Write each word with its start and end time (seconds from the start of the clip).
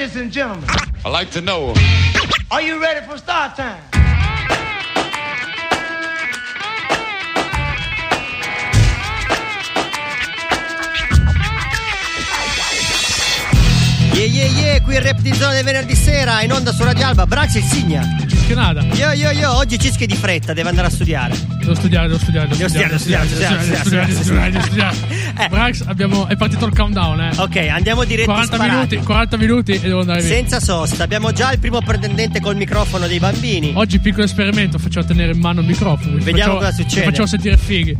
Ladies 0.00 0.16
and 0.16 0.32
gentlemen, 0.32 0.64
I 1.04 1.10
like 1.10 1.30
to 1.32 1.42
know. 1.42 1.74
are 2.50 2.62
you 2.62 2.80
ready 2.80 3.06
for 3.06 3.18
start 3.18 3.54
time? 3.54 3.82
Yeah 14.14 14.24
yeah 14.24 14.46
yeah, 14.46 14.80
qui 14.80 14.94
il 14.94 15.02
rap 15.02 15.20
di 15.20 15.34
zona 15.34 15.52
del 15.52 15.64
venerdì 15.64 15.94
sera, 15.94 16.40
in 16.40 16.52
onda 16.52 16.72
su 16.72 16.82
Radio 16.82 17.04
Alba, 17.04 17.26
Brax 17.26 17.56
e 17.56 17.60
Signa. 17.60 18.02
Schionata. 18.26 18.80
Yo 18.94 19.12
yo 19.12 19.30
yo, 19.32 19.54
oggi 19.54 19.78
Cischi 19.78 20.06
di 20.06 20.16
fretta, 20.16 20.54
deve 20.54 20.70
andare 20.70 20.86
a 20.86 20.90
studiare. 20.90 21.36
Devo 21.58 21.74
studiare, 21.74 22.06
devo 22.06 22.18
studiare, 22.18 22.48
devo 22.48 22.68
studiare, 22.68 22.88
devo 22.88 22.98
studiare, 22.98 23.26
devo 23.26 23.76
studiare, 23.76 24.06
devo 24.06 24.22
studiare, 24.22 24.50
devo 24.50 24.64
studiare. 24.64 25.19
Eh. 25.44 25.48
Brax, 25.48 25.82
abbiamo, 25.86 26.26
è 26.26 26.36
partito 26.36 26.66
il 26.66 26.74
countdown, 26.74 27.20
eh. 27.20 27.30
Ok, 27.36 27.56
andiamo 27.56 28.04
diretti 28.04 28.26
40 28.26 28.54
sparati. 28.54 28.74
minuti, 28.74 28.96
40 28.98 29.36
minuti 29.36 29.72
e 29.72 29.80
devo 29.80 30.00
andare 30.00 30.20
via. 30.20 30.28
Senza 30.28 30.60
sosta, 30.60 31.02
abbiamo 31.02 31.32
già 31.32 31.52
il 31.52 31.58
primo 31.58 31.80
pretendente 31.80 32.40
col 32.40 32.56
microfono 32.56 33.06
dei 33.06 33.18
bambini. 33.18 33.72
Oggi 33.74 33.98
piccolo 34.00 34.24
esperimento, 34.24 34.78
facciamo 34.78 35.06
tenere 35.06 35.32
in 35.32 35.40
mano 35.40 35.60
il 35.60 35.66
microfono. 35.66 36.14
Vediamo 36.16 36.36
facciamo- 36.36 36.58
cosa 36.58 36.72
succede. 36.72 37.04
Facciamo 37.04 37.26
sentire 37.26 37.56
fighi. 37.56 37.96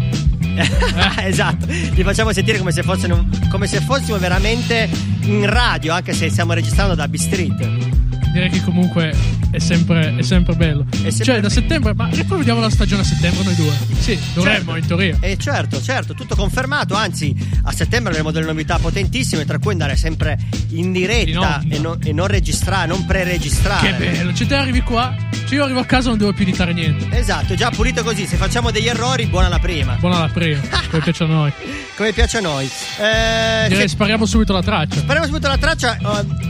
esatto, 1.25 1.67
li 1.67 2.03
facciamo 2.03 2.33
sentire 2.33 2.59
come 2.59 2.73
se, 2.73 2.83
fossero, 2.83 3.25
come 3.49 3.67
se 3.67 3.81
fossimo 3.81 4.19
veramente 4.19 4.89
in 5.23 5.49
radio, 5.49 5.93
anche 5.95 6.13
se 6.13 6.29
stiamo 6.29 6.53
registrando 6.53 6.95
da 6.95 7.09
B-Street. 7.09 7.90
Direi 8.33 8.49
che 8.49 8.63
comunque 8.63 9.13
è 9.51 9.59
sempre, 9.59 10.15
è 10.17 10.23
sempre 10.23 10.55
bello. 10.55 10.87
sempre 10.93 11.25
cioè, 11.25 11.41
da 11.41 11.49
settembre, 11.49 11.95
ma 11.95 12.09
vediamo 12.09 12.61
la 12.61 12.71
stagione 12.71 13.03
a 13.03 13.05
settembre 13.05 13.43
noi 13.43 13.55
due. 13.57 13.73
Sì, 13.99 14.17
dovremmo 14.35 14.73
Certo. 14.73 14.77
in 14.77 14.87
teoria. 14.87 15.17
E 15.21 15.37
certo, 15.37 15.83
certo, 15.83 16.15
tutto 16.15 16.37
confermato. 16.37 16.95
Anzi, 16.95 17.35
a 17.65 17.73
settembre 17.73 18.11
avremo 18.13 18.31
delle 18.31 18.47
novità 18.47 18.79
potentissime, 18.79 19.45
tra 19.45 19.59
cui 19.59 19.73
andare 19.73 19.97
sempre 19.97 20.39
in 20.71 20.93
diretta 20.93 21.61
In 21.65 21.73
e, 21.73 21.79
non- 21.79 21.99
e 22.05 22.13
non 22.13 22.29
registrare, 22.29 22.87
non 22.87 23.05
pre-registrare. 23.05 23.97
Che 23.97 24.11
bello, 24.13 24.33
cioè 24.33 24.47
te 24.47 24.55
arrivi 24.55 24.81
qua, 24.83 25.13
cioè 25.47 25.55
io 25.59 25.65
arrivo 25.65 25.81
a 25.81 25.85
casa 25.85 26.07
e 26.07 26.11
non 26.11 26.19
devo 26.19 26.33
più 26.33 26.45
editare 26.45 26.73
niente. 26.73 27.09
Esatto, 27.19 27.55
già 27.57 27.71
pulito 27.71 28.05
così. 28.05 28.27
Se 28.27 28.37
facciamo 28.37 28.71
degli 28.71 28.87
errori, 28.87 29.27
buona 29.27 29.49
la 29.49 29.59
prima. 29.59 29.95
Buona 29.99 30.21
la 30.21 30.29
prima, 30.29 30.61
come 30.89 31.03
piace 31.03 31.25
a 31.25 31.27
noi. 31.27 31.53
Come 31.97 32.13
piace 32.13 32.39
a 32.39 32.41
noi. 32.41 32.65
Eh, 32.65 33.69
Direi 33.69 33.83
se- 33.83 33.89
spariamo 33.89 34.25
subito 34.25 34.53
la 34.53 34.63
traccia. 34.63 35.01
spariamo 35.01 35.27
subito 35.27 35.49
la 35.49 35.59
traccia. 35.59 35.97
eh, 35.97 36.50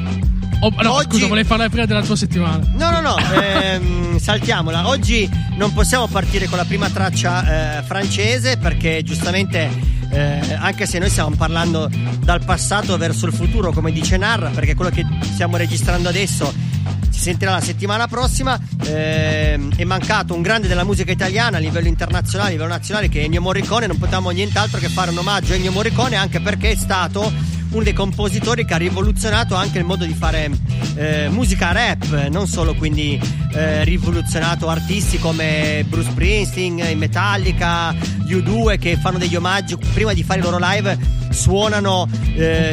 Oh, 0.62 0.70
no, 0.82 0.92
Oggi- 0.92 1.08
scusa, 1.12 1.26
volevi 1.26 1.48
parlare 1.48 1.70
prima 1.70 1.86
della 1.86 2.02
tua 2.02 2.16
settimana. 2.16 2.62
No, 2.74 2.90
no, 2.90 3.00
no, 3.00 3.16
ehm, 3.16 4.18
saltiamola. 4.18 4.88
Oggi 4.88 5.28
non 5.56 5.72
possiamo 5.72 6.06
partire 6.06 6.46
con 6.48 6.58
la 6.58 6.66
prima 6.66 6.90
traccia 6.90 7.78
eh, 7.78 7.82
francese 7.82 8.58
perché 8.58 9.02
giustamente, 9.02 9.70
eh, 10.10 10.54
anche 10.58 10.84
se 10.84 10.98
noi 10.98 11.08
stiamo 11.08 11.34
parlando 11.34 11.90
dal 12.18 12.44
passato 12.44 12.98
verso 12.98 13.24
il 13.24 13.32
futuro, 13.32 13.72
come 13.72 13.90
dice 13.90 14.18
Narra, 14.18 14.50
perché 14.50 14.74
quello 14.74 14.90
che 14.90 15.02
stiamo 15.32 15.56
registrando 15.56 16.10
adesso 16.10 16.52
si 17.08 17.20
sentirà 17.20 17.52
la 17.52 17.60
settimana 17.62 18.06
prossima, 18.06 18.60
ehm, 18.84 19.74
è 19.76 19.84
mancato 19.84 20.34
un 20.34 20.42
grande 20.42 20.68
della 20.68 20.84
musica 20.84 21.10
italiana 21.10 21.56
a 21.56 21.60
livello 21.60 21.88
internazionale, 21.88 22.50
a 22.50 22.52
livello 22.52 22.68
nazionale, 22.68 23.08
che 23.08 23.22
è 23.22 23.24
Ennio 23.24 23.40
Morricone. 23.40 23.86
Non 23.86 23.96
potevamo 23.96 24.28
nient'altro 24.28 24.78
che 24.78 24.90
fare 24.90 25.10
un 25.10 25.16
omaggio 25.16 25.54
a 25.54 25.56
Ennio 25.56 25.72
Morricone, 25.72 26.16
anche 26.16 26.38
perché 26.40 26.72
è 26.72 26.76
stato 26.76 27.32
uno 27.70 27.82
dei 27.82 27.92
compositori 27.92 28.64
che 28.64 28.74
ha 28.74 28.78
rivoluzionato 28.78 29.54
anche 29.54 29.78
il 29.78 29.84
modo 29.84 30.04
di 30.04 30.14
fare 30.14 30.50
eh, 30.94 31.28
musica 31.28 31.72
rap, 31.72 32.28
non 32.28 32.46
solo 32.46 32.74
quindi 32.74 33.20
eh, 33.52 33.84
rivoluzionato 33.84 34.68
artisti 34.68 35.18
come 35.18 35.84
Bruce 35.88 36.10
Springsteen, 36.10 36.96
Metallica, 36.98 37.92
U2 37.92 38.78
che 38.78 38.96
fanno 38.96 39.18
degli 39.18 39.36
omaggi 39.36 39.76
prima 39.92 40.12
di 40.12 40.22
fare 40.22 40.40
i 40.40 40.42
loro 40.42 40.58
live 40.60 40.98
suonano 41.30 42.08
eh, 42.34 42.70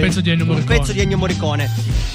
Un 0.59 0.63
pezzo 0.63 0.91
di 0.91 0.99
Ennio 1.01 1.17
Morricone. 1.17 2.06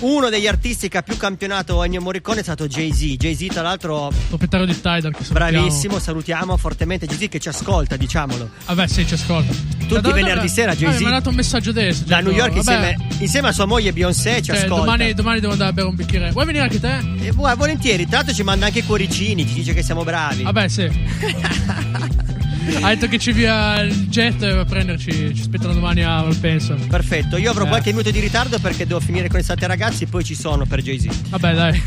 Uno 0.00 0.28
degli 0.28 0.46
artisti 0.46 0.88
che 0.88 0.98
ha 0.98 1.02
più 1.02 1.16
campionato 1.16 1.82
Ennio 1.82 2.00
Morricone 2.00 2.40
è 2.40 2.42
stato 2.42 2.68
Jay-Z. 2.68 3.16
Jay-Z, 3.16 3.46
tra 3.46 3.62
l'altro, 3.62 4.12
Proprietario 4.28 4.64
di 4.66 4.74
Tidal 4.74 5.12
che 5.12 5.24
salutiamo. 5.24 5.60
bravissimo, 5.60 5.98
salutiamo 5.98 6.56
fortemente 6.56 7.06
Jay-Z 7.06 7.28
che 7.28 7.40
ci 7.40 7.48
ascolta, 7.48 7.96
diciamolo. 7.96 8.48
Vabbè, 8.66 8.86
sì, 8.86 9.04
ci 9.06 9.14
ascolta. 9.14 9.52
Tutti 9.88 10.08
i 10.08 10.12
venerdì 10.12 10.48
sera, 10.48 10.76
Jay-Z. 10.76 11.00
mi 11.00 11.06
ha 11.06 11.10
dato 11.10 11.30
un 11.30 11.34
messaggio 11.34 11.70
adesso. 11.70 12.04
Da 12.06 12.20
New 12.20 12.32
York 12.32 12.54
insieme, 12.54 12.96
insieme 13.18 13.48
a 13.48 13.52
sua 13.52 13.64
moglie 13.64 13.92
Beyoncé 13.92 14.36
ci 14.36 14.44
cioè, 14.44 14.56
ascolta. 14.58 14.84
domani, 14.84 15.14
domani 15.14 15.40
devo 15.40 15.52
andare 15.52 15.70
a 15.70 15.72
bere 15.72 15.88
un 15.88 15.96
bicchiere. 15.96 16.30
Vuoi 16.30 16.44
venire 16.46 16.64
anche 16.64 16.78
te? 16.78 16.98
E 17.26 17.32
vuoi, 17.32 17.56
volentieri, 17.56 18.06
tra 18.06 18.18
l'altro 18.18 18.34
ci 18.34 18.42
manda 18.44 18.66
anche 18.66 18.78
i 18.80 18.84
cuoricini, 18.84 19.46
ci 19.48 19.54
dice 19.54 19.74
che 19.74 19.82
siamo 19.82 20.04
bravi. 20.04 20.44
Vabbè, 20.44 20.68
sì. 20.68 20.88
ha 22.80 22.88
detto 22.88 23.08
che 23.08 23.18
ci 23.18 23.32
via 23.32 23.80
il 23.80 24.08
jet 24.08 24.42
a 24.42 24.64
prenderci. 24.64 25.34
Ci 25.34 25.40
aspettano 25.40 25.72
domani 25.74 26.02
a 26.02 26.22
Malpensa. 26.22 26.74
Perfetto, 26.74 27.36
io 27.36 27.50
avrò 27.50 27.64
Eh. 27.64 27.68
qualche 27.68 27.90
minuto 27.90 28.10
di 28.10 28.20
ritardo 28.20 28.58
perché 28.58 28.86
devo 28.86 29.00
finire 29.00 29.28
con 29.28 29.38
estate 29.40 29.66
ragazzi, 29.66 30.06
poi 30.06 30.24
ci 30.24 30.34
sono 30.34 30.64
per 30.66 30.82
Jay-Z. 30.82 31.28
Vabbè, 31.30 31.54
dai. 31.54 31.82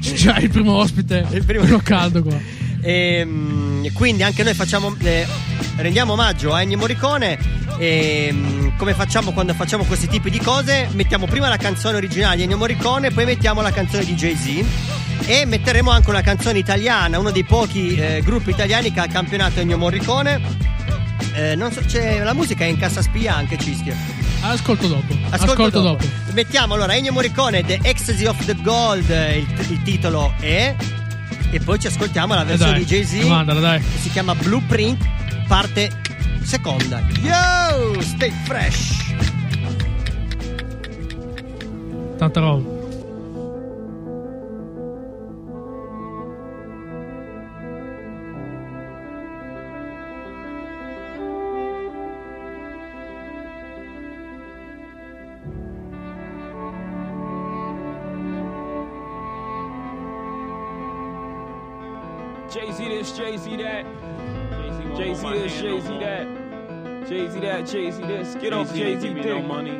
C'è 0.00 0.12
già 0.14 0.36
il 0.38 0.50
primo 0.50 0.74
ospite. 0.74 1.26
Il 1.32 1.44
primo- 1.44 1.62
Quello 1.64 1.80
caldo 1.82 2.22
qua. 2.22 2.38
Ehm, 2.80 3.92
quindi 3.92 4.22
anche 4.22 4.42
noi 4.42 4.54
facciamo, 4.54 4.94
eh, 5.02 5.26
rendiamo 5.76 6.12
omaggio 6.12 6.52
a 6.54 6.62
Ennio 6.62 6.78
Morricone. 6.78 7.56
E 7.78 8.34
come 8.76 8.94
facciamo 8.94 9.32
quando 9.32 9.54
facciamo 9.54 9.84
questi 9.84 10.08
tipi 10.08 10.30
di 10.30 10.38
cose? 10.38 10.88
Mettiamo 10.92 11.26
prima 11.26 11.48
la 11.48 11.56
canzone 11.56 11.96
originale 11.96 12.36
di 12.36 12.42
Ennio 12.42 12.56
Morricone, 12.56 13.10
poi 13.10 13.24
mettiamo 13.24 13.60
la 13.62 13.70
canzone 13.70 14.04
di 14.04 14.14
Jay-Z. 14.14 14.64
E 15.30 15.44
metteremo 15.44 15.90
anche 15.90 16.08
una 16.08 16.22
canzone 16.22 16.58
italiana, 16.58 17.18
uno 17.18 17.30
dei 17.30 17.44
pochi 17.44 17.94
eh, 17.96 18.22
gruppi 18.24 18.48
italiani 18.48 18.90
che 18.90 19.00
ha 19.00 19.06
campionato 19.08 19.60
Ennio 19.60 19.76
Morricone. 19.76 20.40
Eh, 21.34 21.54
non 21.54 21.70
so, 21.70 21.80
c'è, 21.86 22.22
la 22.22 22.32
musica 22.32 22.64
è 22.64 22.68
in 22.68 22.78
cassa 22.78 23.02
spia 23.02 23.36
anche 23.36 23.58
Cischio. 23.58 23.94
Ascolto 24.40 24.86
dopo. 24.86 25.12
Ascolto, 25.28 25.52
Ascolto, 25.52 25.80
dopo. 25.82 26.02
dopo. 26.02 26.32
Mettiamo 26.32 26.74
allora 26.74 26.96
Ennio 26.96 27.12
Morricone 27.12 27.62
The 27.62 27.78
Ecstasy 27.82 28.24
of 28.24 28.42
the 28.46 28.56
Gold, 28.62 29.10
eh, 29.10 29.36
il, 29.36 29.46
il 29.68 29.82
titolo 29.82 30.32
è. 30.40 30.74
E 31.50 31.60
poi 31.60 31.78
ci 31.78 31.88
ascoltiamo 31.88 32.34
la 32.34 32.42
Eh 32.42 32.46
versione 32.46 32.72
dai, 32.72 32.84
di 32.84 32.86
Jay-Z 32.86 33.26
Mandala, 33.26 33.60
dai. 33.60 33.80
che 33.80 33.98
si 33.98 34.10
chiama 34.10 34.34
Blueprint, 34.34 35.04
parte 35.46 35.90
seconda. 36.42 37.02
Yo, 37.20 38.00
stay 38.00 38.32
fresh. 38.44 38.96
Tanta 42.16 42.40
roba. 42.40 42.76
Jay 63.28 63.36
Z 63.36 63.56
that. 63.56 63.84
Jay 64.96 65.14
Z 65.14 65.22
this, 65.32 65.60
Jay 65.60 65.80
Z 65.82 65.98
that. 65.98 67.06
Jay 67.06 67.28
Z 67.28 67.40
that, 67.40 67.66
Jay 67.66 67.90
Z 67.90 68.00
this. 68.06 68.34
Get 68.36 68.54
off 68.54 68.74
Jay 68.74 68.98
Z 68.98 69.12
dick. 69.12 69.44
money. 69.44 69.72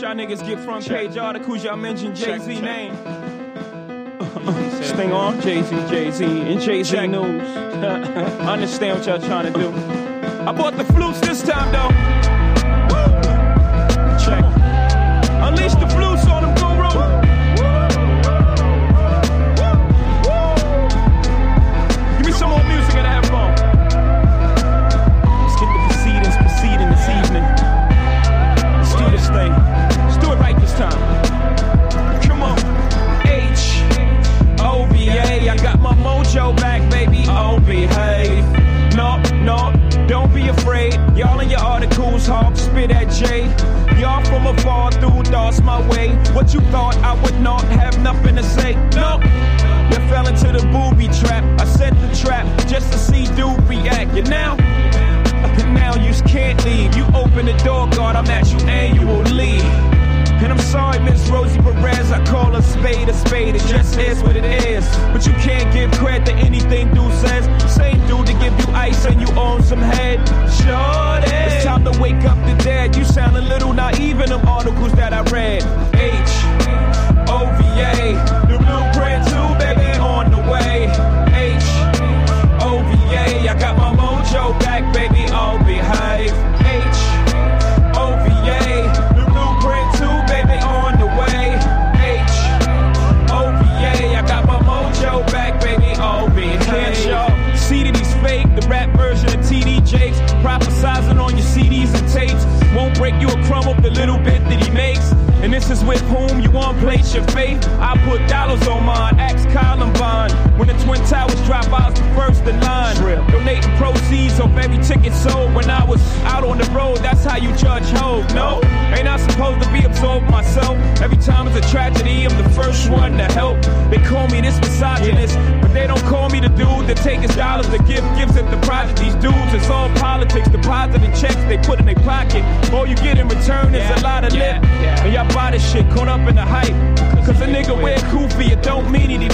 Y'all 0.00 0.16
niggas 0.16 0.44
get 0.44 0.58
front 0.64 0.84
page 0.84 1.16
articles, 1.16 1.62
y'all 1.62 1.76
mention 1.76 2.12
Jay 2.12 2.40
Z 2.40 2.60
name. 2.60 2.96
Sting 4.82 5.12
on 5.12 5.40
Jay 5.42 5.62
Z, 5.62 5.76
Jay 5.88 6.10
Z, 6.10 6.24
and 6.24 6.60
Jay 6.60 6.82
Z 6.82 7.06
news. 7.06 7.48
I 7.56 8.52
understand 8.52 8.98
what 8.98 9.06
y'all 9.06 9.20
trying 9.20 9.52
to 9.52 9.56
do. 9.56 9.68
I 10.48 10.50
bought 10.50 10.76
the 10.76 10.84
flutes 10.86 11.20
this 11.20 11.40
time 11.44 11.70
though. 11.70 11.97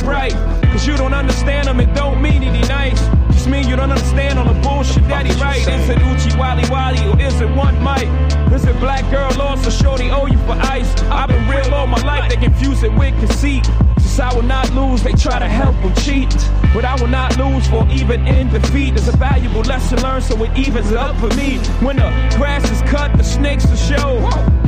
Bright. 0.05 0.33
Cause 0.71 0.87
you 0.87 0.97
don't 0.97 1.15
understand 1.15 1.69
him, 1.69 1.81
it 1.81 1.93
don't 1.95 2.21
mean 2.21 2.43
he 2.43 2.61
nice. 2.69 3.14
Just 3.45 3.53
mean 3.53 3.69
you 3.69 3.77
don't 3.77 3.93
understand 3.93 4.39
all 4.39 4.51
the 4.51 4.59
bullshit 4.61 5.07
that 5.09 5.27
he 5.27 5.33
write. 5.39 5.69
Is 5.69 5.91
it 5.91 5.99
Uchi 5.99 6.35
Wally 6.39 6.65
Wally 6.71 7.07
or 7.11 7.21
is 7.21 7.43
it 7.43 7.51
one 7.55 7.77
mic? 7.85 8.09
Is 8.51 8.65
it 8.65 8.75
black 8.81 9.05
girl 9.11 9.31
lost 9.37 9.67
or 9.67 9.71
shorty 9.71 10.11
owe 10.11 10.25
you 10.25 10.39
for 10.47 10.53
ice? 10.53 10.91
I've 11.11 11.29
been 11.29 11.47
real 11.47 11.75
all 11.75 11.87
my 11.87 12.01
life, 12.07 12.31
they 12.31 12.39
confuse 12.39 12.83
it 12.83 12.95
with 12.95 13.13
conceit. 13.19 13.67
Since 13.99 14.19
I 14.19 14.33
will 14.35 14.49
not 14.49 14.73
lose, 14.73 15.03
they 15.03 15.13
try 15.13 15.39
to 15.39 15.49
help 15.49 15.75
them 15.83 15.93
cheat. 15.97 16.31
But 16.73 16.87
I 16.87 16.95
will 17.01 17.09
not 17.09 17.37
lose 17.37 17.67
for 17.67 17.87
even 17.91 18.27
in 18.27 18.49
defeat. 18.49 18.95
It's 18.95 19.09
a 19.09 19.17
valuable 19.17 19.63
lesson 19.63 20.01
learned, 20.03 20.25
so 20.25 20.43
it 20.43 20.57
evens 20.57 20.93
up 20.93 21.15
for 21.17 21.29
me. 21.37 21.59
When 21.85 21.97
the 21.97 22.09
grass 22.39 22.65
is 22.71 22.81
cut, 22.91 23.15
the 23.17 23.25
snakes 23.25 23.67
will 23.67 23.77
show. 23.77 24.19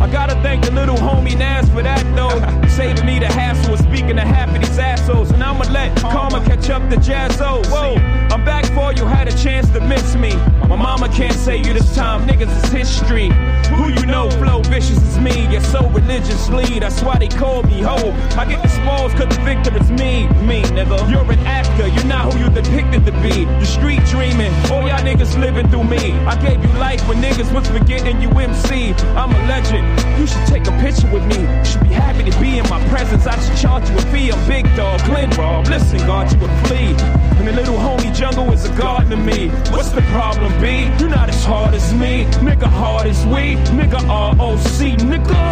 I 0.02 0.10
gotta 0.12 0.34
thank 0.42 0.64
the 0.64 0.72
little 0.72 0.96
homie 0.96 1.38
Nas 1.38 1.68
for 1.70 1.82
that 1.82 2.04
though. 2.14 2.68
Saving 2.68 3.06
me 3.06 3.20
the 3.20 3.26
hassle 3.26 3.74
of 3.74 3.80
speaking 3.80 4.16
to 4.16 4.22
half 4.22 4.54
of 4.54 4.60
these 4.60 4.78
assholes. 4.78 5.30
And 5.30 5.42
I'ma 5.42 5.64
let 5.70 5.96
karma 5.98 6.44
catch 6.44 6.68
up 6.68 6.82
to 6.90 6.96
Jazzo. 6.96 7.64
Whoa, 7.70 7.94
I'm 8.34 8.44
back 8.44 8.65
for 8.74 8.92
you, 8.92 9.04
had 9.06 9.28
a 9.28 9.36
chance 9.36 9.68
to 9.70 9.80
miss 9.80 10.14
me. 10.16 10.34
My 10.68 10.76
mama 10.76 11.08
can't 11.08 11.34
say 11.34 11.56
you 11.58 11.72
this 11.72 11.94
time, 11.94 12.26
niggas 12.26 12.50
is 12.64 12.72
history. 12.72 13.30
Who 13.76 13.88
you 13.88 14.06
know, 14.06 14.30
flow 14.30 14.62
vicious 14.62 15.00
is 15.02 15.18
me. 15.18 15.48
You're 15.50 15.60
so 15.60 15.88
religiously, 15.90 16.78
that's 16.78 17.02
why 17.02 17.18
they 17.18 17.28
call 17.28 17.62
me 17.62 17.82
ho. 17.82 17.96
I 18.38 18.44
get 18.44 18.62
the 18.62 18.68
spoils 18.68 19.12
cause 19.14 19.34
the 19.34 19.42
victor 19.42 19.76
is 19.76 19.90
me, 19.90 20.28
me 20.46 20.62
nigga. 20.76 21.10
You're 21.10 21.30
an 21.30 21.38
actor, 21.40 21.88
you're 21.88 22.04
not 22.04 22.32
who 22.32 22.40
you 22.40 22.50
depicted 22.50 23.04
to 23.06 23.12
be. 23.22 23.46
You 23.58 23.64
street 23.64 24.04
dreaming, 24.06 24.52
all 24.70 24.86
y'all 24.86 25.00
niggas 25.00 25.38
living 25.38 25.68
through 25.68 25.84
me. 25.84 26.12
I 26.26 26.34
gave 26.40 26.62
you 26.62 26.72
life 26.78 27.06
when 27.08 27.18
niggas 27.22 27.52
was 27.54 27.68
forgetting 27.68 28.20
you 28.20 28.30
MC. 28.30 28.92
I'm 29.16 29.30
a 29.30 29.38
legend, 29.46 29.86
you 30.18 30.26
should 30.26 30.46
take 30.46 30.66
a 30.66 30.72
picture 30.80 31.10
with 31.12 31.24
me. 31.26 31.40
You 31.40 31.64
should 31.64 31.82
be 31.82 31.94
happy 31.94 32.30
to 32.30 32.40
be 32.40 32.58
in 32.58 32.68
my 32.68 32.82
presence. 32.88 33.26
I 33.26 33.38
should 33.40 33.56
charge 33.56 33.88
you 33.88 33.96
a 33.96 34.02
fee. 34.12 34.32
I'm 34.32 34.48
big 34.48 34.64
dog, 34.76 35.00
Glen 35.04 35.30
Rob. 35.30 35.66
Listen, 35.66 35.98
God, 36.06 36.32
you 36.32 36.38
would 36.40 36.50
flee. 36.66 36.94
And 37.38 37.46
the 37.46 37.52
little 37.52 37.76
homie 37.76 38.14
jungle 38.14 38.50
is 38.56 38.64
a 38.64 38.74
garden 38.76 39.10
to 39.10 39.16
me. 39.16 39.48
What's 39.70 39.90
the 39.90 40.02
problem, 40.16 40.50
B? 40.60 40.90
You're 40.98 41.10
not 41.10 41.28
as 41.28 41.44
hard 41.44 41.74
as 41.74 41.92
me. 41.92 42.24
Nigga, 42.46 42.66
hard 42.66 43.06
as 43.06 43.24
we. 43.26 43.56
Nigga, 43.78 44.00
ROC. 44.08 44.80
Nigga. 45.12 45.42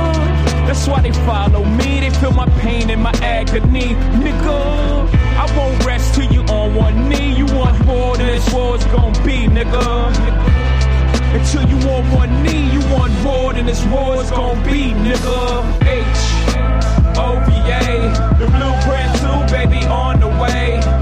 That's 0.66 0.86
why 0.88 1.00
they 1.02 1.12
follow 1.28 1.64
me. 1.64 2.00
They 2.00 2.10
feel 2.10 2.32
my 2.32 2.48
pain 2.60 2.90
and 2.90 3.02
my 3.02 3.12
agony. 3.22 3.88
Nigga. 4.24 4.58
I 5.42 5.44
won't 5.56 5.84
rest 5.84 6.14
till 6.14 6.30
you 6.32 6.42
on 6.42 6.74
one 6.74 7.08
knee. 7.08 7.36
You 7.36 7.46
want 7.46 7.84
more 7.84 8.16
than 8.16 8.26
this 8.26 8.52
war's 8.52 8.84
gonna 8.86 9.24
be, 9.24 9.48
nigga. 9.56 9.86
Until 11.36 11.64
you 11.68 11.78
on 11.90 12.04
one 12.12 12.42
knee, 12.42 12.70
you 12.72 12.80
want 12.94 13.12
more 13.22 13.52
than 13.52 13.66
this 13.66 13.84
war's 13.86 14.30
gonna 14.30 14.64
be, 14.64 14.92
nigga. 15.06 15.38
H 15.82 16.22
O 17.18 17.28
V 17.44 17.48
A, 17.82 17.86
the 18.38 18.46
blueprint 18.54 19.10
too, 19.20 19.40
baby, 19.54 19.84
on 19.86 20.20
the 20.20 20.28
way. 20.42 20.93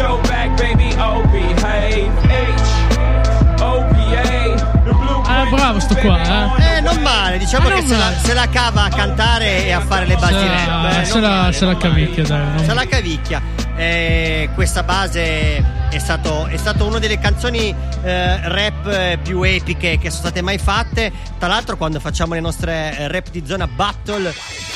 your 0.00 0.22
back, 0.22 0.58
baby, 0.58 0.90
oh 0.96 1.22
behave. 1.30 2.29
Bravo 5.70 5.80
sto 5.80 5.94
qua, 5.96 6.56
eh. 6.56 6.76
Eh, 6.76 6.80
non 6.80 7.00
male, 7.00 7.38
diciamo 7.38 7.68
Ah, 7.68 7.72
che 7.72 7.80
non 7.80 7.88
se 7.88 7.96
la, 7.96 8.12
se 8.22 8.34
la 8.34 8.48
cava 8.48 8.84
a 8.84 8.88
cantare 8.88 9.66
e 9.66 9.72
a 9.72 9.80
fare 9.80 10.04
le 10.06 10.14
Se 10.14 10.20
basilette. 10.20 10.66
la, 10.66 11.00
eh, 11.00 11.04
se 11.04 11.20
la- 11.20 11.28
male, 11.28 11.52
se 11.52 11.64
la 11.64 11.76
cavicchia, 11.76 12.24
dai. 12.24 12.38
non- 12.54 12.64
Se 12.64 12.74
la 12.74 12.86
cavicchia. 12.86 13.42
Eh, 13.76 14.50
questa 14.54 14.82
base 14.82 15.64
è 15.90 15.98
stato, 15.98 16.46
è 16.46 16.56
stato 16.56 16.84
una 16.86 16.98
delle 16.98 17.18
canzoni 17.18 17.74
eh, 18.02 18.48
rap 18.48 18.86
eh, 18.86 19.18
più 19.22 19.42
epiche 19.42 19.96
che 19.98 20.10
sono 20.10 20.22
state 20.22 20.42
mai 20.42 20.58
fatte. 20.58 21.10
Tra 21.38 21.48
l'altro, 21.48 21.76
quando 21.76 21.98
facciamo 22.00 22.34
le 22.34 22.40
nostre 22.40 22.96
eh, 22.98 23.08
rap 23.08 23.30
di 23.30 23.42
zona 23.46 23.66
battle, 23.66 24.34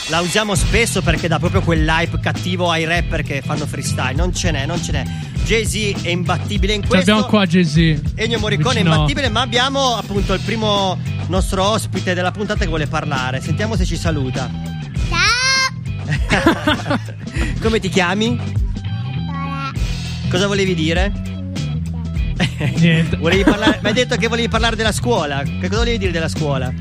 la 0.09 0.21
usiamo 0.21 0.55
spesso 0.55 1.03
perché 1.03 1.29
dà 1.29 1.39
proprio 1.39 1.61
quell'hype 1.61 2.19
cattivo 2.21 2.71
ai 2.71 2.85
rapper 2.85 3.23
che 3.23 3.43
fanno 3.45 3.67
freestyle. 3.67 4.15
Non 4.15 4.33
ce 4.33 4.51
n'è, 4.53 4.65
non 4.65 4.83
ce 4.83 4.93
n'è. 4.93 5.03
Jay-Z 5.45 6.03
è 6.03 6.09
imbattibile 6.09 6.73
in 6.73 6.81
questo. 6.81 6.97
l'abbiamo 6.97 7.25
qua 7.29 7.45
Jay-Z. 7.47 8.13
Ennio 8.15 8.39
Morricone 8.39 8.77
è 8.77 8.79
Vicino- 8.79 8.95
imbattibile, 8.95 9.29
ma 9.29 9.43
abbiamo 9.43 9.97
appunto 9.97 10.33
il 10.33 10.41
primo 10.41 10.99
nostro 11.27 11.65
ospite 11.65 12.15
della 12.15 12.31
puntata 12.31 12.61
che 12.61 12.67
vuole 12.67 12.87
parlare. 12.87 13.43
Sentiamo 13.43 13.77
se 13.77 13.85
ci 13.85 13.97
saluta. 13.97 14.51
Ciao! 15.09 16.99
Come 17.61 17.79
ti 17.79 17.91
chiami? 17.91 18.41
Cosa 20.31 20.47
volevi 20.47 20.75
dire? 20.75 21.13
Niente. 22.77 23.17
Volevi 23.21 23.45
parlare, 23.45 23.79
mi 23.83 23.89
hai 23.89 23.95
detto 23.95 24.17
che 24.17 24.27
volevi 24.27 24.49
parlare 24.49 24.75
della 24.77 24.93
scuola. 24.93 25.43
Che 25.43 25.69
cosa 25.69 25.79
volevi 25.79 25.99
dire 25.99 26.11
della 26.11 26.29
scuola? 26.29 26.73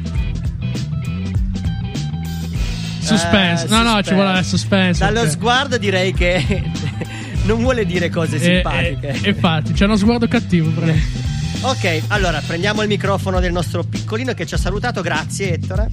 Suspense. 3.00 3.65
Eh, 3.65 3.70
no, 3.70 3.84
no, 3.84 3.89
suspense. 3.98 4.10
ci 4.10 4.13
vuole 4.13 4.43
suspense. 4.43 5.05
Dallo 5.05 5.22
ok. 5.22 5.29
sguardo 5.29 5.77
direi 5.77 6.13
che 6.13 6.63
non 7.45 7.59
vuole 7.62 7.85
dire 7.85 8.09
cose 8.09 8.38
Eh, 8.38 8.39
simpatiche. 8.39 9.19
eh, 9.23 9.29
infatti, 9.29 9.73
c'è 9.73 9.85
uno 9.85 9.95
sguardo 9.97 10.27
cattivo. 10.27 10.71
Ok, 11.65 12.01
allora 12.09 12.41
prendiamo 12.45 12.81
il 12.81 12.89
microfono 12.89 13.39
del 13.39 13.53
nostro 13.53 13.83
piccolino 13.83 14.33
che 14.33 14.45
ci 14.45 14.53
ha 14.53 14.57
salutato, 14.57 15.00
grazie 15.01 15.53
Ettore. 15.53 15.88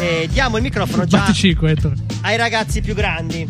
E 0.00 0.28
diamo 0.32 0.56
il 0.56 0.64
microfono 0.64 1.04
già 1.04 1.18
Batticicco, 1.18 1.68
Ettore. 1.68 1.94
ai 2.22 2.36
ragazzi 2.36 2.80
più 2.80 2.94
grandi. 2.94 3.48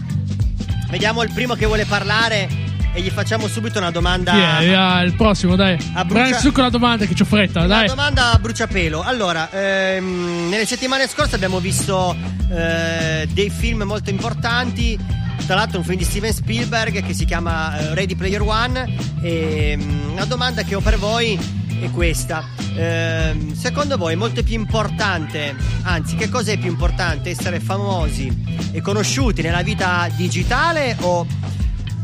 Vediamo 0.90 1.23
il 1.23 1.30
primo 1.32 1.54
che 1.54 1.64
vuole 1.64 1.87
parlare 1.87 2.49
e 2.92 3.00
gli 3.00 3.08
facciamo 3.08 3.47
subito 3.49 3.78
una 3.78 3.90
domanda. 3.90 4.58
È? 4.58 4.66
Via, 4.66 5.00
il 5.00 5.14
prossimo, 5.14 5.56
dai. 5.56 5.78
A 5.94 6.04
brucia- 6.04 6.38
su 6.38 6.52
con 6.52 6.64
la 6.64 6.70
domanda 6.70 7.06
che 7.06 7.14
c'ho 7.14 7.25
fretta, 7.25 7.61
Una 7.61 7.68
dai. 7.78 7.87
domanda 7.87 8.32
a 8.32 8.38
bruciapelo. 8.38 9.00
Allora, 9.00 9.49
ehm, 9.50 10.49
nelle 10.50 10.66
settimane 10.66 11.06
scorse 11.08 11.35
abbiamo 11.37 11.61
visto 11.61 12.14
eh, 12.50 13.26
dei 13.32 13.49
film 13.49 13.85
molto 13.85 14.11
importanti. 14.11 14.99
Tra 15.47 15.54
l'altro 15.54 15.78
un 15.78 15.85
film 15.85 15.99
di 15.99 16.04
Steven 16.04 16.33
Spielberg 16.33 17.02
che 17.02 17.14
si 17.14 17.25
chiama 17.25 17.78
eh, 17.78 17.95
Ready 17.95 18.14
Player 18.14 18.42
One. 18.42 18.95
E, 19.23 19.76
mm, 19.80 20.11
una 20.12 20.25
domanda 20.25 20.62
che 20.62 20.75
ho 20.75 20.80
per 20.80 20.99
voi 20.99 21.38
è 21.80 21.90
questa. 21.90 22.45
Ehm, 22.75 23.54
secondo 23.54 23.97
voi 23.97 24.12
è 24.12 24.16
molto 24.16 24.42
più 24.42 24.54
importante, 24.54 25.54
anzi 25.83 26.16
che 26.16 26.28
cosa 26.28 26.52
è 26.52 26.59
più 26.59 26.68
importante, 26.68 27.30
essere 27.30 27.61
famosi 27.61 28.71
e 28.73 28.80
conosciuti 28.80 29.42
nella 29.42 29.62
vita 29.62 30.09
digitale 30.14 30.97
o 31.00 31.26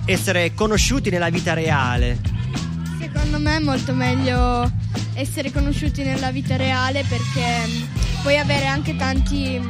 essere 0.05 0.55
conosciuti 0.55 1.11
nella 1.11 1.31
vita 1.31 1.55
reale? 1.55 2.19
Secondo 2.99 3.39
me 3.39 3.57
è 3.57 3.61
molto 3.61 3.93
meglio 3.93 4.71
essere 5.15 5.53
conosciuti 5.53 6.03
nella 6.03 6.31
vita 6.31 6.57
reale 6.57 7.05
perché 7.09 7.67
mh, 7.67 8.21
puoi 8.23 8.39
avere 8.39 8.67
anche 8.67 8.97
tanti, 8.97 9.61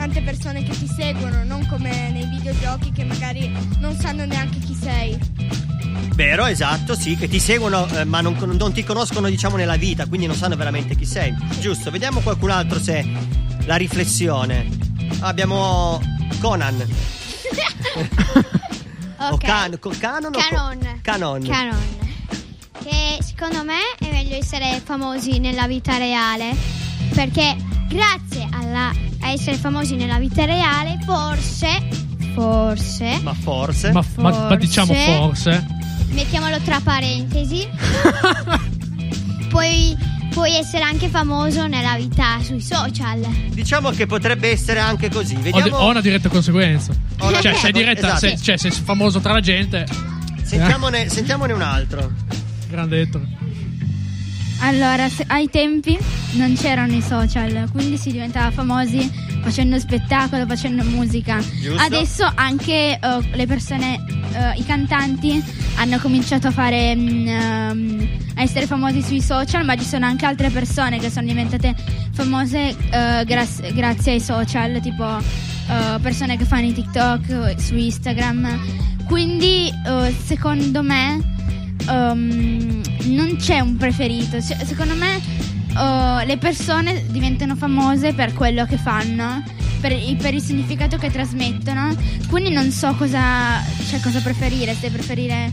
tante 0.00 0.22
persone 0.22 0.62
che 0.62 0.70
ti 0.70 0.86
seguono, 0.86 1.44
non 1.44 1.66
come 1.66 2.10
nei 2.10 2.24
videogiochi 2.24 2.90
che 2.90 3.04
magari 3.04 3.54
non 3.80 3.94
sanno 3.98 4.24
neanche 4.24 4.58
chi 4.58 4.74
sei. 4.74 5.18
Vero, 6.14 6.46
esatto, 6.46 6.94
sì, 6.94 7.16
che 7.16 7.28
ti 7.28 7.38
seguono 7.38 7.86
eh, 7.86 8.04
ma 8.04 8.22
non, 8.22 8.34
non 8.56 8.72
ti 8.72 8.82
conoscono 8.82 9.28
diciamo 9.28 9.56
nella 9.56 9.76
vita, 9.76 10.06
quindi 10.06 10.26
non 10.26 10.36
sanno 10.36 10.56
veramente 10.56 10.96
chi 10.96 11.04
sei. 11.04 11.36
Giusto, 11.60 11.90
vediamo 11.90 12.20
qualcun 12.20 12.48
altro 12.48 12.80
se 12.80 13.06
la 13.66 13.76
riflessione. 13.76 14.66
Abbiamo 15.20 16.00
Conan. 16.40 16.76
O 19.22 19.34
Ok. 19.34 19.44
Can- 19.44 19.78
co- 19.78 19.92
Canon 19.98 20.32
o 20.34 20.38
co- 20.38 20.40
Canon. 20.48 21.00
Canon. 21.02 21.42
Canon. 21.42 21.98
Che 22.82 23.18
secondo 23.22 23.62
me 23.64 23.76
è 23.98 24.10
meglio 24.10 24.34
essere 24.36 24.80
famosi 24.82 25.38
nella 25.40 25.66
vita 25.66 25.98
reale. 25.98 26.56
Perché 27.12 27.54
grazie 27.90 28.46
alla- 28.52 28.92
a 29.20 29.28
essere 29.30 29.56
famosi 29.56 29.96
nella 29.96 30.18
vita 30.18 30.44
reale, 30.44 30.98
forse, 31.04 31.68
forse, 32.34 33.18
Ma 33.22 33.34
forse. 33.34 33.90
Ma, 33.92 34.04
ma- 34.16 34.30
ma 34.48 34.56
diciamo 34.56 34.92
Forse. 34.94 35.16
forse. 35.16 35.66
mettiamolo 36.12 36.58
tra 36.60 36.80
parentesi, 36.80 37.66
puoi, 39.48 39.96
puoi 40.30 40.56
essere 40.56 40.84
anche 40.84 41.08
famoso 41.08 41.66
nella 41.66 41.96
vita 41.96 42.38
sui 42.42 42.60
social. 42.60 43.20
Diciamo 43.50 43.90
che 43.90 44.06
potrebbe 44.06 44.50
essere 44.50 44.78
anche 44.80 45.10
così. 45.10 45.34
Ho, 45.34 45.38
di- 45.40 45.50
Vediamo. 45.50 45.76
ho 45.78 45.90
una 45.90 46.00
diretta 46.00 46.28
conseguenza. 46.28 46.92
Ho 47.20 47.28
una- 47.28 47.40
Cioè, 47.40 47.54
sei 47.54 47.72
diretta, 47.72 48.16
esatto. 48.16 48.36
se- 48.36 48.38
cioè, 48.40 48.56
sei 48.56 48.70
famoso 48.70 49.20
tra 49.20 49.32
la 49.32 49.40
gente. 49.40 49.86
Sentiamone, 50.42 51.08
sentiamone 51.08 51.52
un 51.52 51.62
altro. 51.62 52.10
Grande 52.68 53.00
Ettore. 53.00 53.28
Allora, 54.62 55.08
ai 55.28 55.48
tempi 55.48 55.98
non 56.32 56.54
c'erano 56.54 56.94
i 56.94 57.02
social, 57.02 57.68
quindi 57.72 57.96
si 57.96 58.12
diventava 58.12 58.50
famosi 58.50 59.10
facendo 59.42 59.78
spettacolo, 59.78 60.46
facendo 60.46 60.84
musica. 60.84 61.38
Giusto. 61.40 61.80
Adesso 61.80 62.32
anche 62.34 62.98
eh, 62.98 62.98
le 63.32 63.46
persone, 63.46 63.94
eh, 64.32 64.58
i 64.58 64.64
cantanti 64.64 65.42
hanno 65.76 65.98
cominciato 65.98 66.48
a 66.48 66.50
fare 66.50 66.90
ehm, 66.90 68.08
a 68.36 68.42
essere 68.42 68.66
famosi 68.66 69.02
sui 69.02 69.22
social, 69.22 69.64
ma 69.64 69.76
ci 69.76 69.84
sono 69.84 70.04
anche 70.04 70.26
altre 70.26 70.50
persone 70.50 70.98
che 70.98 71.10
sono 71.10 71.26
diventate 71.26 71.74
famose 72.12 72.68
eh, 72.68 73.24
gras- 73.24 73.72
grazie 73.72 74.12
ai 74.12 74.20
social, 74.20 74.80
tipo 74.82 75.48
persone 76.02 76.36
che 76.36 76.44
fanno 76.44 76.66
i 76.66 76.72
TikTok 76.72 77.54
su 77.56 77.76
Instagram. 77.76 78.58
Quindi 79.06 79.72
secondo 80.24 80.82
me 80.82 81.29
ehm, 81.90 82.80
non 83.06 83.36
c'è 83.36 83.60
un 83.60 83.76
preferito. 83.76 84.40
Cioè, 84.42 84.64
secondo 84.64 84.94
me 84.94 85.16
eh, 85.16 86.26
le 86.26 86.36
persone 86.38 87.04
diventano 87.08 87.56
famose 87.56 88.12
per 88.12 88.32
quello 88.32 88.64
che 88.66 88.76
fanno, 88.76 89.42
per, 89.80 89.92
il- 89.92 90.16
per 90.16 90.34
il 90.34 90.42
significato 90.42 90.96
che 90.96 91.10
trasmettono. 91.10 91.94
Quindi 92.28 92.50
non 92.50 92.70
so 92.70 92.94
cosa, 92.94 93.62
cioè, 93.88 94.00
cosa 94.00 94.20
preferire, 94.20 94.74
se 94.74 94.90
preferire 94.90 95.52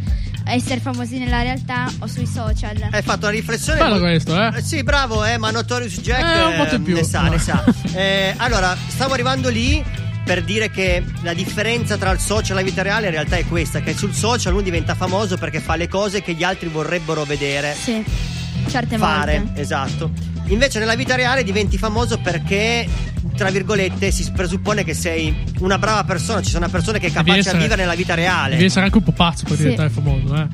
essere 0.49 0.79
famosi 0.79 1.17
nella 1.17 1.41
realtà 1.41 1.91
o 1.99 2.07
sui 2.07 2.25
social. 2.25 2.87
Hai 2.89 3.01
fatto 3.01 3.25
una 3.25 3.35
riflessione. 3.35 3.79
Bello 3.79 3.99
questo, 3.99 4.33
eh? 4.41 4.57
Eh, 4.57 4.61
Sì, 4.61 4.81
bravo, 4.81 5.25
eh, 5.25 5.37
ma 5.37 5.51
Notorious 5.51 5.99
Jack 5.99 6.21
Eh, 6.21 6.43
un 6.45 6.55
po' 6.65 6.73
eh, 6.75 6.79
più. 6.79 6.95
ne 6.95 7.03
sa, 7.03 7.21
No. 7.23 7.31
ne 7.31 7.39
sa. 7.39 7.63
Eh, 7.93 8.33
allora, 8.37 8.77
stavo 8.87 9.13
arrivando 9.13 9.49
lì 9.49 9.83
per 10.27 10.43
dire 10.43 10.69
che 10.69 11.01
la 11.21 11.33
differenza 11.33 11.95
tra 11.95 12.11
il 12.11 12.19
social 12.19 12.57
e 12.57 12.59
la 12.59 12.65
vita 12.67 12.81
reale 12.81 13.05
in 13.05 13.13
realtà 13.13 13.37
è 13.37 13.45
questa, 13.47 13.79
che 13.79 13.93
sul 13.95 14.13
social 14.13 14.51
uno 14.51 14.61
diventa 14.61 14.93
famoso 14.93 15.37
perché 15.37 15.61
fa 15.61 15.77
le 15.77 15.87
cose 15.87 16.21
che 16.21 16.33
gli 16.33 16.43
altri 16.43 16.67
vorrebbero 16.67 17.23
vedere 17.23 17.73
Sì, 17.73 18.03
certe 18.67 18.97
fare, 18.97 19.39
volte. 19.39 19.61
esatto. 19.61 20.11
Invece 20.47 20.79
nella 20.79 20.95
vita 20.95 21.15
reale 21.15 21.43
diventi 21.45 21.77
famoso 21.77 22.17
perché 22.19 22.85
tra 23.37 23.49
virgolette 23.49 24.11
si 24.11 24.29
presuppone 24.33 24.83
che 24.83 24.93
sei 24.93 25.33
una 25.59 25.77
brava 25.77 26.03
persona, 26.03 26.41
ci 26.41 26.49
sono 26.49 26.67
persone 26.67 26.99
che 26.99 27.07
è 27.07 27.11
capace 27.11 27.39
essere- 27.39 27.57
a 27.57 27.61
vivere 27.61 27.81
nella 27.83 27.95
vita 27.95 28.13
reale. 28.13 28.51
Devi 28.51 28.65
essere 28.65 28.83
anche 28.85 28.97
un 28.97 29.03
po' 29.03 29.11
pazzo 29.13 29.43
per 29.45 29.55
Sì. 29.55 29.61
diventare 29.61 29.89
famoso, 29.89 30.35
eh. 30.35 30.47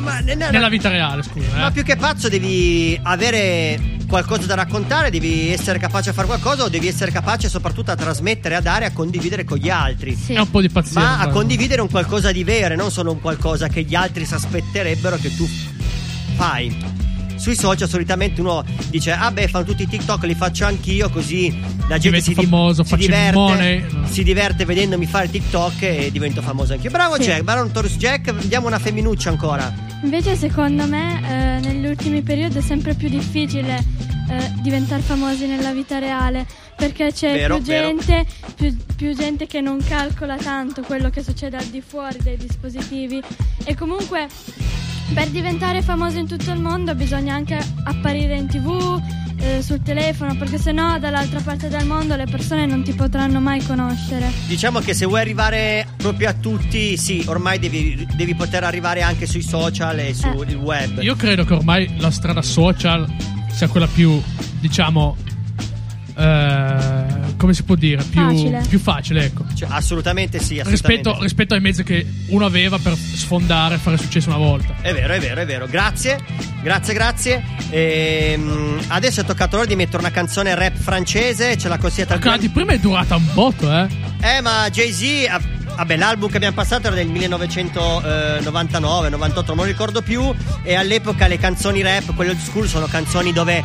Ma 0.00 0.20
ne- 0.20 0.34
Nella 0.34 0.68
vita 0.70 0.88
reale, 0.88 1.22
scusa, 1.22 1.56
eh. 1.56 1.58
Ma 1.60 1.70
più 1.70 1.82
che 1.82 1.96
pazzo 1.96 2.30
devi 2.30 2.98
avere 3.02 3.78
qualcosa 4.10 4.44
da 4.44 4.56
raccontare, 4.56 5.08
devi 5.08 5.52
essere 5.52 5.78
capace 5.78 6.10
a 6.10 6.12
fare 6.12 6.26
qualcosa 6.26 6.64
o 6.64 6.68
devi 6.68 6.88
essere 6.88 7.12
capace 7.12 7.48
soprattutto 7.48 7.92
a 7.92 7.94
trasmettere, 7.94 8.56
a 8.56 8.60
dare, 8.60 8.84
a 8.84 8.92
condividere 8.92 9.44
con 9.44 9.56
gli 9.56 9.70
altri. 9.70 10.16
Sì. 10.16 10.34
È 10.34 10.40
un 10.40 10.50
po' 10.50 10.60
di 10.60 10.68
pazienza. 10.68 11.00
Ma 11.00 11.18
a 11.20 11.28
condividere 11.28 11.80
un 11.80 11.88
qualcosa 11.88 12.32
di 12.32 12.42
vero, 12.42 12.74
e 12.74 12.76
non 12.76 12.90
solo 12.90 13.12
un 13.12 13.20
qualcosa 13.20 13.68
che 13.68 13.82
gli 13.84 13.94
altri 13.94 14.26
si 14.26 14.34
aspetterebbero 14.34 15.16
che 15.16 15.34
tu 15.34 15.48
fai. 16.34 17.08
Sui 17.40 17.56
social 17.56 17.88
solitamente 17.88 18.40
uno 18.42 18.62
dice 18.88 19.12
Ah 19.12 19.30
beh 19.30 19.48
fanno 19.48 19.64
tutti 19.64 19.82
i 19.84 19.88
TikTok 19.88 20.24
li 20.24 20.34
faccio 20.34 20.66
anch'io 20.66 21.08
Così 21.08 21.58
la 21.88 21.96
gente 21.96 22.20
si, 22.20 22.34
famoso, 22.34 22.84
si 22.84 22.96
diverte. 22.96 23.86
Si 24.04 24.22
diverte 24.22 24.64
vedendomi 24.66 25.06
fare 25.06 25.30
TikTok 25.30 25.82
E 25.82 26.10
divento 26.12 26.42
famoso 26.42 26.74
anch'io 26.74 26.90
Bravo 26.90 27.14
Sì. 27.16 27.22
Jack, 27.22 27.42
Baron 27.42 27.70
Torres 27.72 27.96
Jack 27.96 28.30
Vediamo 28.32 28.66
una 28.66 28.78
femminuccia 28.78 29.30
ancora 29.30 29.72
Invece 30.02 30.36
secondo 30.36 30.86
me 30.86 31.20
eh, 31.22 31.60
negli 31.66 31.86
ultimi 31.86 32.20
periodi 32.22 32.58
è 32.58 32.62
sempre 32.62 32.94
più 32.94 33.08
difficile 33.08 33.84
eh, 34.30 34.52
diventare 34.62 35.02
famosi 35.02 35.46
nella 35.46 35.72
vita 35.72 35.98
reale 35.98 36.46
perché 36.76 37.12
c'è 37.12 37.32
Vero, 37.32 37.56
più, 37.56 37.64
gente, 37.64 38.24
più, 38.54 38.74
più 38.96 39.14
gente 39.14 39.46
che 39.46 39.60
non 39.60 39.82
calcola 39.86 40.36
tanto 40.36 40.82
quello 40.82 41.10
che 41.10 41.22
succede 41.22 41.56
al 41.56 41.66
di 41.66 41.82
fuori 41.82 42.18
dei 42.22 42.36
dispositivi 42.36 43.20
e 43.64 43.74
comunque 43.74 44.28
per 45.14 45.28
diventare 45.28 45.82
famoso 45.82 46.18
in 46.18 46.26
tutto 46.26 46.50
il 46.52 46.60
mondo 46.60 46.94
bisogna 46.94 47.34
anche 47.34 47.58
apparire 47.84 48.36
in 48.36 48.46
tv, 48.46 49.00
eh, 49.38 49.62
sul 49.62 49.82
telefono 49.82 50.36
perché 50.36 50.58
sennò 50.58 50.98
dall'altra 50.98 51.40
parte 51.40 51.68
del 51.68 51.86
mondo 51.86 52.14
le 52.16 52.26
persone 52.26 52.66
non 52.66 52.82
ti 52.82 52.92
potranno 52.92 53.40
mai 53.40 53.64
conoscere. 53.64 54.30
Diciamo 54.46 54.80
che 54.80 54.92
se 54.94 55.06
vuoi 55.06 55.20
arrivare 55.20 55.86
proprio 55.96 56.28
a 56.28 56.34
tutti, 56.34 56.96
sì, 56.96 57.24
ormai 57.26 57.58
devi, 57.58 58.06
devi 58.16 58.34
poter 58.34 58.64
arrivare 58.64 59.02
anche 59.02 59.26
sui 59.26 59.42
social 59.42 59.98
e 59.98 60.14
sul 60.14 60.48
Eh. 60.48 60.54
web. 60.54 61.00
Io 61.02 61.16
credo 61.16 61.44
che 61.44 61.54
ormai 61.54 61.90
la 61.98 62.10
strada 62.10 62.42
social 62.42 63.06
sia 63.50 63.68
quella 63.68 63.88
più, 63.88 64.20
diciamo, 64.60 65.16
eh, 66.16 66.99
come 67.40 67.54
si 67.54 67.62
può 67.62 67.74
dire, 67.74 68.02
più 68.02 68.20
Facile. 68.20 68.62
più 68.68 68.78
facile, 68.78 69.24
ecco. 69.24 69.46
Cioè, 69.54 69.66
assolutamente 69.72 70.38
sì, 70.40 70.60
assolutamente. 70.60 71.08
Rispetto, 71.08 71.22
rispetto 71.22 71.54
ai 71.54 71.60
mezzi 71.60 71.82
che 71.82 72.06
uno 72.26 72.44
aveva 72.44 72.78
per 72.78 72.94
sfondare 72.94 73.76
e 73.76 73.78
fare 73.78 73.96
successo 73.96 74.28
una 74.28 74.36
volta. 74.36 74.74
È 74.82 74.92
vero, 74.92 75.14
è 75.14 75.20
vero, 75.20 75.40
è 75.40 75.46
vero. 75.46 75.66
Grazie, 75.66 76.18
grazie, 76.62 76.92
grazie. 76.92 77.42
Ehm, 77.70 78.78
adesso 78.88 79.22
è 79.22 79.24
toccato 79.24 79.56
l'ora 79.56 79.66
di 79.66 79.74
mettere 79.74 80.02
una 80.02 80.10
canzone 80.10 80.54
rap 80.54 80.76
francese. 80.76 81.56
Ce 81.56 81.66
l'ha 81.68 81.78
consigliata 81.78 82.12
il 82.12 82.20
Quella 82.20 82.36
di 82.36 82.50
prima 82.50 82.72
è 82.72 82.78
durata 82.78 83.16
un 83.16 83.24
botto, 83.32 83.72
eh. 83.72 83.88
Eh, 84.20 84.42
ma 84.42 84.68
Jay-Z. 84.70 85.02
ah, 85.30 85.40
Vabbè, 85.76 85.96
l'album 85.96 86.28
che 86.28 86.36
abbiamo 86.36 86.56
passato 86.56 86.88
era 86.88 86.96
del 86.96 87.08
1999, 87.08 89.08
98, 89.08 89.54
non 89.54 89.64
lo 89.64 89.70
ricordo 89.70 90.02
più. 90.02 90.30
E 90.62 90.74
all'epoca 90.74 91.26
le 91.26 91.38
canzoni 91.38 91.80
rap, 91.80 92.14
quelle 92.14 92.32
old 92.32 92.40
school, 92.40 92.68
sono 92.68 92.84
canzoni 92.84 93.32
dove 93.32 93.64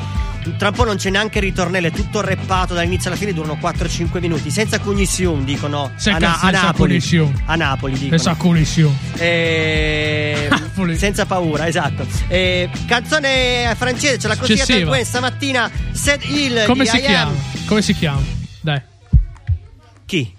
tra 0.58 0.70
un 0.70 0.74
po' 0.76 0.84
non 0.84 0.96
c'è 0.98 1.10
neanche 1.10 1.40
il 1.40 1.44
ritornello, 1.46 1.88
è 1.88 1.92
tutto 1.92 2.22
rappato 2.22 2.74
dall'inizio 2.74 3.10
alla 3.10 3.18
fine, 3.20 3.34
durano 3.34 3.58
4-5 3.62 4.20
minuti. 4.20 4.50
Senza 4.50 4.80
cognizione, 4.80 5.44
dicono. 5.44 5.92
Senza- 5.96 6.16
a, 6.18 6.20
Na- 6.30 6.36
a 6.36 6.40
senza 6.40 6.62
Napoli. 6.66 6.88
cognizione. 6.90 7.44
A 7.46 7.56
Napoli, 7.56 7.94
dicono. 7.94 8.10
Pensa 8.10 8.32
a 8.32 8.36
Colisio. 8.36 8.92
Eh, 9.18 10.50
senza 10.96 11.26
paura, 11.26 11.68
esatto. 11.68 12.06
Eh, 12.28 12.70
canzone 12.88 13.74
francese, 13.76 14.20
ce 14.20 14.28
l'ha 14.28 14.36
consigliata 14.38 14.62
il 14.74 14.80
Successiva. 14.80 14.90
Gwen 14.90 15.06
stamattina. 15.06 15.72
Set 15.92 16.26
Hill 16.26 16.66
Come 16.66 16.86
si 16.86 17.00
chiama? 17.00 17.32
Come 17.66 17.82
si 17.82 17.94
chiama? 17.94 18.22
Dai, 18.62 18.82
Chi? 20.06 20.34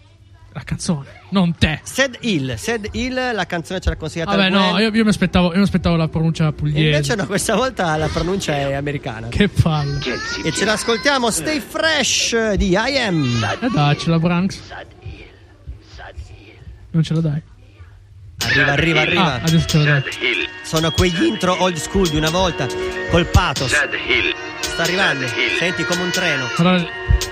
la 0.53 0.63
canzone, 0.65 1.07
non 1.31 1.55
te. 1.57 1.81
Sad 1.83 2.19
Hill, 2.21 2.55
Sad 2.57 2.89
Hill, 2.93 3.35
la 3.35 3.47
canzone 3.47 3.81
ce 3.81 3.89
l'ha 3.91 3.97
consigliata 3.97 4.37
Vabbè, 4.37 4.49
no, 4.51 4.79
io, 4.79 4.91
io 4.93 5.03
mi 5.03 5.09
aspettavo, 5.11 5.51
io 5.53 5.57
mi 5.59 5.63
aspettavo 5.65 5.97
la 5.97 6.09
pronuncia 6.09 6.53
pugliese. 6.53 6.79
Invece 6.81 7.15
no, 7.17 7.27
questa 7.27 7.55
volta 7.57 7.97
la 7.97 8.09
pronuncia 8.09 8.55
è 8.55 8.73
americana. 8.75 9.29
Che 9.29 9.49
palle. 9.49 9.99
E 10.45 10.53
ce 10.53 10.65
l'ascoltiamo 10.65 11.31
Stay 11.31 11.61
Fresh 11.61 12.53
di 12.55 12.71
I 12.71 12.77
Am. 12.99 13.45
E 13.61 13.69
daccela, 13.73 14.19
Branks. 14.19 14.61
Non 16.91 17.03
ce 17.03 17.15
la 17.15 17.21
dai? 17.21 17.43
Arriva, 18.39 18.73
arriva, 18.73 19.01
Ah, 19.01 19.03
arriva. 19.05 19.33
adesso 19.43 19.67
ce 19.67 19.79
la 19.79 19.85
dai. 19.85 20.03
Hill, 20.21 20.49
Sono 20.63 20.91
quegli 20.91 21.23
intro 21.25 21.61
old 21.63 21.77
school 21.77 22.09
di 22.09 22.17
una 22.17 22.31
volta, 22.31 22.67
col 23.11 23.27
pathos. 23.27 23.71
Sad 23.71 23.93
Hill, 23.93 24.35
Sta 24.61 24.83
arrivando, 24.83 25.27
senti 25.59 25.85
come 25.85 26.03
un 26.03 26.11
treno. 26.11 26.49
Allora, 26.57 26.77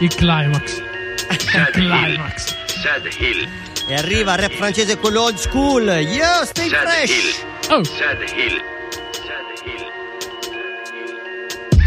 il 0.00 0.14
climax. 0.14 0.82
Il 1.30 1.68
climax. 1.72 2.56
Sad 2.66 3.08
Hill, 3.18 3.48
E 3.86 3.94
arriva 3.94 4.32
il 4.34 4.40
rap 4.40 4.52
francese 4.52 4.96
quello 4.98 5.22
old 5.24 5.36
school. 5.38 5.82
Yo, 5.88 6.44
stay 6.44 6.68
Sad 6.70 6.86
fresh. 6.88 7.10
Hill, 7.10 7.52
Oh, 7.70 7.82
Sad 7.84 8.20
Hill, 8.36 8.62
Sad 9.12 9.46
Hill, 9.64 9.86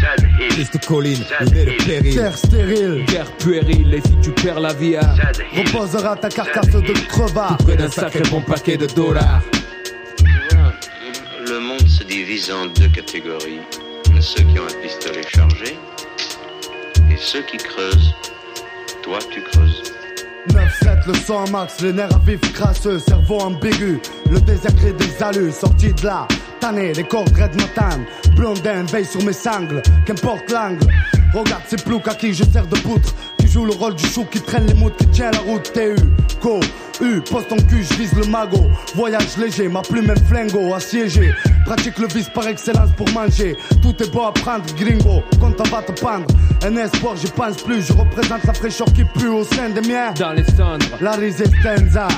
Sad 0.00 0.40
Hill, 0.40 0.48
Triste 0.48 0.78
colline. 0.86 1.24
Terre 2.14 2.36
stérile, 2.36 3.04
Guerre 3.04 3.30
puérile, 3.38 3.94
et 3.94 4.00
si 4.00 4.16
tu 4.22 4.30
perds 4.30 4.60
la 4.60 4.72
vie 4.72 4.94
Hill. 4.94 5.64
reposera 5.66 6.16
ta 6.16 6.28
carcasse 6.28 6.70
de 6.70 6.92
crevard. 7.08 7.58
près 7.58 7.76
d'un 7.76 7.90
sacré 7.90 8.22
bon 8.30 8.40
paquet 8.42 8.76
de 8.76 8.86
dollars. 8.86 9.42
Le 11.48 11.58
monde 11.60 11.86
se 11.88 12.04
divise 12.04 12.50
en 12.52 12.66
deux 12.66 12.88
catégories. 12.88 13.60
Ceux 14.20 14.42
qui 14.42 14.58
ont 14.58 14.64
un 14.64 14.82
pistolet 14.82 15.22
chargé 15.28 15.76
et 17.10 17.16
ceux 17.16 17.42
qui 17.42 17.56
creusent. 17.56 18.14
Toi, 19.02 19.18
tu 19.30 19.40
creuses. 19.42 19.82
9-7, 20.48 21.06
le 21.06 21.14
sang 21.14 21.44
max, 21.50 21.80
les 21.80 21.92
nerfs 21.92 22.14
à 22.14 22.18
vif 22.18 22.40
crasseux, 22.52 22.98
cerveau 22.98 23.38
ambigu, 23.40 24.00
le 24.30 24.40
désacré 24.40 24.92
des 24.92 25.22
alus, 25.22 25.52
sorti 25.52 25.92
de 25.92 26.06
là, 26.06 26.26
tanné, 26.60 26.92
les 26.92 27.04
cordes 27.04 27.36
red 27.36 27.54
matin, 27.56 28.00
blondin, 28.36 28.84
veille 28.84 29.04
sur 29.04 29.22
mes 29.24 29.32
sangles, 29.32 29.82
qu'importe 30.06 30.50
l'angle, 30.50 30.86
regarde 31.34 31.62
ces 31.66 31.76
ploucs 31.76 32.08
à 32.08 32.14
qui 32.14 32.32
je 32.32 32.44
sers 32.44 32.66
de 32.66 32.78
poutre, 32.80 33.14
qui 33.38 33.48
joue 33.48 33.64
le 33.64 33.72
rôle 33.72 33.94
du 33.94 34.06
chou 34.06 34.24
qui 34.30 34.40
traîne 34.40 34.66
les 34.66 34.74
moutes, 34.74 34.96
qui 34.96 35.06
tient 35.08 35.30
la 35.30 35.40
route, 35.40 35.72
TU, 35.72 35.94
co, 36.40 36.60
U, 37.00 37.20
poste 37.20 37.52
en 37.52 37.56
cul, 37.56 37.82
je 37.82 37.94
vise 37.94 38.12
le 38.14 38.26
magot, 38.26 38.66
voyage 38.94 39.36
léger, 39.36 39.68
ma 39.68 39.82
plume 39.82 40.10
est 40.10 40.24
flingo, 40.26 40.74
assiégé, 40.74 41.32
pratique 41.64 41.98
le 41.98 42.08
vice 42.08 42.28
par 42.28 42.46
excellence 42.48 42.90
pour 42.96 43.08
manger, 43.10 43.56
tout 43.82 43.94
est 44.02 44.10
beau 44.10 44.22
à 44.22 44.32
prendre, 44.32 44.64
gringo, 44.76 45.22
quand 45.40 45.52
on 45.60 45.68
va 45.70 45.82
te 45.82 45.92
pendre, 46.00 46.26
un 46.64 46.76
espoir, 46.76 47.14
j'y 47.16 47.28
pense 47.28 47.56
plus, 47.62 47.86
je 47.86 47.92
représente 47.92 48.44
la 48.44 48.52
fraîcheur 48.52 48.92
qui 48.92 49.04
pue 49.04 49.28
au 49.28 49.44
sein 49.44 49.68
des 49.68 49.86
miens. 49.88 50.12
Dans 50.18 50.32
les 50.32 50.44
cendres, 50.44 50.86
La 51.00 51.12
resistenza 51.12 52.08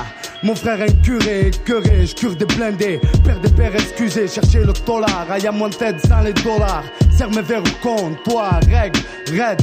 Mon 0.42 0.54
frère 0.54 0.80
est 0.80 1.02
curé, 1.02 1.50
je 1.66 2.14
cure 2.14 2.34
des 2.34 2.46
blindés. 2.46 3.00
Père 3.22 3.38
des 3.40 3.50
pères 3.50 3.74
excusez, 3.74 4.26
cherchez 4.26 4.60
le 4.60 4.72
dollar. 4.86 5.26
I 5.28 5.46
am 5.46 5.60
wanted 5.60 6.00
sans 6.00 6.22
les 6.22 6.32
dollars. 6.32 6.84
Serre 7.14 7.30
mes 7.30 7.42
verres 7.42 7.62
au 7.62 7.86
comptoir, 7.86 8.60
règle, 8.70 9.00
raide. 9.30 9.60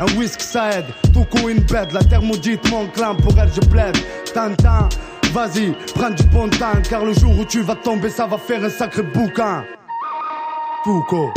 Un 0.00 0.06
whisky 0.16 0.44
ça 0.44 0.70
aide, 0.70 0.86
une 1.48 1.60
bête 1.60 1.92
La 1.92 2.02
terre 2.02 2.22
maudite, 2.22 2.70
mon 2.70 2.86
clan, 2.86 3.14
pour 3.14 3.38
elle 3.38 3.50
je 3.54 3.60
plaide 3.68 3.96
T'entends 4.32 4.88
Vas-y, 5.32 5.72
prends 5.94 6.10
du 6.10 6.22
bon 6.24 6.48
temps 6.48 6.80
Car 6.88 7.04
le 7.04 7.12
jour 7.12 7.38
où 7.38 7.44
tu 7.44 7.62
vas 7.62 7.74
tomber, 7.74 8.10
ça 8.10 8.26
va 8.26 8.38
faire 8.38 8.62
un 8.64 8.70
sacré 8.70 9.02
bouquin 9.02 9.64
Foucault 10.84 11.32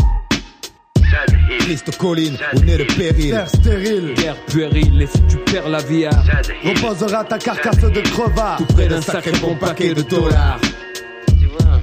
Triste 1.59 1.97
colline, 1.97 2.37
on 2.53 2.67
est 2.67 2.77
le 2.77 2.85
péril. 2.85 3.31
Terre 3.31 3.49
stérile, 3.49 4.13
Guerre 4.13 4.35
puérile, 4.45 5.01
et 5.01 5.07
si 5.07 5.21
tu 5.27 5.37
perds 5.37 5.69
la 5.69 5.79
vie 5.79 6.07
reposera 6.63 7.23
ta 7.23 7.37
carcasse 7.37 7.79
de 7.79 8.01
crevard. 8.01 8.57
tout 8.57 8.73
près 8.73 8.87
d'un 8.87 9.01
sacré 9.01 9.31
bon 9.41 9.55
paquet 9.55 9.93
de 9.93 10.01
dollars. 10.01 10.59
Tu 11.39 11.45
vois, 11.47 11.81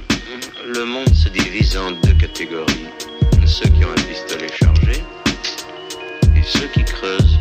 le 0.67 0.85
monde 0.85 1.09
se 1.09 1.29
divise 1.29 1.77
en 1.77 1.91
deux 1.91 2.13
catégories. 2.13 2.87
Ceux 3.45 3.69
qui 3.69 3.85
ont 3.85 3.91
un 3.91 4.01
pistolet 4.07 4.47
chargé 4.51 5.03
et 6.35 6.43
ceux 6.43 6.67
qui 6.67 6.83
creusent. 6.83 7.39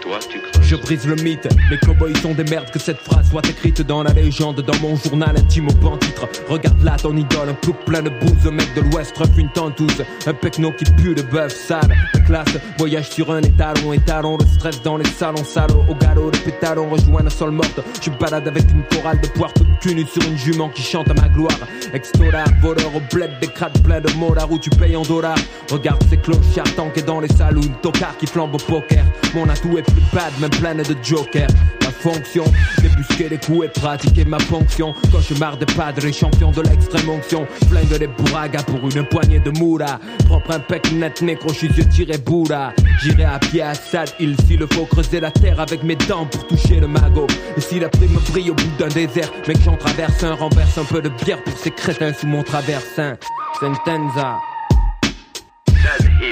toasting. 0.00 0.57
Je 0.68 0.76
brise 0.76 1.06
le 1.06 1.14
mythe, 1.14 1.48
les 1.70 1.78
cowboys 1.78 2.14
sont 2.20 2.34
des 2.34 2.44
merdes 2.44 2.70
que 2.70 2.78
cette 2.78 2.98
phrase 2.98 3.30
soit 3.30 3.48
écrite 3.48 3.80
dans 3.80 4.02
la 4.02 4.12
légende, 4.12 4.60
dans 4.60 4.78
mon 4.80 4.96
journal 4.96 5.34
intime 5.34 5.68
au 5.68 5.72
ban 5.72 5.96
titre. 5.96 6.28
Regarde 6.46 6.82
là 6.82 6.94
ton 7.00 7.16
idole, 7.16 7.48
un 7.48 7.54
plouc 7.54 7.76
plein 7.86 8.02
de 8.02 8.10
bouse, 8.10 8.46
un 8.46 8.50
mec 8.50 8.74
de 8.74 8.82
l'ouest 8.82 9.16
ref 9.16 9.30
une 9.38 9.48
tentouse, 9.48 10.04
un 10.26 10.34
pecno 10.34 10.70
qui 10.72 10.84
pue 10.84 11.14
de 11.14 11.22
bœuf 11.22 11.54
sale. 11.54 11.88
La 12.12 12.20
classe 12.20 12.58
voyage 12.76 13.08
sur 13.08 13.32
un 13.32 13.40
étalon, 13.40 13.94
étalon 13.94 14.36
de 14.36 14.44
stress 14.44 14.82
dans 14.82 14.98
les 14.98 15.06
salons 15.06 15.42
salauds, 15.42 15.86
au 15.88 15.94
galop 15.94 16.30
de 16.32 16.36
pétalons 16.36 16.90
rejoint 16.90 17.22
la 17.22 17.30
sol 17.30 17.50
morte. 17.50 17.80
Je 18.02 18.10
balade 18.10 18.46
avec 18.46 18.64
une 18.70 18.82
chorale 18.92 19.22
de 19.22 19.28
poire 19.28 19.54
toute 19.54 19.68
cul 19.80 19.94
nue 19.94 20.04
sur 20.04 20.22
une 20.24 20.36
jument 20.36 20.68
qui 20.68 20.82
chante 20.82 21.08
à 21.08 21.14
ma 21.14 21.30
gloire. 21.30 21.60
Ex-dollar, 21.94 22.46
voleur 22.60 22.94
au 22.94 23.00
bled, 23.10 23.30
des 23.40 23.46
crades 23.46 23.82
pleins 23.82 24.02
de 24.02 24.12
molards 24.18 24.52
où 24.52 24.58
tu 24.58 24.68
payes 24.68 24.96
en 24.96 25.02
dollars. 25.02 25.38
Regarde 25.70 26.04
ces 26.10 26.18
clochards 26.18 26.74
tankés 26.76 27.00
dans 27.00 27.20
les 27.20 27.28
saloons, 27.28 27.72
tocards 27.80 28.18
qui 28.18 28.26
flambent 28.26 28.54
au 28.54 28.58
poker. 28.58 29.04
Mon 29.34 29.48
atout 29.48 29.78
est 29.78 29.82
plus 29.82 30.02
bad, 30.12 30.32
même 30.40 30.50
pleine 30.58 30.82
de 30.82 30.96
jokers. 31.02 31.48
Ma 31.82 31.90
fonction, 31.90 32.44
débusquer 32.82 33.28
les 33.28 33.38
coups 33.38 33.66
et 33.66 33.68
pratiquer 33.68 34.24
ma 34.24 34.38
fonction. 34.38 34.94
Cauchemar 35.12 35.56
de 35.56 35.64
padre 35.64 36.12
champion 36.12 36.50
de 36.50 36.62
l'extrême 36.62 37.08
onction. 37.08 37.46
Flingue 37.68 38.00
les 38.00 38.06
bourragas 38.06 38.62
pour 38.64 38.80
une 38.88 39.04
poignée 39.04 39.40
de 39.40 39.50
moula. 39.58 39.98
Propre 40.26 40.52
un 40.52 40.60
pec 40.60 40.92
net, 40.92 41.22
nécro, 41.22 41.52
je 41.52 41.82
tiré 41.82 42.18
boula. 42.18 42.72
J'irai 43.02 43.24
à 43.24 43.38
pied 43.38 43.62
à 43.62 43.74
Sad 43.74 44.10
Hill 44.18 44.36
s'il 44.46 44.66
faut 44.72 44.86
creuser 44.86 45.20
la 45.20 45.30
terre 45.30 45.60
avec 45.60 45.82
mes 45.82 45.96
dents 45.96 46.26
pour 46.26 46.46
toucher 46.46 46.80
le 46.80 46.88
magot. 46.88 47.26
Et 47.56 47.60
si 47.60 47.78
la 47.78 47.88
prime 47.88 48.18
brille 48.30 48.50
au 48.50 48.54
bout 48.54 48.76
d'un 48.78 48.88
désert, 48.88 49.30
mec, 49.46 49.58
j'en 49.64 49.76
traverse 49.76 50.22
un, 50.24 50.34
renverse 50.34 50.78
un 50.78 50.84
peu 50.84 51.00
de 51.00 51.08
bière 51.24 51.42
pour 51.42 51.56
ces 51.56 51.70
crétins 51.70 52.12
sous 52.12 52.26
mon 52.26 52.42
traversin. 52.42 53.16
Sentenza. 53.60 54.38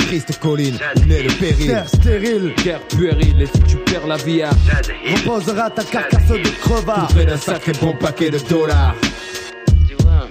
Triste 0.01 0.39
colline, 0.39 0.79
est 1.11 1.23
le 1.23 1.33
péril. 1.33 1.67
Terre 1.67 1.89
stérile, 1.89 2.55
Guerre 2.63 2.81
puérile, 2.89 3.43
et 3.43 3.47
si 3.47 3.61
tu 3.61 3.77
perds 3.77 4.07
la 4.07 4.17
vie 4.17 4.43
à 4.43 4.51
reposera 4.51 5.71
ta 5.71 5.83
carcasse 5.85 6.29
de 6.29 6.49
crevard. 6.61 7.09
près 7.09 7.27
d'un 7.27 7.37
sacré 7.37 7.73
bon 7.81 7.93
paquet 7.95 8.31
de 8.31 8.39
dollars. 8.39 8.95
Tu 9.89 9.95
vois, 10.03 10.29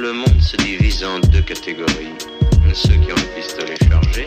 le 0.00 0.12
monde 0.12 0.40
se 0.40 0.56
divise 0.56 1.04
en 1.04 1.20
deux 1.20 1.42
catégories. 1.42 2.14
Ceux 2.72 2.94
qui 2.94 3.12
ont 3.12 3.16
un 3.16 3.36
pistolet 3.36 3.76
chargé 3.88 4.26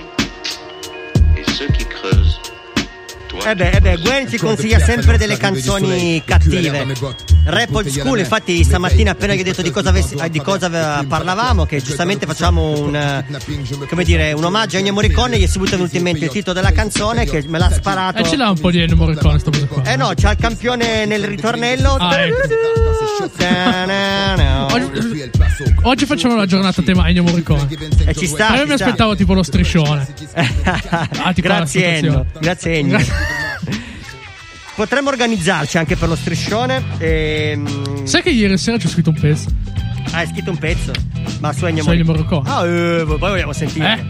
et 1.35 1.51
ceux 1.51 1.67
qui 1.67 1.83
creusent. 1.85 2.39
Eh 3.45 3.55
beh, 3.55 3.69
eh 3.69 3.79
beh, 3.81 3.97
Gwen 3.97 4.29
ci 4.29 4.37
consiglia 4.37 4.79
sempre 4.79 5.17
delle 5.17 5.37
canzoni 5.37 6.21
cattive. 6.25 6.85
Rap 7.45 7.73
old 7.73 7.87
school, 7.87 8.19
infatti 8.19 8.63
stamattina 8.63 9.11
appena 9.11 9.33
gli 9.33 9.39
ho 9.39 9.43
detto 9.43 9.61
di 9.61 9.71
cosa, 9.71 9.89
avessi- 9.89 10.15
eh, 10.15 10.29
di 10.29 10.41
cosa 10.41 11.05
parlavamo, 11.07 11.65
che 11.65 11.81
giustamente 11.81 12.25
facciamo 12.25 12.77
un, 12.77 12.93
eh, 12.95 13.25
come 13.87 14.03
dire, 14.03 14.33
un 14.33 14.43
omaggio 14.43 14.75
a 14.75 14.79
Ennio 14.79 14.91
Morricone, 14.91 15.37
gli 15.37 15.43
è 15.43 15.47
subito 15.47 15.77
venuto 15.77 15.95
in 15.95 16.03
mente 16.03 16.25
il 16.25 16.31
titolo 16.31 16.53
della 16.53 16.73
canzone 16.73 17.25
che 17.25 17.45
me 17.47 17.57
l'ha 17.57 17.71
sparato. 17.71 18.17
E 18.17 18.23
ce 18.25 18.35
l'ha 18.35 18.49
un 18.49 18.59
po' 18.59 18.69
di 18.69 18.81
Ennio 18.81 18.97
Morricone 18.97 19.39
cosa 19.41 19.65
qua. 19.67 19.83
Eh 19.83 19.95
no, 19.95 20.11
c'ha 20.15 20.31
il 20.31 20.37
campione 20.37 21.05
nel 21.05 21.23
ritornello. 21.25 21.95
Ah, 21.95 22.21
ecco. 22.21 22.35
Oggi, 24.69 25.31
oggi 25.83 26.05
facciamo 26.05 26.33
una 26.33 26.45
giornata 26.45 26.81
a 26.81 26.83
tema 26.83 27.07
Ennio 27.07 27.23
Morricone. 27.23 27.67
E 28.05 28.13
ci 28.13 28.27
sta. 28.27 28.49
Ma 28.49 28.57
io 28.57 28.67
mi 28.67 28.73
aspettavo 28.73 29.15
tipo 29.15 29.33
lo 29.33 29.43
striscione. 29.43 30.07
Ah, 30.33 31.31
tipo 31.33 31.47
Grazie 31.47 31.81
la 31.81 31.87
Ennio, 31.87 32.25
grazie 32.39 32.73
Ennio. 32.73 32.99
Potremmo 34.77 35.09
organizzarci 35.09 35.79
anche 35.79 35.95
per 35.95 36.07
lo 36.07 36.15
striscione. 36.15 36.83
ehm, 36.99 38.05
Sai 38.05 38.21
che 38.21 38.29
ieri 38.29 38.59
sera 38.59 38.77
ci 38.77 38.85
ho 38.85 38.89
scritto 38.89 39.09
un 39.09 39.19
pezzo? 39.19 39.49
Ah, 40.11 40.17
hai 40.19 40.27
scritto 40.27 40.51
un 40.51 40.57
pezzo? 40.57 40.91
Ma 41.39 41.51
su 41.51 41.65
Ennio 41.65 41.83
Morricone. 41.83 42.47
Ah, 42.47 42.63
eh, 42.63 43.03
poi 43.05 43.17
vogliamo 43.17 43.53
sentire. 43.53 43.93
Eh? 43.93 44.05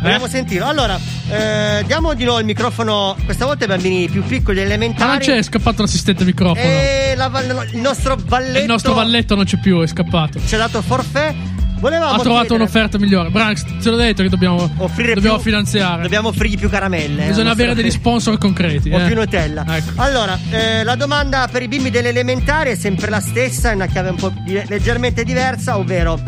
Vogliamo 0.00 0.24
Eh? 0.24 0.28
sentirlo. 0.30 0.66
Allora, 0.66 0.98
eh, 1.30 1.82
diamo 1.84 2.14
di 2.14 2.24
nuovo 2.24 2.38
il 2.38 2.46
microfono. 2.46 3.16
Questa 3.22 3.44
volta 3.44 3.64
ai 3.64 3.68
bambini 3.70 4.08
più 4.08 4.22
piccoli 4.24 4.56
Ma 4.60 4.62
non 4.64 4.72
elementari. 4.72 5.24
c'è, 5.26 5.36
è 5.36 5.42
scappato 5.42 5.82
l'assistente 5.82 6.24
microfono. 6.24 6.66
E 6.66 7.12
la 7.14 7.28
val- 7.28 7.68
il 7.74 7.78
nostro 7.78 8.16
valletto. 8.24 8.58
Il 8.60 8.66
nostro 8.66 8.94
valletto 8.94 9.34
non 9.34 9.44
c'è 9.44 9.58
più, 9.58 9.82
è 9.82 9.86
scappato. 9.86 10.40
ci 10.46 10.54
ha 10.54 10.58
dato 10.58 10.80
forfait. 10.80 11.34
Volevamo 11.78 12.12
Ha 12.12 12.18
trovato 12.18 12.46
chiedere- 12.46 12.54
un'offerta 12.62 12.98
migliore. 12.98 13.30
Branks, 13.30 13.64
te 13.80 13.90
l'ho 13.90 13.96
detto 13.96 14.22
che 14.22 14.28
dobbiamo, 14.28 14.68
Offrire 14.78 15.14
dobbiamo 15.14 15.36
più- 15.36 15.44
finanziare. 15.44 16.02
Dobbiamo 16.02 16.28
offrirgli 16.28 16.58
più 16.58 16.68
caramelle. 16.68 17.24
eh, 17.24 17.28
Bisogna 17.28 17.52
avere 17.52 17.74
degli 17.74 17.90
sponsor 17.90 18.36
concreti. 18.38 18.90
O 18.90 18.98
eh. 19.00 19.06
più 19.06 19.14
Nutella. 19.14 19.64
Ecco. 19.68 19.92
Allora, 20.02 20.38
eh, 20.50 20.82
la 20.82 20.96
domanda 20.96 21.48
per 21.50 21.62
i 21.62 21.68
bimbi 21.68 21.90
delle 21.90 22.08
elementari 22.08 22.70
è 22.70 22.74
sempre 22.74 23.08
la 23.10 23.20
stessa, 23.20 23.68
in 23.70 23.76
una 23.76 23.86
chiave 23.86 24.08
un 24.10 24.16
po' 24.16 24.32
di- 24.44 24.60
leggermente 24.66 25.22
diversa, 25.24 25.76
ovvero, 25.78 26.20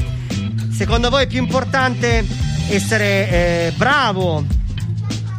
secondo 0.73 1.11
voi 1.11 1.25
è 1.25 1.27
più 1.27 1.39
importante 1.41 2.25
essere 2.69 3.29
eh, 3.31 3.73
bravo 3.77 4.45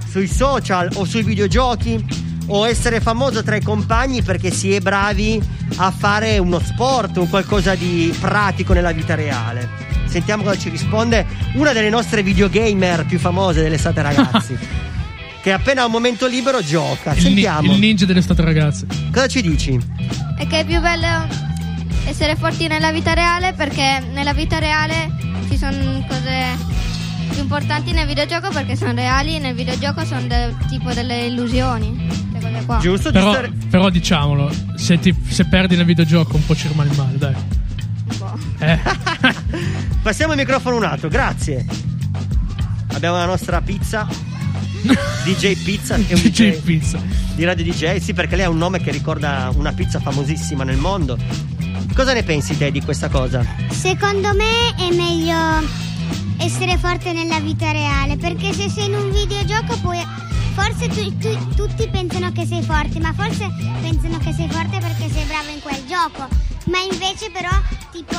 sui 0.10 0.28
social 0.28 0.90
o 0.96 1.06
sui 1.06 1.24
videogiochi 1.24 2.30
o 2.48 2.68
essere 2.68 3.00
famoso 3.00 3.42
tra 3.44 3.56
i 3.56 3.62
compagni 3.62 4.22
perché 4.22 4.52
si 4.52 4.74
è 4.74 4.82
bravi 4.82 5.42
a 5.78 5.90
fare 5.90 6.38
uno 6.38 6.60
sport, 6.60 7.16
un 7.16 7.30
qualcosa 7.30 7.76
di 7.76 8.14
pratico 8.20 8.74
nella 8.74 8.92
vita 8.92 9.16
reale? 9.16 9.70
Sentiamo 10.12 10.44
cosa 10.44 10.58
ci 10.60 10.68
risponde 10.68 11.26
una 11.54 11.72
delle 11.72 11.90
nostre 11.90 12.22
videogamer 12.22 13.06
più 13.06 13.18
famose 13.18 13.62
dell'estate 13.62 14.02
ragazzi. 14.02 14.58
che 15.42 15.52
appena 15.54 15.84
ha 15.84 15.86
un 15.86 15.92
momento 15.92 16.28
libero 16.28 16.62
gioca. 16.62 17.12
Il, 17.14 17.18
ni- 17.20 17.24
Sentiamo. 17.24 17.72
il 17.72 17.80
ninja 17.80 18.06
dell'estate, 18.06 18.42
ragazzi. 18.42 18.86
Cosa 19.12 19.28
ci 19.28 19.42
dici? 19.42 19.80
E 20.38 20.48
che 20.48 20.60
è 20.60 20.66
più 20.66 20.82
bello 20.82 21.28
essere 22.06 22.36
forti 22.36 22.68
nella 22.68 22.92
vita 22.92 23.14
reale 23.14 23.54
perché 23.54 24.04
nella 24.12 24.34
vita 24.34 24.60
reale 24.60 25.10
ci 25.50 25.58
sono 25.58 26.04
cose 26.10 26.70
più 27.30 27.40
importanti 27.42 27.94
nel 27.94 28.06
videogioco 28.06 28.50
perché 28.50 28.76
sono 28.76 28.92
reali, 28.94 29.40
nel 29.40 29.56
videogioco 29.56 30.04
sono 30.04 30.28
de- 30.28 30.54
tipo 30.68 30.92
delle 30.94 31.26
illusioni. 31.28 32.10
Giusto? 32.82 33.12
Però, 33.12 33.32
giusto? 33.42 33.68
però 33.70 33.90
diciamolo, 33.90 34.52
se, 34.76 35.00
ti- 35.00 35.16
se 35.30 35.46
perdi 35.46 35.76
nel 35.78 35.86
videogioco 35.86 36.36
un 36.36 36.46
po' 36.46 36.56
ci 36.56 36.68
rimane 36.68 36.92
male, 36.96 37.18
dai. 37.18 37.34
Eh. 38.62 38.80
Passiamo 40.04 40.34
il 40.34 40.40
microfono 40.40 40.76
un 40.76 40.84
altro, 40.84 41.10
grazie. 41.10 41.66
Abbiamo 42.94 43.18
la 43.18 43.26
nostra 43.26 43.60
pizza. 43.62 44.08
DJ 45.26 45.62
Pizza 45.64 45.96
è 45.96 45.98
un 45.98 46.22
DJ 46.22 46.30
DJ, 46.30 46.62
Pizza. 46.62 47.00
di 47.36 47.44
Radio 47.44 47.64
DJ, 47.64 47.98
sì, 47.98 48.14
perché 48.14 48.36
lei 48.36 48.46
ha 48.46 48.50
un 48.50 48.58
nome 48.58 48.80
che 48.80 48.92
ricorda 48.92 49.52
una 49.56 49.72
pizza 49.74 50.00
famosissima 50.00 50.64
nel 50.64 50.78
mondo. 50.78 51.18
Cosa 51.94 52.14
ne 52.14 52.24
pensi 52.24 52.58
te 52.58 52.72
di 52.72 52.82
questa 52.82 53.10
cosa? 53.10 53.46
Secondo 53.70 54.34
me 54.34 54.76
è 54.78 54.94
meglio 54.96 55.36
essere 56.38 56.78
forte 56.78 57.14
nella 57.14 57.40
vita 57.40 57.72
reale, 57.72 58.18
perché 58.18 58.54
se 58.54 58.70
sei 58.70 58.86
in 58.86 58.94
un 58.94 59.12
videogioco 59.12 59.78
puoi... 59.78 60.30
Forse 60.54 60.88
tu- 60.90 61.18
tu- 61.18 61.56
tutti 61.56 61.88
pensano 61.90 62.32
che 62.32 62.46
sei 62.46 62.62
forte, 62.64 63.00
ma 63.00 63.14
forse 63.14 63.48
pensano 63.82 64.18
che 64.18 64.34
sei 64.34 64.50
forte 64.50 64.80
perché 64.80 65.10
sei 65.10 65.24
bravo 65.26 65.50
in 65.50 65.62
quel 65.62 65.84
gioco. 65.88 66.28
Ma 66.66 66.80
invece 66.80 67.30
però, 67.32 67.50
tipo, 67.92 68.18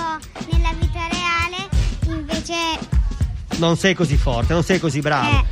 nella 0.50 0.72
vita 0.78 1.00
reale, 1.10 1.68
invece... 2.16 2.54
Non 3.58 3.76
sei 3.76 3.94
così 3.94 4.16
forte, 4.16 4.52
non 4.54 4.62
sei 4.64 4.80
così 4.80 5.00
bravo. 5.00 5.28
eh, 5.28 5.44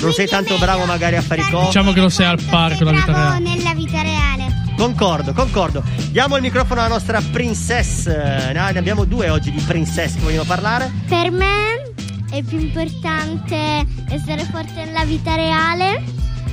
non 0.00 0.12
sei 0.12 0.28
tanto 0.28 0.56
bravo 0.58 0.84
magari 0.84 1.16
a 1.16 1.22
fare 1.22 1.40
i 1.42 1.50
cose. 1.50 1.66
Diciamo 1.66 1.92
che 1.92 2.00
non 2.00 2.10
sei 2.10 2.26
al 2.26 2.38
con 2.76 2.84
la 2.86 2.92
vita 2.92 3.12
bravo 3.12 3.28
reale. 3.38 3.40
nella 3.56 3.74
vita 3.74 4.00
reale. 4.02 4.46
Concordo, 4.76 5.32
concordo. 5.32 5.82
Diamo 6.10 6.36
il 6.36 6.42
microfono 6.42 6.80
alla 6.80 6.88
nostra 6.88 7.20
princess. 7.20 8.06
Eh, 8.06 8.52
Ne 8.52 8.72
ne 8.72 8.78
abbiamo 8.78 9.04
due 9.04 9.28
oggi 9.28 9.50
di 9.50 9.60
princess 9.60 10.14
che 10.14 10.20
vogliono 10.20 10.44
parlare. 10.44 10.90
Per 11.08 11.32
me 11.32 11.87
è 12.30 12.42
più 12.42 12.58
importante 12.58 13.86
essere 14.10 14.44
forte 14.44 14.84
nella 14.84 15.04
vita 15.04 15.34
reale 15.34 16.02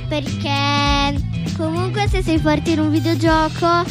perché 0.08 1.14
comunque 1.56 2.06
se 2.08 2.22
sei 2.22 2.38
forte 2.38 2.70
in 2.70 2.78
un 2.80 2.90
videogioco 2.90 3.84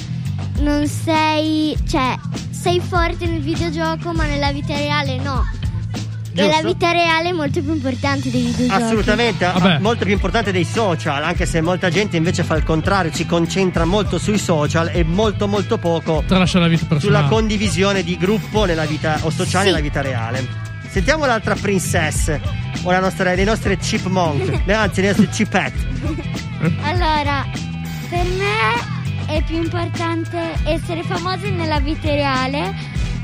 non 0.62 0.88
sei, 0.88 1.78
cioè 1.88 2.16
sei 2.50 2.80
forte 2.80 3.26
nel 3.28 3.42
videogioco 3.42 4.14
ma 4.14 4.26
nella 4.26 4.52
vita 4.52 4.74
reale 4.76 5.18
no. 5.18 5.44
E 6.38 6.50
la 6.50 6.62
vita 6.62 6.92
reale 6.92 7.30
è 7.30 7.32
molto 7.32 7.62
più 7.62 7.72
importante 7.74 8.30
dei 8.30 8.42
videogiochi. 8.42 8.84
Assolutamente, 8.84 9.46
Vabbè. 9.46 9.80
molto 9.80 10.04
più 10.04 10.12
importante 10.14 10.52
dei 10.52 10.66
social, 10.66 11.24
anche 11.24 11.46
se 11.46 11.62
molta 11.62 11.90
gente 11.90 12.18
invece 12.18 12.44
fa 12.44 12.58
il 12.58 12.64
contrario, 12.64 13.10
si 13.14 13.26
concentra 13.26 13.86
molto 13.86 14.18
sui 14.18 14.38
social 14.38 14.90
e 14.94 15.06
molto 15.06 15.48
molto 15.48 15.78
poco 15.78 16.24
Tralascia 16.28 16.60
la 16.60 16.68
vita 16.68 17.00
sulla 17.00 17.24
condivisione 17.24 18.04
di 18.04 18.18
gruppo 18.18 18.66
nella 18.66 18.84
vita 18.86 19.18
o 19.22 19.30
sociale 19.30 19.66
Sì. 19.68 19.72
nella 19.72 19.82
vita 19.82 20.02
reale. 20.02 20.74
Sentiamo 20.96 21.26
l'altra 21.26 21.56
princess 21.56 22.40
o 22.84 22.90
la 22.90 23.02
nostra, 23.02 23.34
le 23.34 23.44
nostre 23.44 23.76
chipmunk, 23.76 24.62
anzi 24.70 25.02
le 25.02 25.08
nostre 25.08 25.28
chipette. 25.28 25.78
Allora, 26.84 27.46
per 28.10 28.24
me 28.24 29.26
è 29.26 29.44
più 29.44 29.58
importante 29.58 30.54
essere 30.64 31.04
famosi 31.04 31.52
nella 31.52 31.82
vita 31.82 32.10
reale 32.12 32.74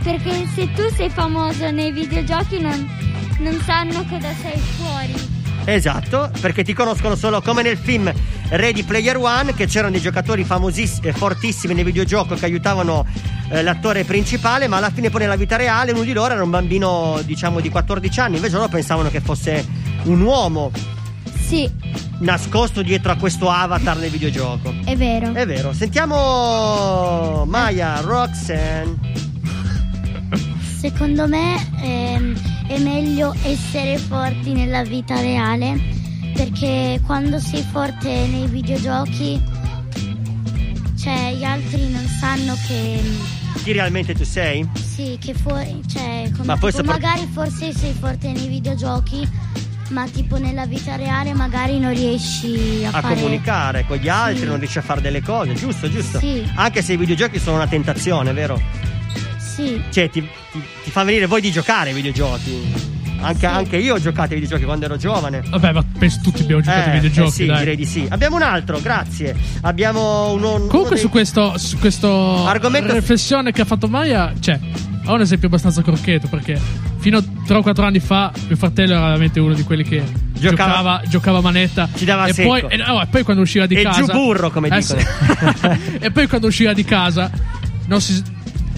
perché 0.03 0.45
se 0.53 0.69
tu 0.73 0.89
sei 0.93 1.09
famoso 1.09 1.71
nei 1.71 1.93
videogiochi 1.93 2.59
non, 2.59 2.89
non 3.37 3.57
sanno 3.61 4.03
cosa 4.03 4.33
sei 4.41 4.59
fuori. 4.75 5.13
Esatto, 5.63 6.29
perché 6.41 6.65
ti 6.65 6.73
conoscono 6.73 7.15
solo 7.15 7.41
come 7.41 7.61
nel 7.61 7.77
film 7.77 8.11
Ready 8.53 8.83
Player 8.83 9.15
One, 9.15 9.53
che 9.53 9.65
c'erano 9.65 9.91
dei 9.93 10.01
giocatori 10.01 10.43
famosissimi 10.43 11.07
e 11.07 11.13
fortissimi 11.13 11.73
nel 11.73 11.85
videogioco 11.85 12.35
che 12.35 12.43
aiutavano 12.43 13.05
eh, 13.49 13.61
l'attore 13.61 14.03
principale, 14.03 14.67
ma 14.67 14.75
alla 14.75 14.89
fine 14.89 15.09
poi 15.09 15.21
nella 15.21 15.37
vita 15.37 15.55
reale 15.55 15.93
uno 15.93 16.03
di 16.03 16.11
loro 16.11 16.33
era 16.33 16.43
un 16.43 16.49
bambino, 16.49 17.21
diciamo, 17.23 17.61
di 17.61 17.69
14 17.69 18.19
anni, 18.19 18.35
invece 18.35 18.55
loro 18.55 18.67
pensavano 18.67 19.09
che 19.09 19.21
fosse 19.21 19.65
un 20.03 20.19
uomo 20.19 20.69
Sì, 21.47 21.69
nascosto 22.19 22.81
dietro 22.81 23.13
a 23.13 23.15
questo 23.15 23.49
avatar 23.49 23.95
nel 23.97 24.09
videogioco. 24.09 24.73
è 24.83 24.97
vero. 24.97 25.33
È 25.33 25.45
vero, 25.45 25.71
sentiamo 25.71 27.45
Maya, 27.47 28.01
Roxanne. 28.01 29.09
Secondo 30.77 31.25
me 31.27 31.55
ehm, 31.81 32.35
è 32.67 32.79
meglio 32.79 33.33
essere 33.43 33.97
forti 33.97 34.51
nella 34.51 34.83
vita 34.83 35.21
reale 35.21 35.99
perché 36.33 36.99
quando 37.05 37.39
sei 37.39 37.63
forte 37.71 38.07
nei 38.27 38.47
videogiochi, 38.47 39.41
cioè 41.01 41.33
gli 41.35 41.43
altri 41.43 41.89
non 41.89 42.05
sanno 42.07 42.55
che 42.67 42.99
Chi 43.63 43.71
realmente 43.71 44.13
tu 44.13 44.23
sei? 44.23 44.67
sì, 44.73 45.17
che 45.19 45.33
fuori, 45.33 45.81
cioè 45.91 46.29
come 46.33 46.45
Ma 46.45 46.57
poi 46.57 46.71
sopra- 46.71 46.93
magari 46.93 47.27
forse 47.31 47.73
sei 47.73 47.93
forte 47.93 48.31
nei 48.31 48.47
videogiochi, 48.47 49.27
ma 49.89 50.07
tipo 50.07 50.37
nella 50.37 50.65
vita 50.65 50.95
reale 50.95 51.33
magari 51.33 51.79
non 51.79 51.93
riesci 51.93 52.83
a, 52.85 52.89
A 52.97 53.01
fare 53.01 53.15
comunicare 53.15 53.85
con 53.87 53.97
gli 53.97 54.09
altri, 54.09 54.41
Sì. 54.41 54.45
non 54.45 54.59
riesci 54.59 54.77
a 54.77 54.81
fare 54.81 55.01
delle 55.01 55.21
cose, 55.21 55.53
giusto, 55.53 55.89
giusto? 55.89 56.19
Sì. 56.19 56.43
Anche 56.55 56.81
se 56.81 56.93
i 56.93 56.97
videogiochi 56.97 57.39
sono 57.39 57.55
una 57.57 57.67
tentazione, 57.67 58.31
vero? 58.33 58.59
Sì, 59.37 59.81
Cioè, 59.89 60.09
ti, 60.09 60.21
ti- 60.21 60.61
ti 60.85 60.91
fa 60.91 61.03
venire 61.03 61.25
voglia 61.25 61.41
di 61.41 61.51
giocare 61.51 61.89
ai 61.89 61.95
videogiochi. 61.95 62.99
Anche, 63.21 63.45
anche 63.45 63.77
io 63.77 63.95
ho 63.95 63.99
giocato 63.99 64.33
ai 64.33 64.39
videogiochi 64.39 64.63
quando 64.63 64.85
ero 64.85 64.97
giovane. 64.97 65.41
Vabbè, 65.47 65.71
ma 65.73 65.83
penso 65.97 66.19
tutti 66.23 66.41
abbiamo 66.41 66.61
giocato 66.61 66.89
ai 66.89 66.97
Eh, 66.97 66.99
videogiochi, 66.99 67.27
eh 67.27 67.31
sì, 67.31 67.45
dai. 67.45 67.57
direi 67.59 67.75
di 67.75 67.85
sì. 67.85 68.05
Abbiamo 68.09 68.35
un 68.37 68.41
altro, 68.41 68.79
grazie. 68.81 69.35
Abbiamo 69.61 70.31
uno. 70.31 70.55
uno 70.55 70.65
Comunque 70.67 70.95
dei- 70.95 71.03
su 71.03 71.09
questo, 71.09 71.57
su 71.57 71.77
questo 71.77 72.45
Argomento- 72.45 72.93
riflessione 72.93 73.51
che 73.51 73.61
ha 73.61 73.65
fatto 73.65 73.87
Maya, 73.87 74.33
cioè, 74.39 74.59
ho 75.05 75.13
un 75.13 75.21
esempio 75.21 75.47
abbastanza 75.47 75.81
crocchetto 75.81 76.27
perché 76.27 76.59
fino 76.99 77.17
a 77.17 77.23
3 77.45 77.57
o 77.57 77.61
4 77.61 77.85
anni 77.85 77.99
fa 77.99 78.31
mio 78.47 78.55
fratello 78.55 78.91
era 78.93 79.01
veramente 79.01 79.39
uno 79.39 79.53
di 79.53 79.63
quelli 79.63 79.83
che 79.83 80.03
Giocava- 80.33 80.71
giocava, 80.71 81.01
giocava 81.07 81.37
a 81.37 81.41
manetta 81.41 81.89
Ci 81.93 82.05
dava 82.05 82.25
e 82.27 82.33
secco. 82.33 82.49
poi, 82.49 82.63
e, 82.67 82.77
no, 82.77 83.01
e 83.01 83.07
poi 83.07 83.23
quando 83.23 83.41
usciva 83.43 83.65
di 83.67 83.75
E 83.75 83.81
casa 83.83 84.01
giù 84.01 84.11
burro, 84.11 84.49
come 84.51 84.67
Eh, 84.69 84.79
dicono. 84.79 85.01
e 85.99 86.11
poi 86.11 86.27
quando 86.27 86.47
usciva 86.47 86.73
di 86.73 86.83
casa 86.83 87.29
non 87.87 87.99
si- 88.01 88.21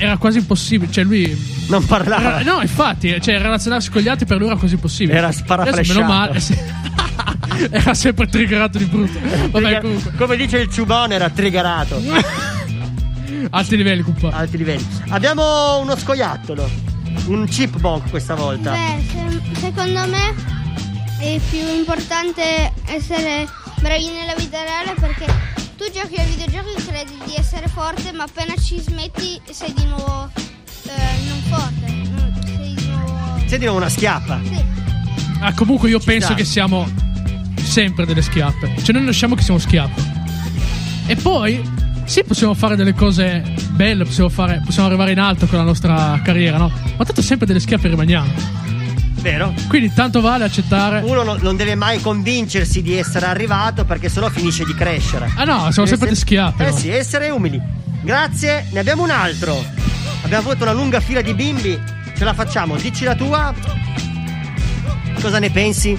era 0.04 0.18
quasi 0.18 0.38
impossibile, 0.40 0.92
cioè 0.92 1.04
lui 1.04 1.66
Non 1.70 1.86
parlava. 1.86 2.40
era- 2.42 2.52
no, 2.54 2.62
infatti, 2.62 3.20
cioè 3.22 3.38
relazionarsi 3.40 3.90
con 3.90 4.02
gli 4.02 4.08
altri 4.08 4.26
per 4.26 4.38
lui 4.38 4.48
era 4.48 4.56
quasi 4.58 4.74
impossibile. 4.76 5.18
Era 5.18 5.32
sparaflesciato. 5.32 6.00
meno 6.00 6.12
male, 6.12 6.40
sì. 6.40 6.58
era 7.70 7.94
sempre 7.94 8.28
triggerato 8.28 8.78
di 8.78 8.86
brutto. 8.86 9.20
Vabbè, 9.20 9.50
Trigger- 9.52 9.82
comunque, 9.82 10.12
Come 10.18 10.36
dice 10.36 10.58
il 10.60 10.70
ciubone, 10.70 11.16
era 11.16 11.30
triggerato. 11.30 12.02
alti 13.52 13.78
livelli, 13.78 14.02
compa. 14.02 14.30
Alti 14.32 14.58
livelli. 14.58 14.86
Abbiamo 15.10 15.78
uno 15.80 15.96
scoiattolo. 15.96 16.70
Un 17.28 17.46
chipmunk 17.46 18.10
questa 18.10 18.34
volta. 18.36 18.72
Beh, 18.72 19.02
se- 19.10 19.60
secondo 19.60 20.02
me 20.08 20.34
è 21.20 21.40
più 21.50 21.60
importante 21.78 22.74
essere 22.86 23.48
bravi 23.80 24.08
nella 24.08 24.34
vita 24.36 24.62
reale 24.64 24.94
perché 25.00 25.26
tu 25.76 25.86
giochi 25.92 26.16
ai 26.16 26.26
videogiochi 26.28 26.74
e 26.78 26.86
credi 26.86 27.18
di 27.26 27.36
essere 27.36 27.68
forte, 27.68 28.12
ma 28.12 28.24
appena 28.24 28.54
ci 28.56 28.80
smetti 28.80 29.42
sei 29.52 29.74
di 29.74 29.86
nuovo 29.86 30.30
eh, 30.86 31.28
non 31.28 31.40
forte. 31.50 32.46
Sei 32.46 32.74
di 32.74 32.86
nuovo. 32.88 33.48
Sei 33.48 33.58
di 33.58 33.66
nuovo 33.66 33.80
una 33.80 33.90
schiappa. 33.90 34.40
Sì. 34.44 34.64
Ah, 35.40 35.54
comunque 35.54 35.90
io 35.90 36.00
penso 36.00 36.28
sta. 36.28 36.36
che 36.36 36.46
siamo 36.46 36.88
sempre 37.62 38.06
delle 38.06 38.22
schiappe. 38.22 38.76
Cioè, 38.82 38.96
noi 38.96 39.06
nasciamo 39.06 39.36
che 39.36 39.42
siamo 39.42 39.60
schiappe. 39.60 40.02
E 41.08 41.16
poi, 41.16 41.62
sì, 42.06 42.24
possiamo 42.24 42.54
fare 42.54 42.76
delle 42.76 42.94
cose 42.94 43.44
belle, 43.72 44.06
possiamo, 44.06 44.30
fare, 44.30 44.62
possiamo 44.64 44.88
arrivare 44.88 45.12
in 45.12 45.20
alto 45.20 45.48
con 45.48 45.58
la 45.58 45.66
nostra 45.66 46.20
carriera, 46.24 46.58
no? 46.58 46.72
Ma 46.98 47.04
tanto 47.04 47.22
sempre 47.22 47.46
delle 47.46 47.60
schiappe 47.60 47.88
rimaniamo. 47.88 48.63
Vero? 49.24 49.54
Quindi 49.70 49.94
tanto 49.94 50.20
vale 50.20 50.44
accettare. 50.44 51.00
Uno 51.00 51.24
non, 51.24 51.40
non 51.42 51.56
deve 51.56 51.76
mai 51.76 52.02
convincersi 52.02 52.82
di 52.82 52.98
essere 52.98 53.26
arrivato 53.26 53.86
perché 53.86 54.10
sennò 54.10 54.30
finisce 54.30 54.66
di 54.66 54.76
crescere. 54.76 55.32
Ah 55.36 55.46
no, 55.46 55.72
siamo 55.72 55.88
sempre 55.88 56.08
delle 56.08 56.20
schiappe. 56.20 56.68
Eh 56.68 56.70
no? 56.72 56.76
sì, 56.76 56.90
essere 56.90 57.30
umili. 57.30 57.60
Grazie, 58.02 58.68
ne 58.72 58.80
abbiamo 58.80 59.02
un 59.02 59.12
altro. 59.12 59.64
Abbiamo 60.24 60.50
avuto 60.50 60.66
una 60.66 60.74
lunga 60.74 61.00
fila 61.00 61.22
di 61.22 61.34
bimbi. 61.34 61.82
Ce 62.18 62.24
la 62.26 62.34
facciamo. 62.34 62.76
Dici 62.76 63.06
la 63.06 63.16
tua. 63.16 63.54
Cosa 65.22 65.40
ne 65.40 65.50
pensi 65.52 65.98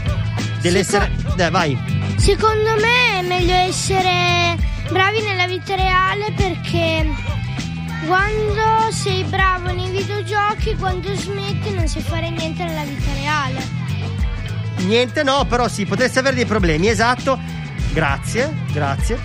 dell'essere. 0.60 1.10
Dai, 1.34 1.50
vai. 1.50 1.78
Secondo 2.16 2.74
me 2.78 3.20
è 3.20 3.22
meglio 3.22 3.54
essere 3.54 4.54
bravi 4.90 5.22
nella 5.22 5.46
vita 5.46 5.74
reale 5.74 6.30
perché 6.36 7.06
quando 8.06 8.90
sei 8.90 9.24
bravo 9.24 9.72
nei 9.72 9.90
videogiochi, 9.90 10.74
quando 10.76 11.14
smetti 11.14 11.72
non 11.74 11.86
sai 11.88 12.02
fare 12.02 12.30
niente 12.30 12.64
nella 12.64 12.84
vita 12.84 13.12
reale. 13.14 13.82
Niente, 14.86 15.22
no, 15.22 15.44
però 15.46 15.68
sì, 15.68 15.86
potresti 15.86 16.18
avere 16.18 16.36
dei 16.36 16.44
problemi, 16.44 16.88
esatto. 16.88 17.38
Grazie, 17.92 18.52
grazie. 18.72 19.18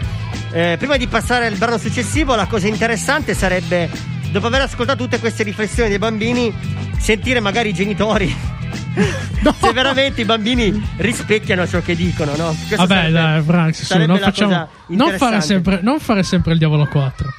Eh, 0.51 0.75
prima 0.77 0.97
di 0.97 1.07
passare 1.07 1.47
al 1.47 1.55
brano 1.55 1.77
successivo, 1.77 2.35
la 2.35 2.45
cosa 2.45 2.67
interessante 2.67 3.33
sarebbe, 3.33 3.89
dopo 4.31 4.47
aver 4.47 4.61
ascoltato 4.61 5.03
tutte 5.03 5.19
queste 5.19 5.43
riflessioni 5.43 5.89
dei 5.89 5.99
bambini, 5.99 6.53
sentire 6.97 7.39
magari 7.39 7.69
i 7.69 7.73
genitori. 7.73 8.33
Se 9.59 9.73
veramente 9.73 10.21
i 10.21 10.25
bambini 10.25 10.87
rispecchiano 10.97 11.67
ciò 11.67 11.81
che 11.81 11.95
dicono, 11.95 12.35
no? 12.35 12.47
Questo 12.47 12.75
Vabbè, 12.75 12.93
sarebbe- 12.93 13.11
dai, 13.11 13.41
Frank, 13.43 13.75
su, 13.75 13.97
non, 13.97 14.17
facciamo, 14.17 14.69
non, 14.87 15.17
fare 15.17 15.41
sempre, 15.41 15.79
non 15.81 15.99
fare 15.99 16.23
sempre 16.23 16.53
il 16.53 16.57
diavolo 16.59 16.83
a 16.83 16.87
4. 16.87 17.33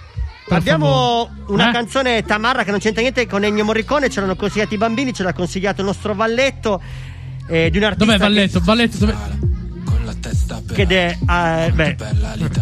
Per 0.50 0.58
Abbiamo 0.58 1.28
favore. 1.32 1.52
una 1.52 1.68
Eh? 1.68 1.72
canzone 1.72 2.22
Tamarra 2.24 2.64
che 2.64 2.72
non 2.72 2.80
c'entra 2.80 3.02
niente 3.02 3.24
con 3.28 3.44
Ennio 3.44 3.64
Morricone, 3.64 4.10
ce 4.10 4.18
l'hanno 4.20 4.34
consigliato 4.34 4.74
i 4.74 4.78
bambini, 4.78 5.12
ce 5.14 5.22
l'ha 5.22 5.32
consigliato 5.32 5.80
il 5.80 5.86
nostro 5.86 6.12
Valletto 6.12 6.82
eh, 7.46 7.70
di 7.70 7.76
un 7.78 7.84
artista 7.84 8.04
Dov'è 8.04 8.16
che- 8.16 8.22
Valletto? 8.24 8.60
Valletto, 8.64 8.96
dove. 8.98 9.16
che 10.74 10.82
è 10.86 11.16
eh, 11.66 11.70
beh, 11.72 11.96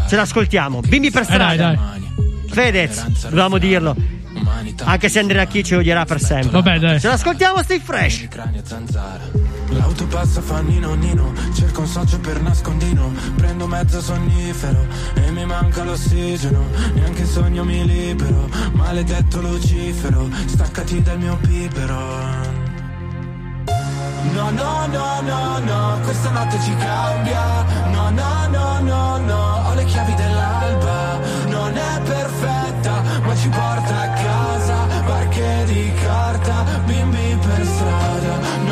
ce 0.06 0.16
l'ascoltiamo. 0.16 0.80
Bimbi 0.80 1.10
per 1.10 1.22
Eh, 1.22 1.36
dai, 1.36 1.54
strada. 1.54 1.72
dai. 1.74 2.02
Fedez, 2.50 3.06
dovevamo 3.28 3.56
dirlo. 3.56 3.96
Anche 4.84 5.08
se 5.08 5.18
Andrea 5.20 5.46
Chi 5.46 5.64
ci 5.64 5.74
odierà 5.74 6.04
per 6.04 6.20
sempre. 6.20 6.50
Vabbè, 6.50 6.78
dai. 6.78 7.00
Ce 7.00 7.08
l'ascoltiamo, 7.08 7.62
stay 7.62 7.80
fresh. 7.80 8.28
L'auto 9.70 10.06
passa 10.06 10.40
fa 10.40 10.60
nino 10.60 10.94
nino 10.94 11.32
Cerco 11.52 11.80
un 11.80 11.86
socio 11.86 12.18
per 12.20 12.40
nascondino 12.40 13.12
Prendo 13.36 13.66
mezzo 13.66 14.00
sonnifero 14.00 14.86
E 15.14 15.30
mi 15.30 15.44
manca 15.44 15.84
l'ossigeno 15.84 16.64
Neanche 16.94 17.22
in 17.22 17.26
sogno 17.26 17.64
mi 17.64 17.84
libero 17.84 18.48
Maledetto 18.72 19.40
Lucifero 19.40 20.28
Staccati 20.46 21.02
dal 21.02 21.18
mio 21.18 21.36
pipero 21.36 22.66
No, 24.32 24.50
no, 24.50 24.86
no, 24.86 25.20
no, 25.22 25.58
no, 25.58 26.00
questa 26.02 26.30
notte 26.30 26.58
ci 26.60 26.74
cambia. 26.76 27.64
No, 27.90 28.10
no, 28.10 28.46
no, 28.48 28.80
no, 28.80 29.18
no, 29.18 29.68
ho 29.68 29.74
le 29.74 29.84
chiavi 29.84 30.14
dell'alba. 30.14 31.18
Non 31.46 31.76
è 31.76 32.00
perfetta, 32.02 33.02
ma 33.24 33.36
ci 33.36 33.48
porta 33.48 34.00
a 34.00 34.08
casa. 34.10 34.86
Barche 35.06 35.64
di 35.66 35.92
carta, 35.94 36.64
bimbi 36.84 37.38
per 37.40 37.64
strada. 37.64 38.67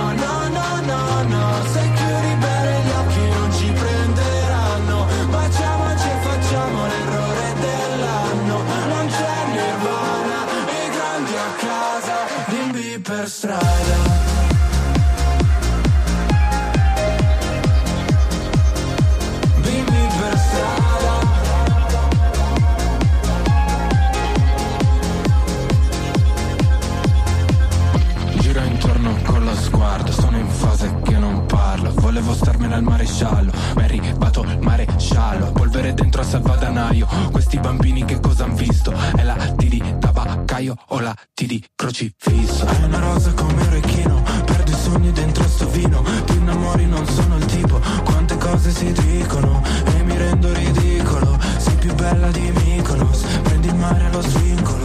Al 32.76 32.82
maresciallo. 32.82 33.52
Ma 33.74 33.80
è 33.82 33.84
arrivato 33.84 34.42
il 34.42 34.58
maresciallo. 34.60 35.52
Polvere 35.52 35.94
dentro 35.94 36.20
al 36.20 36.26
salvadanaio. 36.26 37.06
Questi 37.32 37.58
bambini 37.58 38.04
che 38.04 38.20
cosa 38.20 38.44
han 38.44 38.54
visto? 38.54 38.92
È 39.14 39.22
la 39.22 39.34
T 39.34 39.64
di 39.64 39.82
tabaccaio 39.98 40.74
o 40.88 41.00
la 41.00 41.14
T 41.34 41.44
di 41.44 41.64
crocifisso? 41.74 42.66
È 42.66 42.84
una 42.84 42.98
rosa 42.98 43.32
come 43.32 43.52
un 43.52 43.60
orecchino. 43.60 44.22
Perdo 44.44 44.70
i 44.70 44.74
sogni 44.74 45.12
dentro 45.12 45.44
sto 45.44 45.68
vino. 45.70 46.02
Ti 46.24 46.36
innamori 46.36 46.86
non 46.86 47.06
sono 47.06 47.36
il 47.36 47.44
tipo. 47.46 47.80
Quante 48.04 48.36
cose 48.36 48.70
si 48.70 48.92
dicono 48.92 49.62
E 49.84 50.02
mi 50.02 50.16
rendo 50.16 50.52
ridicolo. 50.52 51.38
Sei 51.56 51.74
più 51.76 51.94
bella 51.94 52.28
di 52.28 52.52
Mykonos. 52.52 53.22
Prendi 53.42 53.68
il 53.68 53.74
mare 53.74 54.04
allo 54.04 54.20
svincolo. 54.20 54.84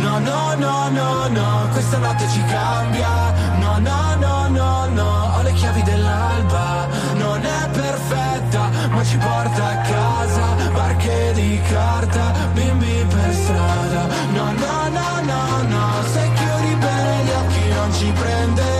No, 0.00 0.18
no, 0.18 0.54
no, 0.56 0.88
no, 0.88 1.28
no, 1.28 1.68
questa 1.70 1.98
notte 1.98 2.28
ci 2.28 2.42
cambia. 2.44 3.32
No, 3.58 3.78
no, 3.78 4.16
no, 4.16 4.48
no, 4.48 4.86
no, 4.88 5.21
chiavi 5.62 5.82
dell'alba. 5.82 6.88
Non 7.14 7.40
è 7.40 7.68
perfetta, 7.70 8.70
ma 8.90 9.04
ci 9.04 9.16
porta 9.16 9.64
a 9.64 9.76
casa. 9.76 10.44
Barche 10.72 11.32
di 11.34 11.60
carta, 11.70 12.32
bimbi 12.52 13.06
per 13.08 13.32
strada. 13.32 14.02
No, 14.32 14.46
no, 14.64 14.88
no, 14.98 15.08
no, 15.30 15.62
no. 15.74 15.86
Se 16.12 16.30
chiudi 16.34 16.74
bene 16.74 17.24
gli 17.24 17.30
occhi 17.30 17.68
non 17.74 17.92
ci 17.92 18.12
prende 18.12 18.71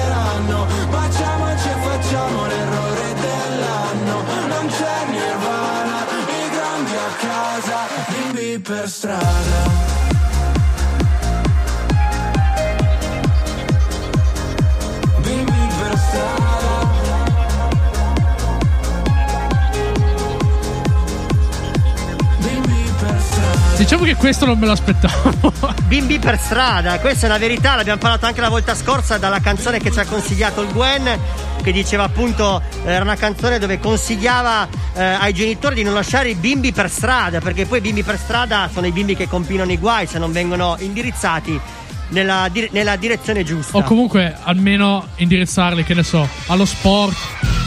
Diciamo 24.02 24.04
che 24.04 24.14
questo 24.16 24.46
non 24.46 24.58
me 24.58 24.66
l'aspettavo. 24.66 25.52
Bimbi 25.86 26.18
per 26.18 26.36
strada, 26.36 26.98
questa 26.98 27.26
è 27.26 27.28
la 27.28 27.38
verità, 27.38 27.76
l'abbiamo 27.76 28.00
parlato 28.00 28.26
anche 28.26 28.40
la 28.40 28.48
volta 28.48 28.74
scorsa 28.74 29.16
dalla 29.16 29.38
canzone 29.38 29.78
che 29.78 29.92
ci 29.92 30.00
ha 30.00 30.04
consigliato 30.04 30.60
il 30.62 30.72
Gwen, 30.72 31.08
che 31.62 31.70
diceva 31.70 32.02
appunto, 32.02 32.60
era 32.84 33.04
una 33.04 33.14
canzone 33.14 33.60
dove 33.60 33.78
consigliava 33.78 34.66
eh, 34.94 35.04
ai 35.04 35.32
genitori 35.32 35.76
di 35.76 35.82
non 35.84 35.94
lasciare 35.94 36.30
i 36.30 36.34
bimbi 36.34 36.72
per 36.72 36.90
strada, 36.90 37.40
perché 37.40 37.64
poi 37.64 37.78
i 37.78 37.80
bimbi 37.80 38.02
per 38.02 38.18
strada 38.18 38.68
sono 38.72 38.86
i 38.86 38.92
bimbi 38.92 39.14
che 39.14 39.28
compinono 39.28 39.70
i 39.70 39.78
guai 39.78 40.08
se 40.08 40.18
non 40.18 40.32
vengono 40.32 40.74
indirizzati 40.80 41.60
nella, 42.08 42.48
dire- 42.50 42.70
nella 42.72 42.96
direzione 42.96 43.44
giusta. 43.44 43.78
o 43.78 43.82
comunque 43.82 44.36
almeno 44.42 45.06
indirizzarli, 45.14 45.84
che 45.84 45.94
ne 45.94 46.02
so, 46.02 46.28
allo 46.46 46.64
sport 46.64 47.16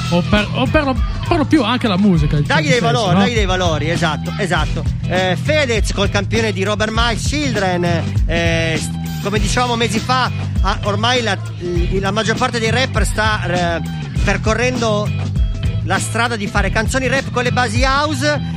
o 0.10 0.22
per, 0.30 0.48
o 0.52 0.66
per, 0.66 0.84
lo, 0.84 0.96
per 1.30 1.38
lo 1.38 1.46
più 1.46 1.64
anche 1.64 1.86
alla 1.86 1.98
musica. 1.98 2.42
Dagli 2.42 2.64
dei 2.64 2.72
senso, 2.72 2.86
valori, 2.86 3.14
no? 3.14 3.20
dagli 3.20 3.34
dei 3.36 3.46
valori, 3.46 3.90
esatto, 3.90 4.34
esatto. 4.38 4.95
Eh, 5.08 5.38
Fedez 5.42 5.92
col 5.94 6.10
campione 6.10 6.52
di 6.52 6.64
Robert 6.64 6.92
Miles 6.94 7.24
Children, 7.28 8.04
eh, 8.26 8.82
come 9.22 9.40
dicevamo 9.40 9.76
mesi 9.76 10.00
fa, 10.00 10.32
ah, 10.62 10.80
ormai 10.84 11.22
la, 11.22 11.38
la 12.00 12.12
maggior 12.12 12.36
parte 12.36 12.60
dei 12.60 12.72
rapper 12.72 13.06
sta 13.06 13.78
eh, 13.78 13.82
percorrendo 14.24 15.08
la 15.84 16.00
strada 16.00 16.36
di 16.36 16.48
fare 16.48 16.72
canzoni 16.72 17.08
rap 17.08 17.30
con 17.32 17.44
le 17.44 17.52
basi 17.52 17.84
house. 17.84 18.54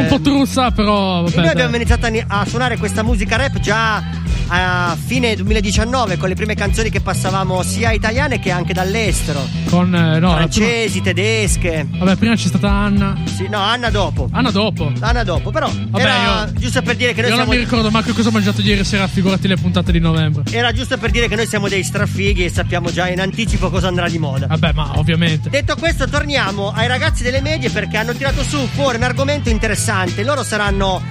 Un 0.00 0.06
po' 0.08 0.20
truzza, 0.20 0.70
però. 0.70 1.22
Vabbè, 1.22 1.36
noi 1.36 1.48
abbiamo 1.48 1.74
iniziato 1.76 2.06
a, 2.06 2.10
a 2.26 2.44
suonare 2.46 2.76
questa 2.76 3.02
musica 3.02 3.36
rap 3.36 3.58
già 3.58 4.02
a 4.48 4.96
fine 5.04 5.34
2019 5.34 6.16
con 6.16 6.28
le 6.28 6.34
prime 6.34 6.54
canzoni 6.54 6.88
che 6.90 7.00
passavamo 7.00 7.62
sia 7.62 7.90
italiane 7.90 8.38
che 8.38 8.50
anche 8.50 8.72
dall'estero. 8.72 9.44
Con. 9.68 9.94
eh, 9.94 10.18
no, 10.20 10.30
Francesi, 10.32 11.00
tedesche. 11.00 11.86
prima- 11.90 12.04
Vabbè, 12.04 12.16
prima 12.16 12.34
c'è 12.36 12.46
stata 12.46 12.70
Anna. 12.70 13.16
Sì, 13.24 13.48
no, 13.48 13.58
Anna 13.58 13.90
dopo. 13.90 14.28
Anna 14.32 14.50
dopo. 14.50 14.92
Anna 15.00 15.24
dopo, 15.24 15.50
però 15.50 15.68
Vabbè, 15.68 16.02
era 16.02 16.44
io- 16.46 16.52
giusto 16.60 16.82
per 16.82 16.96
dire 16.96 17.12
che 17.12 17.22
noi 17.22 17.30
Io 17.30 17.36
non 17.36 17.44
siamo 17.46 17.58
mi 17.58 17.64
ricordo 17.64 17.90
manco 17.90 18.12
cosa 18.12 18.28
ho 18.28 18.32
mangiato 18.32 18.60
ieri 18.60 18.84
sera, 18.84 19.06
figurati 19.08 19.48
le 19.48 19.56
puntate 19.56 19.90
di 19.92 19.98
novembre. 19.98 20.42
era 20.52 20.72
giusto 20.72 20.96
per 20.98 21.10
dire 21.10 21.28
che 21.28 21.34
noi 21.36 21.46
siamo 21.46 21.68
dei 21.68 21.82
strafighi 21.82 22.44
e 22.44 22.50
sappiamo 22.50 22.92
già 22.92 23.08
in 23.08 23.20
anticipo 23.20 23.70
cosa 23.70 23.88
andrà 23.88 24.08
di 24.08 24.18
moda. 24.18 24.46
Vabbè, 24.46 24.72
ma 24.72 24.98
ovviamente. 24.98 25.50
Detto 25.50 25.74
questo, 25.76 26.08
torniamo 26.08 26.70
ai 26.70 26.86
ragazzi 26.86 27.22
delle 27.22 27.40
medie 27.40 27.70
perché 27.70 27.96
hanno 27.96 28.12
tirato 28.14 28.42
su 28.42 28.58
fuori 28.72 28.96
un 28.96 29.02
argomento 29.02 29.48
interessante. 29.48 30.22
Loro 30.22 30.42
saranno 30.44 31.02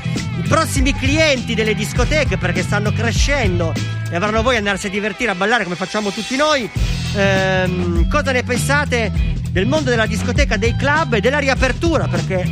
prossimi 0.48 0.94
clienti 0.94 1.54
delle 1.56 1.74
discoteche 1.74 2.38
perché 2.38 2.62
stanno 2.62 2.92
crescendo 2.92 3.74
e 4.10 4.16
avranno 4.16 4.42
voglia 4.42 4.60
di 4.60 4.66
andarsi 4.68 4.88
a 4.88 4.90
divertire, 4.90 5.32
a 5.32 5.36
ballare 5.36 5.64
come 5.64 5.76
facciamo 5.76 6.12
tutti 6.12 6.36
noi. 6.36 6.70
Ehm, 7.16 8.08
cosa 8.10 8.32
ne 8.32 8.44
pensate 8.44 9.12
del 9.50 9.66
mondo 9.66 9.90
della 9.90 10.06
discoteca, 10.06 10.58
dei 10.58 10.76
club 10.76 11.14
e 11.14 11.22
della 11.22 11.40
riapertura? 11.40 12.08
Perché 12.08 12.46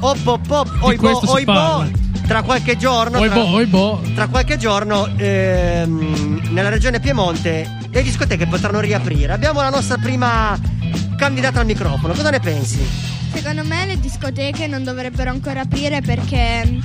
op 0.00 0.26
op 0.26 0.50
op, 0.50 0.76
oi 0.80 0.96
bo, 0.96 1.02
questo 1.02 1.26
si 1.26 1.32
oi 1.32 1.44
bo, 1.44 1.52
parla. 1.52 1.90
tra 2.26 2.42
qualche 2.42 2.76
giorno. 2.76 3.18
Oi 3.18 3.28
tra- 3.28 3.44
oi 3.44 3.66
boh. 3.66 4.02
tra 4.14 4.26
qualche 4.28 4.56
giorno 4.56 5.08
ehm, 5.16 6.48
nella 6.50 6.68
regione 6.68 7.00
Piemonte 7.00 7.78
le 7.90 8.02
discoteche 8.02 8.46
potranno 8.46 8.80
riaprire. 8.80 9.32
Abbiamo 9.32 9.62
la 9.62 9.70
nostra 9.70 9.96
prima 9.96 10.58
candidata 11.16 11.60
al 11.60 11.66
microfono. 11.66 12.12
Cosa 12.12 12.30
ne 12.30 12.40
pensi? 12.40 13.12
Secondo 13.32 13.64
me 13.64 13.86
le 13.86 13.98
discoteche 13.98 14.66
non 14.66 14.84
dovrebbero 14.84 15.30
ancora 15.30 15.62
aprire 15.62 16.00
perché 16.02 16.78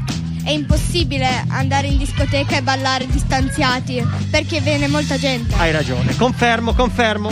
è 0.44 0.52
impossibile 0.52 1.46
andare 1.48 1.88
in 1.88 1.98
discoteca 1.98 2.58
e 2.58 2.62
ballare 2.62 3.08
distanziati 3.08 4.06
perché 4.30 4.62
viene 4.62 4.88
molta 4.88 5.18
gente. 5.18 5.56
Hai 5.56 5.72
ragione. 5.72 6.16
Confermo, 6.16 6.74
confermo. 6.74 7.32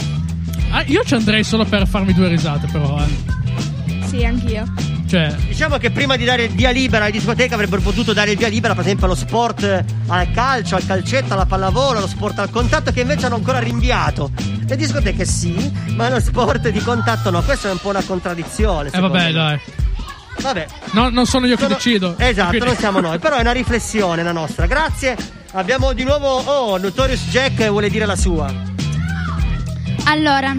Ah, 0.70 0.82
io 0.86 1.02
ci 1.04 1.14
andrei 1.14 1.44
solo 1.44 1.64
per 1.64 1.86
farmi 1.86 2.12
due 2.12 2.28
risate, 2.28 2.66
però. 2.70 3.00
Eh. 3.00 4.06
Sì, 4.06 4.24
anch'io. 4.24 4.64
Cioè, 5.08 5.34
Diciamo 5.48 5.78
che 5.78 5.90
prima 5.90 6.16
di 6.16 6.24
dare 6.26 6.44
il 6.44 6.50
via 6.50 6.70
libera 6.70 7.04
alle 7.04 7.12
discoteche 7.12 7.54
avrebbero 7.54 7.80
potuto 7.80 8.12
dare 8.12 8.32
il 8.32 8.36
via 8.36 8.48
libera, 8.48 8.74
per 8.74 8.84
esempio, 8.84 9.06
allo 9.06 9.14
sport, 9.14 9.62
eh, 9.62 9.84
al 10.08 10.30
calcio, 10.32 10.76
al 10.76 10.84
calcetto, 10.84 11.32
alla 11.32 11.46
pallavolo, 11.46 11.96
allo 11.98 12.06
sport 12.06 12.38
al 12.40 12.50
contatto, 12.50 12.92
che 12.92 13.00
invece 13.00 13.24
hanno 13.24 13.36
ancora 13.36 13.58
rinviato. 13.58 14.30
Le 14.66 14.76
discoteche 14.76 15.24
sì, 15.24 15.72
ma 15.94 16.10
lo 16.10 16.20
sport 16.20 16.68
di 16.68 16.80
contatto 16.80 17.30
no. 17.30 17.42
Questa 17.42 17.68
è 17.68 17.72
un 17.72 17.78
po' 17.78 17.88
una 17.88 18.02
contraddizione. 18.02 18.90
eh, 18.92 19.00
vabbè, 19.00 19.24
me. 19.24 19.32
dai. 19.32 19.60
Vabbè. 20.40 20.66
No, 20.92 21.08
non 21.10 21.26
sono 21.26 21.46
io 21.46 21.56
che 21.56 21.62
Sono- 21.62 21.74
decido. 21.74 22.14
Esatto, 22.18 22.48
Quindi- 22.50 22.66
non 22.66 22.76
siamo 22.76 23.00
noi, 23.00 23.18
però 23.18 23.36
è 23.36 23.40
una 23.40 23.52
riflessione 23.52 24.22
la 24.22 24.32
nostra. 24.32 24.66
Grazie. 24.66 25.16
Abbiamo 25.52 25.92
di 25.92 26.04
nuovo 26.04 26.26
Oh, 26.28 26.76
Notorious 26.78 27.22
Jack 27.30 27.68
vuole 27.68 27.88
dire 27.90 28.04
la 28.06 28.16
sua. 28.16 28.52
Allora, 30.04 30.54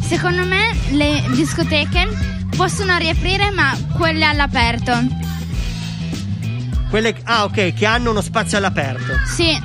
secondo 0.00 0.44
me 0.44 0.76
le 0.90 1.24
discoteche 1.34 2.08
possono 2.56 2.96
riaprire, 2.98 3.50
ma 3.50 3.76
quelle 3.96 4.24
all'aperto. 4.24 4.92
Quelle 6.90 7.14
ah, 7.24 7.44
ok, 7.44 7.72
che 7.72 7.86
hanno 7.86 8.10
uno 8.10 8.20
spazio 8.20 8.58
all'aperto. 8.58 9.14
Sì. 9.26 9.58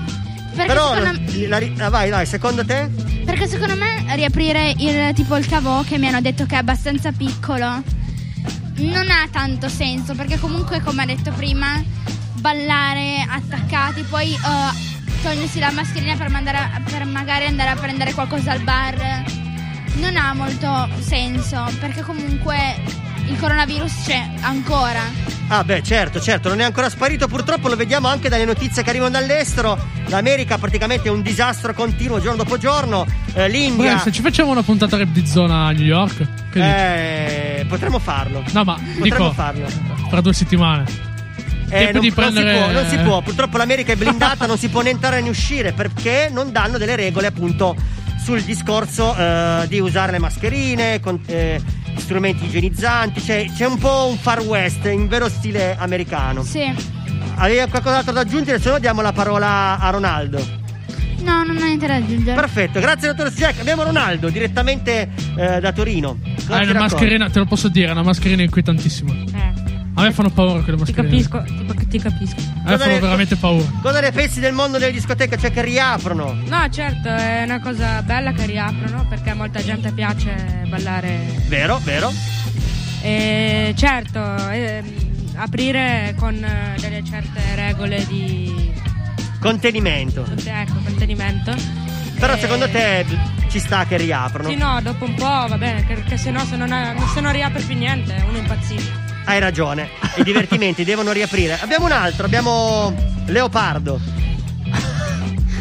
Perché 0.55 0.73
però 0.73 0.93
secondo, 0.95 1.19
la 1.49 1.57
ri- 1.57 1.75
ah, 1.79 1.89
vai, 1.89 2.09
vai, 2.09 2.25
secondo 2.25 2.65
te? 2.65 2.89
perché 3.25 3.45
secondo 3.47 3.75
me 3.75 4.05
riaprire 4.15 4.73
il 4.77 5.13
tipo 5.13 5.35
il 5.35 5.45
cavò 5.45 5.83
che 5.83 5.97
mi 5.99 6.07
hanno 6.07 6.21
detto 6.21 6.45
che 6.45 6.55
è 6.55 6.57
abbastanza 6.59 7.11
piccolo 7.11 7.83
non 8.77 9.09
ha 9.09 9.27
tanto 9.31 9.69
senso 9.69 10.13
perché 10.13 10.37
comunque 10.39 10.81
come 10.81 11.03
ha 11.03 11.05
detto 11.05 11.31
prima 11.31 11.83
ballare 12.35 13.25
attaccati 13.27 14.01
poi 14.03 14.33
eh, 14.33 15.19
togliersi 15.21 15.59
la 15.59 15.71
mascherina 15.71 16.15
per, 16.15 16.55
a- 16.55 16.81
per 16.83 17.05
magari 17.05 17.45
andare 17.45 17.69
a 17.69 17.75
prendere 17.75 18.13
qualcosa 18.13 18.51
al 18.51 18.61
bar 18.61 19.23
non 19.95 20.15
ha 20.15 20.33
molto 20.33 20.87
senso 20.99 21.65
perché 21.79 22.01
comunque 22.01 23.05
il 23.27 23.37
coronavirus 23.39 24.03
c'è 24.05 24.29
ancora? 24.41 25.01
Ah 25.49 25.63
beh 25.63 25.81
certo 25.81 26.19
certo 26.19 26.49
non 26.49 26.59
è 26.59 26.63
ancora 26.63 26.89
sparito. 26.89 27.27
Purtroppo 27.27 27.67
lo 27.67 27.75
vediamo 27.75 28.07
anche 28.07 28.29
dalle 28.29 28.45
notizie 28.45 28.83
che 28.83 28.89
arrivano 28.89 29.11
dall'estero. 29.11 29.77
l'America 30.07 30.57
praticamente 30.57 31.07
è 31.07 31.11
un 31.11 31.21
disastro 31.21 31.73
continuo 31.73 32.19
giorno 32.19 32.37
dopo 32.37 32.57
giorno. 32.57 33.05
Eh, 33.33 33.47
l'India 33.49 33.95
Beh, 33.95 33.99
se 34.01 34.11
ci 34.11 34.21
facciamo 34.21 34.51
una 34.51 34.63
puntata 34.63 34.97
rap 34.97 35.09
di 35.09 35.25
zona 35.25 35.65
a 35.67 35.71
New 35.71 35.85
York, 35.85 36.17
che 36.17 36.25
dici? 36.59 36.59
eh, 36.59 37.65
potremmo 37.67 37.99
farlo. 37.99 38.43
No, 38.51 38.63
ma 38.63 38.73
potremmo 38.73 39.01
dico, 39.03 39.31
farlo. 39.33 39.67
fra 40.09 40.21
due 40.21 40.33
settimane. 40.33 40.85
Eh, 41.69 41.91
non, 41.91 42.01
di 42.01 42.07
non 42.07 42.15
prendere- 42.15 42.53
si 42.53 42.59
può, 42.63 42.71
non 42.71 42.85
si 42.89 42.97
può. 42.97 43.21
Purtroppo 43.21 43.57
l'America 43.57 43.91
è 43.91 43.95
blindata, 43.95 44.45
non 44.45 44.57
si 44.57 44.69
può 44.69 44.81
né 44.81 44.89
entrare 44.89 45.21
né 45.21 45.29
uscire 45.29 45.73
perché 45.73 46.29
non 46.31 46.51
danno 46.51 46.77
delle 46.77 46.95
regole 46.95 47.27
appunto 47.27 47.75
sul 48.21 48.41
discorso 48.41 49.15
eh, 49.15 49.65
di 49.67 49.79
usare 49.79 50.11
le 50.13 50.19
mascherine, 50.19 50.99
con, 50.99 51.19
eh, 51.27 51.61
strumenti 51.99 52.45
igienizzanti. 52.45 53.21
C'è, 53.21 53.45
c'è 53.55 53.65
un 53.65 53.77
po' 53.77 54.07
un 54.09 54.17
far 54.17 54.39
west 54.41 54.85
in 54.85 55.07
vero 55.07 55.29
stile 55.29 55.75
americano. 55.77 56.43
sì 56.43 56.95
Avevi 57.35 57.69
qualcos'altro 57.69 58.13
da 58.13 58.21
aggiungere? 58.21 58.59
Se 58.59 58.69
no 58.71 58.79
diamo 58.79 59.01
la 59.01 59.11
parola 59.13 59.77
a 59.79 59.89
Ronaldo. 59.91 60.39
no 61.21 61.43
non 61.43 61.55
ho 61.57 61.63
niente 61.63 61.85
da 61.87 61.95
aggiungere 61.95 62.35
Perfetto, 62.39 62.79
grazie 62.79 63.13
dottor 63.13 63.31
Jack. 63.31 63.59
Abbiamo 63.59 63.83
Ronaldo 63.83 64.29
direttamente 64.29 65.09
eh, 65.35 65.59
da 65.59 65.71
Torino. 65.71 66.17
Cosa 66.45 66.55
Ah, 66.55 66.59
è 66.61 66.63
una 66.63 66.73
racconti? 66.73 66.93
mascherina, 66.93 67.29
te 67.29 67.39
lo 67.39 67.45
posso 67.45 67.67
dire, 67.69 67.89
è 67.89 67.91
una 67.91 68.03
mascherina 68.03 68.41
inquietantissima. 68.41 69.13
A 69.99 70.03
me 70.03 70.11
fanno 70.11 70.29
paura 70.29 70.61
quelle 70.61 70.77
Ti 70.83 70.93
mascherine. 70.93 71.09
capisco, 71.09 71.43
ti, 71.75 71.87
ti 71.87 71.99
capisco. 71.99 72.35
A 72.65 72.69
me 72.71 72.77
fanno 72.77 72.91
ne- 72.93 72.99
veramente 72.99 73.35
paura. 73.35 73.65
Cosa 73.81 73.99
ne 73.99 74.11
pensi 74.11 74.39
del 74.39 74.53
mondo 74.53 74.77
delle 74.77 74.91
discoteche? 74.91 75.37
Cioè 75.39 75.51
che 75.51 75.63
riaprono? 75.63 76.37
No, 76.45 76.69
certo, 76.69 77.07
è 77.09 77.41
una 77.43 77.59
cosa 77.59 78.03
bella 78.03 78.31
che 78.31 78.45
riaprono 78.45 79.07
perché 79.07 79.31
a 79.31 79.35
molta 79.35 79.59
gente 79.63 79.91
piace 79.91 80.63
ballare. 80.67 81.41
Vero, 81.47 81.79
vero. 81.83 82.11
E 83.01 83.73
certo, 83.75 84.19
ehm, 84.51 84.85
aprire 85.35 86.13
con 86.17 86.35
eh, 86.43 86.75
delle 86.79 87.03
certe 87.03 87.41
regole 87.55 88.05
di 88.05 88.71
Contenimento. 89.39 90.25
ecco, 90.45 90.73
contenimento. 90.83 91.55
Però 92.19 92.33
E- 92.33 92.39
secondo 92.39 92.69
te 92.69 93.03
ci 93.49 93.57
sta 93.59 93.85
che 93.85 93.97
riaprono? 93.97 94.49
Sì, 94.49 94.55
no, 94.55 94.79
dopo 94.81 95.05
un 95.05 95.15
po' 95.15 95.25
va 95.47 95.57
bene, 95.57 95.83
perché 95.83 96.17
se 96.17 96.29
no 96.29 96.43
se 96.45 96.55
non, 96.55 96.69
se 97.13 97.19
non 97.21 97.31
riapre 97.31 97.61
più 97.63 97.75
niente, 97.75 98.15
uno 98.27 98.37
impazzisce. 98.37 99.05
Hai 99.29 99.39
ragione, 99.41 99.89
i 100.15 100.23
divertimenti 100.23 100.85
devono 100.85 101.11
riaprire. 101.11 101.59
Abbiamo 101.59 101.83
un 101.83 101.91
altro, 101.91 102.25
abbiamo 102.25 102.95
Leopardo. 103.25 103.99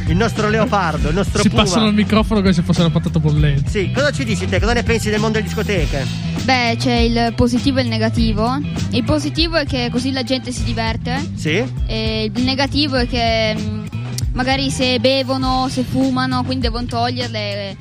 Il 0.06 0.14
nostro 0.14 0.48
leopardo, 0.48 1.08
il 1.08 1.14
nostro 1.16 1.42
Si 1.42 1.48
puma. 1.48 1.62
passano 1.64 1.88
il 1.88 1.94
microfono 1.94 2.40
come 2.40 2.52
se 2.52 2.62
fosse 2.62 2.78
una 2.82 2.90
patata 2.90 3.18
bollente. 3.18 3.68
Sì, 3.68 3.90
cosa 3.92 4.12
ci 4.12 4.22
dici 4.24 4.46
te? 4.46 4.60
Cosa 4.60 4.72
ne 4.72 4.84
pensi 4.84 5.10
del 5.10 5.18
mondo 5.18 5.38
delle 5.38 5.48
discoteche? 5.48 6.06
Beh, 6.44 6.76
c'è 6.78 6.94
il 6.94 7.32
positivo 7.34 7.80
e 7.80 7.82
il 7.82 7.88
negativo. 7.88 8.56
Il 8.90 9.02
positivo 9.02 9.56
è 9.56 9.66
che 9.66 9.88
così 9.90 10.12
la 10.12 10.22
gente 10.22 10.52
si 10.52 10.62
diverte. 10.62 11.28
Sì? 11.34 11.60
E 11.88 12.30
il 12.32 12.42
negativo 12.44 12.94
è 12.94 13.08
che 13.08 13.52
mh, 13.56 13.88
magari 14.34 14.70
se 14.70 15.00
bevono, 15.00 15.66
se 15.68 15.82
fumano, 15.82 16.44
quindi 16.44 16.66
devono 16.66 16.86
toglierle 16.86 17.76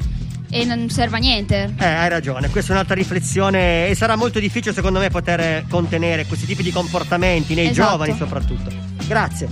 e 0.56 0.64
non 0.66 0.90
serve 0.90 1.18
a 1.18 1.20
niente. 1.20 1.74
Eh, 1.78 1.86
hai 1.86 2.08
ragione, 2.10 2.50
questa 2.50 2.72
è 2.72 2.76
un'altra 2.76 2.96
riflessione 2.96 3.88
e 3.90 3.96
sarà 3.96 4.16
molto 4.16 4.40
difficile 4.40 4.74
secondo 4.74 5.00
me 5.00 5.10
poter 5.10 5.66
contenere 5.70 6.26
questi 6.26 6.46
tipi 6.46 6.64
di 6.64 6.72
comportamenti 6.72 7.54
nei 7.56 7.68
Esatto. 7.70 7.92
giovani 7.92 8.16
soprattutto. 8.18 8.72
Grazie. 9.06 9.48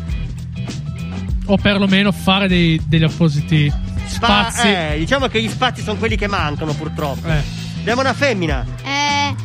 O 1.47 1.57
perlomeno 1.57 2.11
fare 2.13 2.47
dei- 2.47 2.81
degli 2.85 3.03
appositi 3.03 3.71
Spa- 4.05 4.49
spazi. 4.51 4.67
eh, 4.67 4.95
diciamo 4.97 5.27
che 5.27 5.41
gli 5.41 5.49
spazi 5.49 5.81
sono 5.81 5.97
quelli 5.99 6.15
che 6.15 6.27
mancano 6.27 6.73
purtroppo. 6.73 7.27
Eh. 7.27 7.41
Abbiamo 7.81 7.99
una 7.99 8.13
femmina. 8.13 8.65
Eh, 8.83 9.35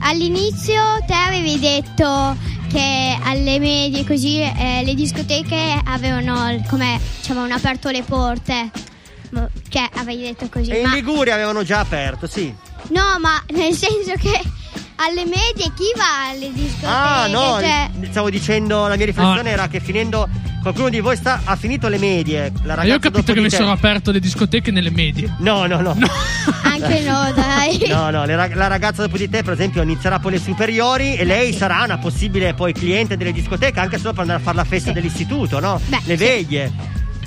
all'inizio 0.00 0.80
te 1.06 1.12
avevi 1.14 1.58
detto 1.58 2.36
che 2.70 3.18
alle 3.24 3.58
medie 3.58 4.04
così 4.06 4.38
eh, 4.40 4.82
le 4.84 4.94
discoteche 4.94 5.80
avevano 5.84 6.62
come 6.68 7.00
ci 7.22 7.32
avevano 7.32 7.54
aperto 7.54 7.90
le 7.90 8.02
porte. 8.04 8.70
Mo- 9.30 9.48
Cioè, 9.68 9.88
avevi 9.94 10.22
detto 10.22 10.48
così. 10.50 10.70
E 10.70 10.80
in 10.80 10.88
ma- 10.88 10.94
Liguria 10.94 11.34
avevano 11.34 11.62
già 11.62 11.78
aperto, 11.80 12.26
sì. 12.26 12.52
no, 12.88 13.02
ma 13.20 13.42
nel 13.50 13.72
senso 13.74 14.12
che 14.18 14.40
alle 14.96 15.24
medie 15.24 15.72
chi 15.74 15.92
va 15.96 16.28
alle 16.30 16.52
discoteche? 16.52 16.86
Ah, 16.86 17.26
no, 17.28 17.58
Cioè, 17.60 17.90
stavo 18.10 18.28
dicendo, 18.30 18.86
la 18.86 18.96
mia 18.96 19.06
riflessione 19.06 19.48
Ah. 19.50 19.52
era 19.52 19.68
che 19.68 19.80
finendo 19.80 20.28
qualcuno 20.60 20.90
di 20.90 21.00
voi 21.00 21.16
sta, 21.16 21.40
ha 21.44 21.56
finito 21.56 21.88
le 21.88 21.96
medie. 21.96 22.52
La 22.64 22.76
Ma 22.76 22.82
io 22.84 22.96
ho 22.96 22.98
capito 22.98 23.32
che 23.32 23.40
mi 23.40 23.48
sono 23.50 23.70
aperto 23.72 24.10
le 24.10 24.20
discoteche 24.20 24.70
nelle 24.70 24.90
medie. 24.90 25.34
No, 25.38 25.64
no, 25.66 25.80
no. 25.80 25.96
anche 26.64 27.00
no, 27.00 27.32
dai. 27.34 27.78
No, 27.88 28.10
no, 28.10 28.24
rag- 28.26 28.54
la 28.54 28.66
ragazza 28.66 29.02
dopo 29.02 29.16
di 29.16 29.28
te, 29.30 29.42
per 29.42 29.54
esempio, 29.54 29.80
inizierà 29.82 30.18
poi 30.18 30.32
le 30.32 30.38
superiori 30.38 31.14
e 31.16 31.24
lei 31.24 31.54
sarà 31.54 31.82
una 31.84 31.96
possibile 31.98 32.52
poi 32.52 32.72
cliente 32.74 33.16
delle 33.16 33.32
discoteche 33.32 33.80
anche 33.80 33.96
solo 33.96 34.10
per 34.12 34.20
andare 34.22 34.40
a 34.40 34.42
fare 34.42 34.56
la 34.56 34.64
festa 34.64 34.92
dell'istituto, 34.92 35.60
no? 35.60 35.80
Beh, 35.86 36.00
le 36.04 36.16
sì. 36.18 36.24
veglie. 36.24 36.72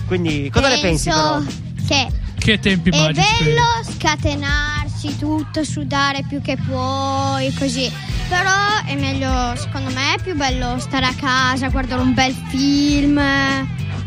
Quindi, 0.06 0.50
cosa 0.54 0.68
ne 0.68 0.80
pensi 0.80 1.10
però? 1.10 1.42
Che 1.88 2.08
Che 2.39 2.60
tempi 2.60 2.89
È 2.89 2.98
magici. 2.98 3.43
bello 3.43 3.62
scatenarsi 3.98 5.17
tutto, 5.17 5.63
sudare 5.63 6.24
più 6.28 6.41
che 6.41 6.58
puoi, 6.58 7.54
così. 7.54 7.91
Però 8.28 8.52
è 8.86 8.96
meglio, 8.96 9.56
secondo 9.56 9.89
me, 9.91 10.15
è 10.15 10.22
più 10.22 10.36
bello 10.36 10.78
stare 10.80 11.06
a 11.06 11.13
casa, 11.13 11.69
guardare 11.69 12.02
un 12.02 12.13
bel 12.13 12.34
film. 12.50 13.22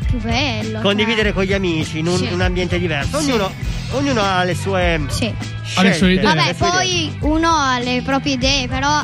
Più 0.07 0.21
bello. 0.21 0.81
Condividere 0.81 1.33
con 1.33 1.45
gli 1.45 1.53
amici 1.53 1.99
in 1.99 2.07
un, 2.09 2.19
Sì. 2.19 2.29
un 2.33 2.41
ambiente 2.41 2.79
diverso. 2.79 3.21
Sì. 3.21 3.31
Ognuno, 3.31 3.53
ognuno 3.93 4.21
ha 4.23 4.43
le 4.45 4.55
sue 4.55 5.01
Sì. 5.09 5.33
scelte. 5.33 5.47
Ha 5.77 5.83
le 5.83 5.93
sue 5.95 6.13
idee. 6.13 6.25
Vabbè, 6.25 6.47
le 6.47 6.55
sue 6.55 6.67
idee. 6.67 7.11
poi 7.19 7.31
uno 7.31 7.49
ha 7.55 7.79
le 7.79 8.03
proprie 8.03 8.35
idee, 8.35 8.69
però 8.69 9.01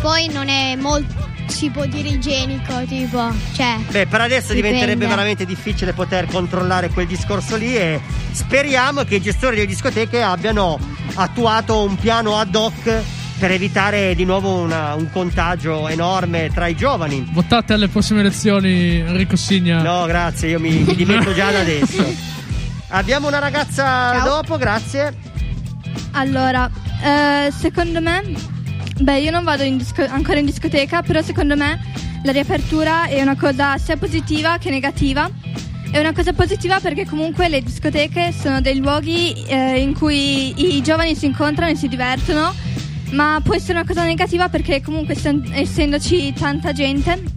poi 0.00 0.28
non 0.28 0.48
è 0.48 0.76
molto, 0.76 1.12
si 1.46 1.70
può 1.70 1.84
dire 1.86 2.08
igienico, 2.08 2.82
tipo. 2.86 3.32
Cioè. 3.52 3.76
Beh, 3.90 4.06
per 4.06 4.20
adesso 4.22 4.52
Dipende. 4.52 4.62
diventerebbe 4.62 5.06
veramente 5.06 5.44
difficile 5.44 5.92
poter 5.92 6.26
controllare 6.26 6.88
quel 6.90 7.06
discorso 7.06 7.56
lì 7.56 7.76
e 7.76 8.00
speriamo 8.32 9.04
che 9.04 9.16
i 9.16 9.20
gestori 9.20 9.56
delle 9.56 9.66
discoteche 9.68 10.22
abbiano 10.22 10.78
attuato 11.14 11.82
un 11.84 11.96
piano 11.96 12.38
ad 12.38 12.54
hoc 12.54 13.02
per 13.38 13.50
evitare 13.50 14.14
di 14.14 14.24
nuovo 14.24 14.54
una- 14.60 14.94
un 14.94 15.10
contagio 15.10 15.88
enorme 15.88 16.50
tra 16.54 16.66
i 16.66 16.74
giovani. 16.76 17.28
Votate 17.32 17.72
alle 17.72 17.88
prossime 17.88 18.20
elezioni, 18.20 18.98
Enrico 19.00 19.36
Signa. 19.36 19.82
No, 19.82 20.06
grazie, 20.06 20.48
io 20.50 20.60
mi, 20.60 20.70
mi 20.70 20.94
dimetto 20.94 21.32
già 21.34 21.50
da 21.50 21.60
adesso. 21.60 22.32
Abbiamo 22.88 23.26
una 23.26 23.40
ragazza 23.40 24.20
dopo, 24.24 24.56
grazie. 24.56 25.12
Allora, 26.12 26.70
eh, 27.02 27.50
secondo 27.50 28.00
me, 28.00 28.22
beh, 29.00 29.20
io 29.20 29.30
non 29.30 29.44
vado 29.44 29.62
in 29.62 29.76
disco- 29.76 30.06
ancora 30.06 30.38
in 30.38 30.46
discoteca, 30.46 31.02
però 31.02 31.22
secondo 31.22 31.56
me 31.56 31.80
la 32.22 32.32
riapertura 32.32 33.06
è 33.06 33.20
una 33.20 33.36
cosa 33.36 33.76
sia 33.78 33.96
positiva 33.96 34.58
che 34.58 34.70
negativa. 34.70 35.30
È 35.90 35.98
una 35.98 36.12
cosa 36.12 36.32
positiva 36.32 36.80
perché 36.80 37.06
comunque 37.06 37.48
le 37.48 37.62
discoteche 37.62 38.32
sono 38.32 38.60
dei 38.60 38.78
luoghi 38.78 39.44
eh, 39.46 39.80
in 39.80 39.94
cui 39.94 40.76
i 40.76 40.82
giovani 40.82 41.14
si 41.14 41.26
incontrano 41.26 41.70
e 41.70 41.76
si 41.76 41.86
divertono, 41.86 42.52
ma 43.10 43.40
può 43.44 43.54
essere 43.54 43.74
una 43.74 43.86
cosa 43.86 44.04
negativa 44.04 44.48
perché 44.48 44.82
comunque 44.82 45.14
essen- 45.14 45.52
essendoci 45.52 46.32
tanta 46.32 46.72
gente 46.72 47.33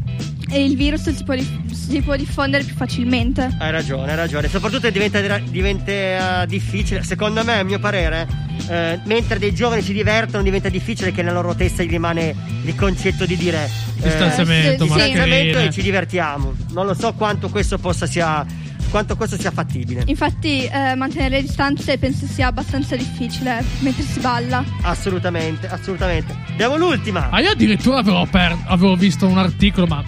e 0.49 0.63
il 0.63 0.75
virus 0.75 1.10
si 1.10 1.23
può, 1.23 1.36
si 1.71 2.01
può 2.01 2.15
diffondere 2.15 2.63
più 2.63 2.75
facilmente. 2.75 3.55
Hai 3.60 3.71
ragione, 3.71 4.12
hai 4.12 4.17
ragione. 4.17 4.47
Soprattutto 4.47 4.89
diventa, 4.89 5.19
diventa 5.39 6.43
eh, 6.43 6.47
difficile, 6.47 7.03
secondo 7.03 7.43
me, 7.43 7.60
a 7.60 7.63
mio 7.63 7.79
parere, 7.79 8.27
eh, 8.69 8.99
mentre 9.05 9.39
dei 9.39 9.53
giovani 9.53 9.81
si 9.81 9.93
divertono, 9.93 10.43
diventa 10.43 10.69
difficile 10.69 11.12
che 11.12 11.21
nella 11.21 11.41
loro 11.41 11.55
testa 11.55 11.83
gli 11.83 11.89
rimane 11.89 12.36
il 12.63 12.75
concetto 12.75 13.25
di 13.25 13.36
dire 13.36 13.65
eh, 13.65 14.03
Distanziamento, 14.03 14.86
sì. 14.86 14.93
distanziamento 14.93 15.60
e 15.60 15.71
ci 15.71 15.81
divertiamo. 15.81 16.53
Non 16.71 16.86
lo 16.86 16.93
so 16.93 17.13
quanto 17.13 17.49
questo 17.49 17.77
possa 17.77 18.05
sia 18.05 18.45
quanto 18.89 19.15
questo 19.17 19.38
sia 19.38 19.51
fattibile. 19.51 20.03
Infatti 20.05 20.63
eh, 20.63 20.95
mantenere 20.95 21.36
le 21.38 21.41
distanze 21.41 21.97
penso 21.97 22.25
sia 22.25 22.47
abbastanza 22.47 22.95
difficile 22.95 23.63
mentre 23.79 24.03
si 24.03 24.19
balla. 24.19 24.63
Assolutamente, 24.81 25.67
assolutamente. 25.67 26.33
Abbiamo 26.51 26.77
l'ultima. 26.77 27.29
Ah, 27.29 27.41
io 27.41 27.51
addirittura 27.51 27.99
avevo, 27.99 28.21
aper- 28.21 28.57
avevo 28.65 28.95
visto 28.95 29.27
un 29.27 29.38
articolo, 29.38 29.88
ma 29.88 30.03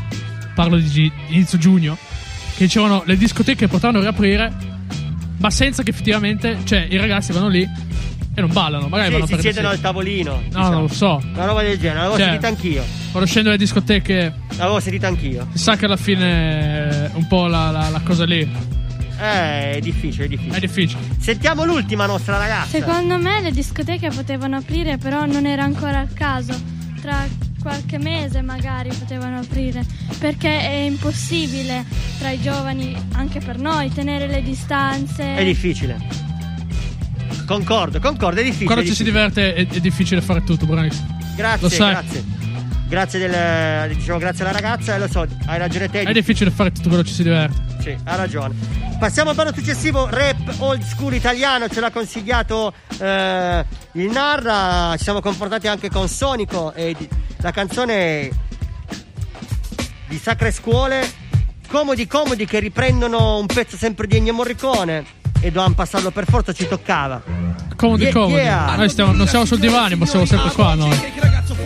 parlo 0.60 0.78
di 0.78 1.10
inizio 1.30 1.58
giugno, 1.58 1.98
che 2.58 2.66
dicevano 2.66 3.04
le 3.06 3.16
discoteche 3.16 3.70
potranno 3.70 4.02
riaprire, 4.02 4.52
ma 5.38 5.50
senza 5.50 5.84
che 5.84 5.92
effettivamente, 5.92 6.58
cioè, 6.66 6.86
i 6.90 6.98
ragazzi 6.98 7.32
vanno 7.32 7.48
lì 7.48 7.62
e 7.62 8.42
non 8.42 8.52
ballano. 8.52 8.90
Magari 8.90 9.08
Sì, 9.08 9.14
vanno 9.14 9.26
si 9.26 9.32
per 9.36 9.42
siedono 9.42 9.70
al 9.70 9.80
tavolino. 9.80 10.42
No, 10.52 10.70
non 10.70 10.82
lo 10.82 10.88
so. 10.90 11.22
Una 11.34 11.46
roba 11.46 11.62
del 11.62 11.78
genere, 11.80 12.00
l'avevo 12.00 12.18
Cioè, 12.18 12.26
sentita 12.26 12.48
anch'io. 12.50 12.84
Quando 13.12 13.30
scendo 13.30 13.50
alle 13.50 13.58
discoteche, 13.58 14.34
L'avevo 14.58 14.80
sentita 14.82 15.08
anch'io. 15.08 15.48
si 15.54 15.60
sa 15.60 15.78
che 15.78 15.86
alla 15.86 15.96
fine 15.96 16.90
è 16.90 17.12
un 17.14 17.26
po' 17.28 17.48
la, 17.48 17.72
la- 17.72 17.88
la 17.90 18.02
cosa 18.04 18.26
lì. 18.26 18.40
Eh, 19.22 19.72
è 19.76 19.80
difficile, 19.82 20.26
è 20.26 20.28
difficile. 20.28 20.58
È 20.58 20.60
difficile. 20.60 21.02
Sentiamo 21.20 21.64
l'ultima 21.64 22.06
nostra 22.06 22.38
ragazza. 22.38 22.68
Secondo 22.78 23.18
me 23.18 23.40
le 23.42 23.52
discoteche 23.52 24.10
potevano 24.10 24.58
aprire, 24.58 24.98
però 24.98 25.26
non 25.26 25.46
era 25.46 25.64
ancora 25.64 26.02
il 26.02 26.12
caso. 26.14 26.54
Tra 27.02 27.26
qualche 27.60 27.98
mese 27.98 28.42
magari 28.42 28.90
potevano 28.90 29.40
aprire, 29.40 29.86
perché 30.18 30.50
è 30.62 30.76
impossibile 30.86 31.86
tra 32.18 32.32
i 32.32 32.42
giovani, 32.42 32.96
anche 33.14 33.40
per 33.40 33.58
noi, 33.58 33.92
tenere 33.92 34.28
le 34.28 34.42
distanze. 34.42 35.36
È 35.36 35.44
difficile. 35.44 35.98
Concordo, 37.46 38.00
concordo, 38.00 38.40
è 38.42 38.44
difficile. 38.44 38.66
Quando 38.66 38.86
ci 38.86 38.96
si 38.96 39.04
diverte 39.04 39.54
è, 39.54 39.68
è 39.68 39.80
difficile 39.80 40.22
fare 40.22 40.44
tutto, 40.44 40.66
Branix. 40.66 41.02
Grazie, 41.36 41.62
Lo 41.62 41.70
sai. 41.70 41.92
grazie. 41.92 42.24
Grazie 42.90 43.20
del, 43.20 43.96
diciamo 43.96 44.18
grazie 44.18 44.44
alla 44.44 44.52
ragazza, 44.52 44.98
lo 44.98 45.08
so, 45.08 45.26
hai 45.46 45.60
ragione 45.60 45.90
te. 45.90 46.02
È 46.02 46.12
difficile 46.12 46.50
fare 46.50 46.72
tutto 46.72 46.88
quello 46.88 47.04
che 47.04 47.10
ci 47.10 47.14
si 47.16 47.24
diverte. 47.24 47.62
Sì, 47.82 47.96
ha 48.04 48.16
ragione. 48.16 48.56
Passiamo 49.00 49.30
al 49.30 49.36
brano 49.36 49.54
successivo, 49.54 50.08
rap 50.10 50.56
old 50.58 50.82
school 50.82 51.14
italiano, 51.14 51.70
ce 51.70 51.80
l'ha 51.80 51.92
consigliato 51.92 52.74
eh, 52.98 53.64
il 53.94 54.10
Narra, 54.10 54.96
ci 54.98 55.04
siamo 55.04 55.22
confrontati 55.22 55.68
anche 55.68 55.90
con 55.90 56.08
Sonico 56.10 56.74
e 56.74 56.96
la 57.38 57.52
canzone 57.52 58.30
di 60.08 60.18
Sacre 60.18 60.52
Scuole, 60.52 61.08
comodi 61.70 62.08
comodi 62.08 62.46
che 62.46 62.60
riprendono 62.60 63.38
un 63.38 63.46
pezzo 63.46 63.78
sempre 63.78 64.08
di 64.08 64.18
Ennio 64.18 64.34
Morricone 64.34 65.06
e 65.40 65.48
dovevamo 65.52 65.76
passarlo 65.76 66.10
per 66.10 66.26
forza, 66.28 66.52
ci 66.54 66.68
toccava. 66.68 67.22
Comodi, 67.76 68.04
Yeah, 68.04 68.12
comodi. 68.14 68.34
yeah. 68.42 68.76
Noi 68.76 68.90
stiamo, 68.90 69.14
non 69.14 69.28
siamo 69.28 69.46
sul 69.46 69.60
divano, 69.60 69.96
ma 69.96 70.06
siamo 70.06 70.26
sempre 70.26 70.50
qua 70.52 70.74
noi. 70.74 70.98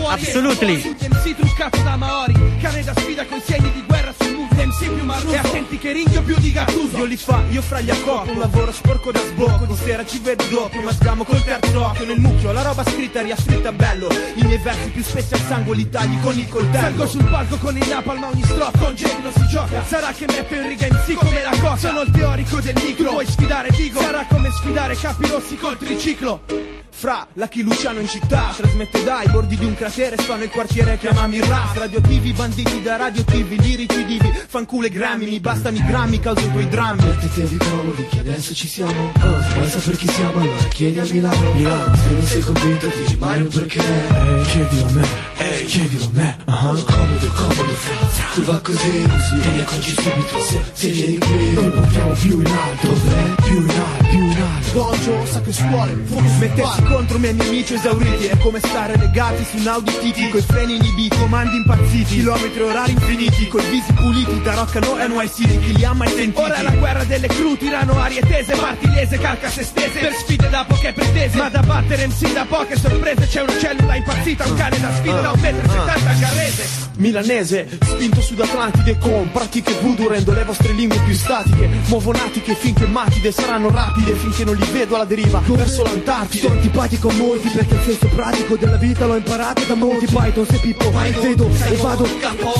Absolutely. 0.08 0.95
MC 0.99 1.36
truccato 1.36 1.82
da 1.82 1.95
Maori 1.95 2.34
Cane 2.62 2.84
da 2.84 2.93
sfida 2.95 3.26
con 3.26 3.41
segni 3.41 3.72
di 3.72 3.84
guerra 3.86 4.14
sul 4.18 4.36
move 4.36 4.66
MC 4.66 4.89
più 4.91 5.04
marruso 5.04 5.34
E 5.34 5.38
attenti 5.38 5.78
che 5.78 5.91
ringhio 5.91 6.22
più 6.22 6.36
di 6.39 6.51
Gattuso 6.51 6.97
Io 6.97 7.06
li 7.06 7.18
fa, 7.18 7.43
io 7.49 7.62
fra 7.62 7.80
gli 7.80 7.89
accoppo 7.89 8.32
Un 8.32 8.39
lavoro 8.39 8.72
sporco 8.72 9.12
da 9.12 9.20
sbocco 9.20 9.66
Di 9.66 9.76
sera 9.76 10.06
ci 10.06 10.20
vedo 10.20 10.43
doppio 10.49 10.82
Ma 10.82 10.91
sgamo 10.91 11.24
col 11.24 11.43
terzo 11.43 11.86
occhio 11.86 12.06
nel 12.06 12.20
mucchio. 12.20 12.51
La 12.51 12.62
roba 12.62 12.84
scritta 12.84 13.22
riascritta 13.22 13.72
bello. 13.72 14.10
I 14.36 14.43
miei 14.43 14.60
versi 14.60 14.89
più 14.89 15.04
spessi 15.04 15.34
al 15.34 15.41
sangue 15.41 15.76
Li 15.76 15.89
tagli 15.89 16.20
con 16.22 16.38
il 16.38 16.47
coltello. 16.47 16.82
Salgo 16.84 17.08
sul 17.08 17.24
palco 17.24 17.58
con 17.58 17.78
il 17.78 17.88
napalm 17.88 18.24
a 18.24 18.28
ogni 18.28 18.43
strofa 18.43 18.78
Con 18.78 18.93
Jake 18.93 19.22
non 19.22 19.32
si 19.34 19.47
gioca. 19.47 19.84
Sarà 19.86 20.12
che 20.12 20.26
metto 20.28 20.54
in 20.54 20.68
riga 20.68 20.88
MC 20.88 21.14
come 21.14 21.41
la 21.43 21.58
cosa. 21.60 21.89
Sono 21.89 22.01
il 22.01 22.12
teorico 22.12 22.60
del 22.60 22.76
micro. 22.84 23.12
Vuoi 23.12 23.26
sfidare 23.26 23.70
Digo 23.70 23.99
Sarà 24.01 24.26
come 24.30 24.49
sfidare 24.51 24.95
Capi 24.95 25.28
Rossi 25.28 25.56
col 25.56 25.78
triciclo 25.78 26.83
Fra, 26.96 27.28
Lucky 27.34 27.64
Luciano 27.64 28.00
in 28.00 28.08
città 28.08 28.54
Trasmette 28.56 29.04
dai 29.04 29.28
bordi 29.30 29.58
di 29.58 29.66
un 29.66 29.76
cratere 29.76 30.16
Sto 30.18 30.36
nel 30.36 30.50
quartiere, 30.50 30.98
chiamami 30.98 31.39
Ras 31.39 31.74
Radioattivi, 31.74 32.32
banditi 32.32 32.82
da 32.82 32.96
radioattivi 32.96 33.60
Lirici 33.60 34.06
divi, 34.06 34.32
fanculo 34.48 34.86
e 34.86 34.89
grammi 34.89 35.26
Mi 35.26 35.39
bastano 35.39 35.76
i 35.76 35.84
grammi, 35.84 36.20
causo 36.20 36.46
i 36.46 36.52
tuoi 36.52 36.70
drammi 36.70 37.04
Mettetevi 37.04 37.58
comodi 37.58 38.08
che 38.08 38.20
adesso 38.20 38.54
ci 38.54 38.68
siamo 38.68 39.12
oh, 39.22 39.39
Vuoi 39.54 39.70
sapere 39.70 39.98
chi 39.98 40.08
siamo 40.08 40.39
allora 40.39 40.68
chiedi 40.70 41.00
a 41.00 41.04
Milano 41.04 41.54
Milano 41.54 41.96
Se 41.96 42.10
non 42.12 42.24
sei 42.24 42.41
convinto 42.41 42.88
dici 42.88 43.18
Mario 43.18 43.48
perché 43.48 43.80
Ehi 43.80 44.44
chiedi 44.44 44.80
a 44.80 44.91
me 44.91 45.32
Ehi 45.38 45.54
ehi, 45.54 45.66
chiedilo 45.66 46.06
a 46.06 46.10
me. 46.12 46.38
Uh-huh. 46.46 46.84
Comodo, 46.84 47.28
comodo, 47.36 47.74
fra, 47.74 48.06
fra. 48.08 48.34
Tu 48.34 48.41
va 48.44 48.60
così, 48.60 49.02
così, 49.02 49.39
te 49.39 49.50
ne 49.50 49.62
accorgi 49.62 49.89
subito. 49.89 50.39
Se, 50.39 50.62
se 50.74 50.89
vieni 50.89 51.18
qui, 51.18 51.54
noi 51.54 51.70
portiamo 51.70 52.12
più 52.14 52.39
in 52.39 52.48
alto. 52.48 52.88
Dov'è? 52.88 53.36
Più 53.44 53.62
in 53.62 53.70
alto, 53.70 54.08
più 54.10 54.20
in 54.20 54.41
alto. 54.41 54.72
Dojo, 54.74 55.26
sa 55.26 55.41
che 55.41 55.54
scuole, 55.54 55.94
mettersi 56.39 56.83
contro 56.84 57.18
miei 57.18 57.34
nemici 57.34 57.74
esauriti. 57.76 58.26
È 58.26 58.38
come 58.38 58.60
stare 58.60 58.98
legati 58.98 59.46
su 59.50 59.58
un 59.58 59.68
Audi 59.68 59.92
TT 59.92 60.30
Coi 60.30 60.42
freni 60.42 60.76
inibiti, 60.76 61.18
comandi 61.18 61.56
impazziti 61.58 62.04
Chilometri 62.04 62.62
orari 62.62 62.92
infiniti, 62.92 63.48
coi 63.48 63.64
visi 63.70 63.92
puliti 63.94 64.42
Da 64.42 64.54
roccano 64.54 64.98
e 65.00 65.08
NYC, 65.08 65.36
chi 65.60 65.76
li 65.76 65.86
ha 65.86 65.94
mai 65.94 66.08
sentiti? 66.10 66.42
Ora 66.42 66.56
è 66.56 66.62
la 66.62 66.72
guerra 66.72 67.04
delle 67.04 67.28
cru, 67.28 67.58
tirano 67.58 68.00
arie 68.00 68.22
tese 68.22 68.56
Parti 68.56 68.90
lese, 68.90 69.18
calca 69.18 69.50
se 69.50 69.64
stese 69.64 70.00
Per 70.00 70.14
sfide 70.14 70.50
da 70.50 70.66
poche 70.68 70.94
pretese 70.94 71.38
Ma 71.38 71.50
da 71.50 71.62
battere 71.62 72.08
MC 72.08 72.34
da 72.34 72.46
poche 72.46 72.78
sorprese 72.78 73.28
C'è 73.28 73.42
una 73.42 73.58
cellula 73.58 73.96
impazzita, 73.96 74.46
un 74.46 74.56
cane 74.56 74.80
da 74.80 74.94
sfida 74.94 75.22
Da 75.22 75.32
un 75.32 75.40
metro 75.40 75.66
e 75.66 75.70
settanta 75.70 76.10
al 76.10 76.20
carrese. 76.20 76.92
Milanese, 76.98 77.80
spinto 77.82 78.22
sud 78.22 78.40
Atlantide 78.40 78.98
con 79.00 79.30
pratiche 79.32 79.74
voodoo 79.82 80.10
rendo 80.10 80.32
le 80.32 80.44
vostre 80.44 80.74
lingue 80.74 81.00
più 81.00 81.14
statiche 81.14 81.68
Muovo 81.88 82.12
natiche 82.12 82.56
finché 82.56 82.86
matide 82.86 83.32
saranno 83.32 83.70
rapide 83.72 84.14
Finché 84.14 84.44
non 84.44 84.56
li 84.56 84.68
vedo 84.72 84.96
alla 84.96 85.06
deriva 85.06 85.42
verso 85.46 85.84
l'Antartide 85.84 86.48
antipatico 86.74 87.10
a 87.10 87.14
molti 87.14 87.50
perché 87.50 87.76
il 87.76 87.82
senso 87.82 88.08
pratico 88.16 88.58
della 88.58 88.78
vita 88.78 89.06
l'ho 89.06 89.16
imparato 89.16 89.64
da 89.66 89.76
molti. 89.76 90.06
Python 90.06 90.46
se 90.46 90.58
Pippo 90.58 90.92
vedo 90.92 91.50
e 91.70 91.76
vado 91.78 92.08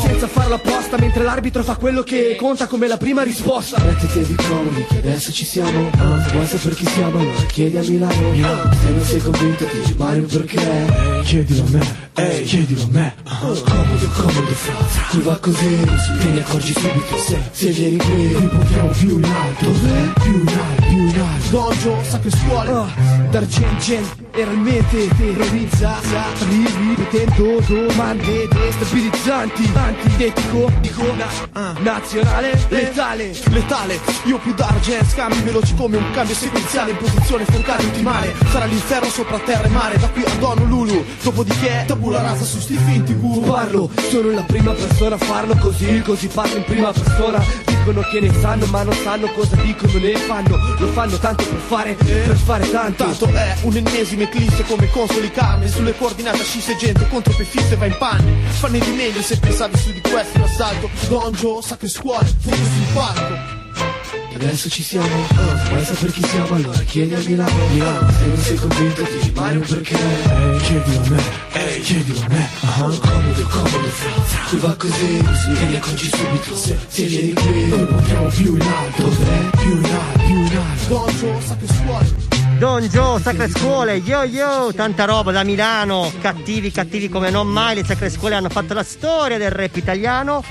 senza 0.06 0.28
farlo 0.28 0.56
apposta 0.56 0.98
Mentre 0.98 1.24
l'arbitro 1.24 1.64
fa 1.64 1.76
quello 1.76 2.04
che 2.04 2.36
conta 2.40 2.68
come 2.68 2.88
la 2.88 2.98
prima 2.98 3.24
risposta. 3.24 3.82
Mettiti 3.84 4.24
di 4.24 4.36
comodi, 4.36 4.86
che 4.88 4.98
adesso 4.98 5.32
ci 5.32 5.46
siamo. 5.46 5.90
Ah, 5.98 6.28
Vuoi 6.32 6.46
sapere 6.46 6.76
chi 6.76 6.86
siamo? 6.86 7.20
Allora 7.20 7.46
chiedi 7.48 7.78
a 7.78 7.82
Milano. 7.82 8.72
Se 8.74 8.90
non 8.90 9.04
sei 9.04 9.20
convinto 9.22 9.66
ti 9.66 9.82
rimani 9.86 10.20
un 10.20 10.26
perché? 10.28 11.22
Chiedilo 11.24 11.64
a 11.64 11.70
me, 11.70 11.96
ehi, 12.14 12.44
chiedilo 12.44 12.84
a 12.84 12.88
me. 12.92 13.16
Ah, 13.24 13.40
Comodo, 13.40 14.08
comodo, 14.16 14.52
fra, 14.54 14.74
fra. 14.76 15.08
Tu 15.10 15.22
va 15.22 15.38
così, 15.38 15.80
te 16.20 16.28
ne 16.30 16.40
accorgi 16.42 16.74
subito 16.74 17.18
Se, 17.18 17.38
se 17.52 17.70
vieni 17.72 17.98
qui, 17.98 18.34
qui 18.34 18.48
portiamo 18.48 18.90
più 18.90 19.18
in 19.18 19.24
alto. 19.26 19.66
Dov'è? 19.66 20.14
Più 20.22 20.32
in 20.40 20.48
alto, 20.48 20.82
più 20.88 20.98
in 20.98 21.20
alto. 21.20 21.50
Dojo, 21.50 21.98
sa 22.08 22.20
che 22.20 22.30
scuole. 22.30 22.72
D'argent, 23.32 23.78
gent, 23.80 24.03
era 24.04 24.23
il 24.36 24.58
mente 24.58 25.08
Terrorizza, 25.16 26.00
arrivi 26.40 26.94
Potendo 26.96 27.60
domande 27.68 28.48
destabilizzanti 28.48 29.72
Antitetico, 29.74 30.72
dico, 30.82 31.04
na, 31.16 31.28
ah, 31.54 31.76
nazionale 31.80 32.60
Letale, 32.70 33.36
letale. 33.50 34.00
Io 34.26 34.40
più 34.40 34.54
d'argent, 34.54 35.06
scambi 35.10 35.40
veloci 35.42 35.76
come 35.76 35.98
un 35.98 36.12
cambio 36.12 36.36
sequenziale 36.36 36.92
In 36.92 36.98
posizione 36.98 37.46
focale 37.46 37.86
ottimale. 37.86 38.34
Sarà 38.52 38.66
l'inferno 38.66 39.10
sopra 39.10 39.38
terra 39.40 39.68
e 39.68 39.70
mare 39.70 39.98
Da 39.98 40.08
qui 40.08 40.24
ad 40.24 40.42
Honolulu. 40.42 41.06
Dopodiché, 41.22 41.84
tabula 41.86 42.22
rasa 42.22 42.44
su 42.44 42.60
sti 42.60 42.76
finti 42.76 43.14
guru 43.14 43.42
Parlo, 43.42 43.90
sono 44.10 44.32
la 44.32 44.44
prima 44.44 44.72
persona 44.72 45.16
a 45.16 45.18
farlo 45.18 45.56
così 45.58 46.02
Così 46.02 46.28
parlo 46.28 46.58
in 46.58 46.64
prima 46.64 46.92
persona. 46.92 47.44
Dicono 47.66 48.02
che 48.10 48.20
ne 48.20 48.32
sanno 48.40 48.66
ma 48.68 48.84
non 48.84 48.96
sanno 49.04 49.28
cosa 49.28 49.56
dicono 49.58 50.00
ne 50.00 50.16
fanno. 50.16 50.58
Lo 50.80 50.88
fanno 50.88 51.18
tanto 51.18 51.44
per 51.44 51.60
fare, 51.60 51.94
per 51.94 52.36
fare 52.36 52.70
tanto. 52.72 53.04
Tanto 53.04 53.28
è 53.28 53.56
un'ennesima 53.62 54.23
eclisse 54.24 54.64
come 54.64 54.90
consoli 54.90 55.32
carne. 55.32 55.68
Sulle 55.68 55.96
coordinate 55.96 56.44
scisse 56.44 56.76
gente 56.78 57.08
contro 57.08 57.34
fisse 57.34 57.76
va 57.76 57.86
in 57.86 57.96
panne. 57.98 58.50
Fanne 58.50 58.80
di 58.80 58.92
meglio 58.92 59.22
se 59.22 59.38
pensavi 59.38 59.78
su 59.78 59.92
di 59.92 60.02
questo 60.02 60.38
un 60.38 60.44
assalto. 60.44 60.90
Donjo, 61.08 61.62
sacre 61.62 61.88
scuole, 61.88 62.26
fuoco 62.40 62.58
sul 62.58 62.94
palco. 62.94 63.62
Adesso 64.36 64.68
ci 64.70 64.84
siamo, 64.84 65.08
ah, 65.36 65.70
vuoi 65.70 65.86
sapere 65.86 66.12
chi 66.12 66.24
siamo? 66.26 66.56
Allora 66.56 66.80
chiedi 66.80 67.14
a 67.14 67.20
Milano, 67.20 67.68
Milano 67.68 68.12
Se 68.12 68.26
non 68.26 68.38
sei 68.38 68.56
convinto 68.58 69.04
ti 69.04 69.20
rimani 69.22 69.56
un 69.56 69.62
perché? 69.62 69.96
Ehi, 69.96 70.58
chiedilo 70.58 71.00
a 71.00 71.10
me, 71.10 71.24
ehi, 71.54 71.82
chiedilo 71.82 72.20
a 72.20 72.28
me. 72.28 72.50
Uh-huh. 72.60 72.98
Comodo, 72.98 73.44
comodo, 73.44 73.88
fra, 73.88 74.22
fra. 74.22 74.50
Tu 74.50 74.58
va 74.58 74.76
così, 74.76 75.24
così, 75.24 75.50
ne 75.50 75.78
accorgi 75.78 76.10
subito. 76.10 76.56
Se, 76.58 76.78
se 76.88 77.04
vieni 77.06 77.34
qui, 77.34 77.68
noi 77.68 77.86
portiamo 77.86 78.28
più 78.28 78.56
in 78.56 78.62
alto. 78.62 79.02
Dov'è? 79.04 79.50
Più 79.52 79.78
in 79.78 79.86
alto, 79.86 80.20
più 80.20 80.36
in 80.36 80.58
alto. 80.58 80.88
Donjo, 80.88 81.42
sacre 81.46 81.68
scuole 81.68 82.33
Don 82.58 82.82
Joe, 82.88 83.20
Sacre 83.22 83.50
Scuole, 83.50 83.96
yo 83.98 84.24
yo, 84.24 84.72
tanta 84.74 85.06
roba 85.06 85.32
da 85.32 85.44
Milano, 85.44 86.12
cattivi, 86.22 86.72
cattivi 86.72 87.10
come 87.10 87.30
non 87.30 87.48
mai, 87.48 87.76
le 87.76 87.84
Sacre 87.84 88.10
Scuole 88.10 88.36
hanno 88.36 88.50
fatto 88.50 88.74
la 88.74 88.84
storia 88.84 89.38
del 89.38 89.52
rap 89.52 89.76
italiano. 89.76 90.44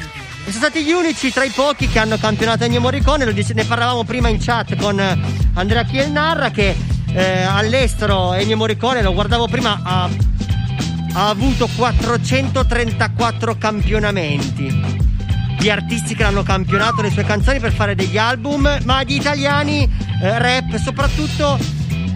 E 0.44 0.50
sono 0.50 0.64
stati 0.64 0.84
gli 0.84 0.90
unici 0.90 1.32
tra 1.32 1.44
i 1.44 1.50
pochi 1.50 1.88
che 1.88 1.98
hanno 1.98 2.18
campionato 2.18 2.64
Ennio 2.64 2.80
Morricone, 2.80 3.24
ne 3.24 3.64
parlavamo 3.64 4.05
prima 4.05 4.28
in 4.28 4.38
chat 4.40 4.76
con 4.76 4.98
eh, 5.00 5.18
Andrea 5.55 5.84
Chielnarra 5.84 6.50
che 6.50 6.76
eh, 7.14 7.42
all'estero 7.42 8.32
Ennio 8.34 8.57
Morricone, 8.57 9.03
lo 9.03 9.12
guardavo 9.12 9.46
prima, 9.46 9.80
ha, 9.82 10.09
ha 11.14 11.28
avuto 11.28 11.68
434 11.76 13.57
campionamenti 13.57 15.00
di 15.59 15.70
artisti 15.70 16.16
che 16.16 16.24
hanno 16.24 16.42
campionato 16.42 17.03
le 17.03 17.11
sue 17.11 17.24
canzoni 17.24 17.61
per 17.61 17.72
fare 17.72 17.94
degli 17.94 18.18
album, 18.18 18.78
ma 18.84 19.05
di 19.05 19.14
italiani 19.14 19.88
eh, 20.20 20.38
rap 20.38 20.76
soprattutto 20.76 21.57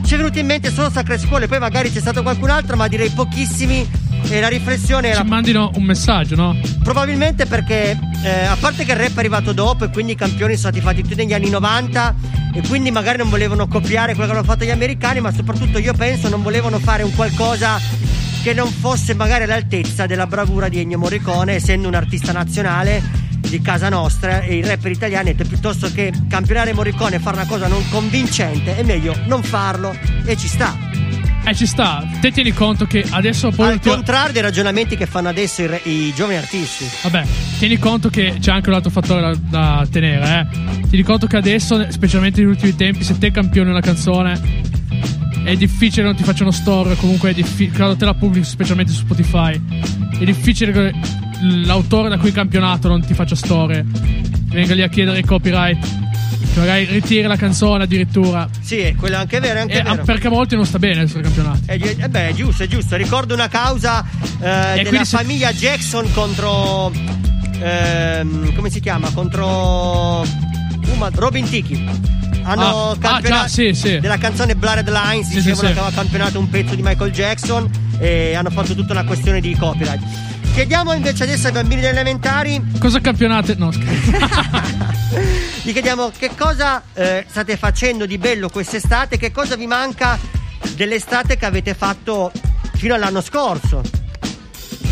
ci 0.07 0.15
è 0.15 0.17
venuto 0.17 0.39
in 0.39 0.47
mente 0.47 0.71
solo 0.71 0.89
Sacre 0.89 1.19
Scuole, 1.19 1.49
poi 1.49 1.59
magari 1.59 1.91
c'è 1.91 1.99
stato 1.99 2.23
qualcun 2.23 2.51
altro, 2.51 2.77
ma 2.77 2.87
direi 2.87 3.11
pochissimi. 3.11 4.05
E 4.29 4.41
la 4.41 4.49
riflessione 4.49 5.09
era 5.09 5.21
Ci 5.21 5.29
mandino 5.29 5.71
un 5.75 5.85
messaggio, 5.85 6.35
no? 6.37 6.57
probabilmente 6.83 7.47
perché, 7.47 7.99
eh, 8.25 8.45
a 8.45 8.57
parte 8.59 8.85
che 8.85 8.93
il 8.93 8.99
rap 8.99 9.15
è 9.15 9.19
arrivato 9.19 9.53
dopo 9.53 9.85
e 9.85 9.91
quindi 9.91 10.13
i 10.13 10.15
campioni 10.15 10.57
sono 10.57 10.73
stati 10.73 10.81
fatti 10.81 11.03
tutti 11.03 11.15
negli 11.15 11.33
anni 11.33 11.51
90 11.51 12.15
e 12.55 12.63
quindi 12.67 12.91
magari 12.91 13.19
non 13.19 13.29
volevano 13.29 13.69
copiare 13.69 14.15
quello 14.15 14.31
che 14.31 14.37
hanno 14.37 14.47
fatto 14.47 14.65
gli 14.65 14.71
americani, 14.71 15.21
ma 15.21 15.33
soprattutto 15.33 15.79
io 15.79 15.93
penso 15.93 16.29
non 16.29 16.43
volevano 16.43 16.79
fare 16.79 17.03
un 17.03 17.15
qualcosa 17.15 17.79
che 18.43 18.55
non 18.55 18.69
fosse 18.69 19.15
magari 19.15 19.45
all'altezza 19.45 20.07
della 20.07 20.27
bravura 20.27 20.69
di 20.69 20.81
Ennio 20.81 20.99
Morricone, 20.99 21.55
essendo 21.55 21.89
un 21.89 21.95
artista 21.95 22.33
nazionale 22.33 23.26
di 23.49 23.61
casa 23.61 23.89
nostra 23.89 24.41
e 24.41 24.57
i 24.57 24.63
rapper 24.63 24.91
italiani 24.91 25.35
detto 25.35 25.49
piuttosto 25.49 25.91
che 25.93 26.13
campionare 26.29 26.73
Morricone 26.73 27.17
e 27.17 27.19
fare 27.19 27.37
una 27.37 27.47
cosa 27.47 27.67
non 27.67 27.83
convincente 27.91 28.77
è 28.77 28.83
meglio 28.83 29.15
non 29.27 29.43
farlo 29.43 29.97
e 30.25 30.37
ci 30.37 30.49
sta 30.49 30.77
Eh, 31.49 31.55
ci 31.55 31.65
sta. 31.67 32.05
Te 32.21 32.33
tieni 32.33 32.53
conto 32.53 32.87
che 32.87 33.05
adesso 33.09 33.51
poi. 33.51 33.69
al 33.69 33.81
contrario 33.81 34.33
dei 34.33 34.43
ragionamenti 34.43 34.97
che 34.97 35.07
fanno 35.07 35.29
adesso 35.29 35.63
i, 35.63 35.67
re- 35.69 35.81
i 35.85 36.13
giovani 36.13 36.39
artisti 36.39 36.85
Vabbè, 37.03 37.25
tieni 37.59 37.79
conto 37.79 38.09
che 38.09 38.37
c'è 38.41 38.51
anche 38.51 38.69
un 38.69 38.75
altro 38.75 38.91
fattore 38.91 39.21
da, 39.21 39.37
da 39.49 39.87
tenere, 39.89 40.49
eh. 40.51 40.87
Tieni 40.89 41.05
conto 41.05 41.27
che 41.29 41.37
adesso, 41.37 41.87
specialmente 41.91 42.41
negli 42.41 42.51
ultimi 42.51 42.75
tempi, 42.75 43.05
se 43.05 43.17
te 43.19 43.31
campioni 43.31 43.71
una 43.71 43.81
canzone, 43.81 44.41
è 45.45 45.55
difficile 45.55 46.03
che 46.03 46.09
non 46.09 46.17
ti 46.17 46.25
facciano 46.25 46.51
store. 46.51 46.97
Comunque 46.97 47.31
è 47.31 47.35
difficile. 47.35 47.77
Quando 47.77 47.97
te 47.97 48.05
la 48.05 48.15
pubblichi, 48.15 48.47
specialmente 48.47 48.93
su 48.93 49.05
Spotify, 49.05 49.61
è 50.19 50.25
difficile 50.25 50.73
che 50.73 50.95
l'autore 51.65 52.09
da 52.09 52.17
cui 52.19 52.29
hai 52.29 52.35
campionato 52.35 52.89
non 52.89 53.05
ti 53.05 53.15
faccia 53.15 53.35
store. 53.37 53.85
Venga 54.49 54.75
lì 54.75 54.83
a 54.83 54.89
chiedere 54.89 55.19
il 55.19 55.25
copyright. 55.27 56.05
Magari 56.55 56.87
ritiri 56.87 57.23
la 57.27 57.37
canzone 57.37 57.85
addirittura. 57.85 58.49
sì 58.63 58.79
è 58.79 58.95
quello 58.95 59.19
anche 59.19 59.41
vero 59.41 59.59
è 59.59 59.61
anche 59.61 59.75
E, 59.75 59.81
ah, 59.81 59.91
vero 59.93 60.05
perché 60.05 60.29
a 60.29 60.31
volte 60.31 60.57
non 60.57 60.65
sta 60.65 60.79
bene 60.79 61.03
essere 61.03 61.23
campionati. 61.23 61.61
Eh, 61.67 61.97
eh 62.01 62.09
beh, 62.09 62.29
è 62.29 62.33
giusto, 62.33 62.63
è 62.63 62.67
giusto. 62.67 62.97
Ricordo 62.97 63.35
una 63.35 63.49
causa 63.49 64.03
eh, 64.41 64.83
della 64.83 65.05
se- 65.05 65.17
famiglia 65.19 65.53
Jackson 65.53 66.11
contro. 66.13 66.91
ehm, 67.61 68.55
come 68.55 68.71
si 68.71 68.81
chiama? 68.81 69.11
Contro. 69.13 70.25
Uma- 70.95 71.11
Robin 71.15 71.47
Tiki. 71.49 71.85
Hanno 72.43 72.63
Ah, 72.63 72.91
ah, 72.93 72.97
campionato 72.99 73.43
già, 73.43 73.49
sì, 73.49 73.75
sì. 73.75 73.99
della 73.99 74.19
canzone 74.19 74.55
Blood 74.55 74.89
Lines. 74.89 75.29
Sì, 75.29 75.35
dicevano 75.37 75.61
che 75.73 75.79
aveva 75.79 75.91
campionato 75.93 76.39
un 76.39 76.49
pezzo 76.49 76.75
di 76.75 76.83
Michael 76.83 77.11
Jackson 77.11 77.69
e 77.99 78.35
hanno 78.35 78.51
fatto 78.51 78.75
tutta 78.75 78.93
una 78.93 79.05
questione 79.05 79.41
di 79.41 79.55
copyright. 79.57 80.01
Chiediamo 80.57 80.95
invece 80.95 81.25
adesso 81.25 81.49
ai 81.49 81.53
bambini 81.53 81.83
delle 81.83 82.01
elementari 82.01 82.59
Cosa 82.79 82.99
campionate? 83.03 83.57
No, 83.57 83.69
gli 85.63 85.71
chiediamo 85.71 86.11
che 86.17 86.31
cosa 86.35 86.83
eh, 86.95 87.27
state 87.29 87.59
facendo 87.59 88.07
di 88.07 88.17
bello 88.17 88.49
quest'estate, 88.49 89.19
che 89.19 89.31
cosa 89.33 89.55
vi 89.55 89.67
manca 89.67 90.19
dell'estate 90.75 91.37
che 91.37 91.45
avete 91.45 91.75
fatto 91.75 92.33
fino 92.73 92.95
all'anno 92.95 93.21
scorso. 93.21 93.83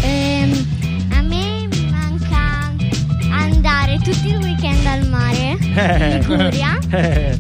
Ehm, 0.02 1.08
a 1.12 1.22
me 1.22 1.66
manca 1.90 2.70
andare 3.30 3.98
tutti 4.00 4.28
i 4.28 4.36
weekend 4.36 4.84
al 4.84 5.08
mare 5.08 5.56
in 5.58 6.18
Liguria. 6.18 6.78
Eh, 6.90 7.38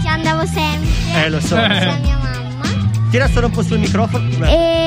Ci 0.00 0.08
andavo 0.08 0.46
sempre. 0.46 1.24
Eh, 1.24 1.28
lo 1.28 1.40
so. 1.40 1.56
Con 1.56 1.68
la 1.68 1.98
mia 2.02 2.16
mamma. 2.16 2.90
Tira 3.10 3.28
solo 3.28 3.48
un 3.48 3.52
po' 3.52 3.62
sul 3.62 3.80
microfono. 3.80 4.46
E 4.46 4.85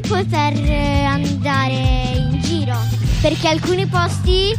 poi 0.00 0.24
poter 0.24 0.52
eh, 0.54 1.04
andare 1.04 1.74
in 1.74 2.40
giro. 2.40 2.76
Perché 3.20 3.48
alcuni 3.48 3.86
posti 3.86 4.54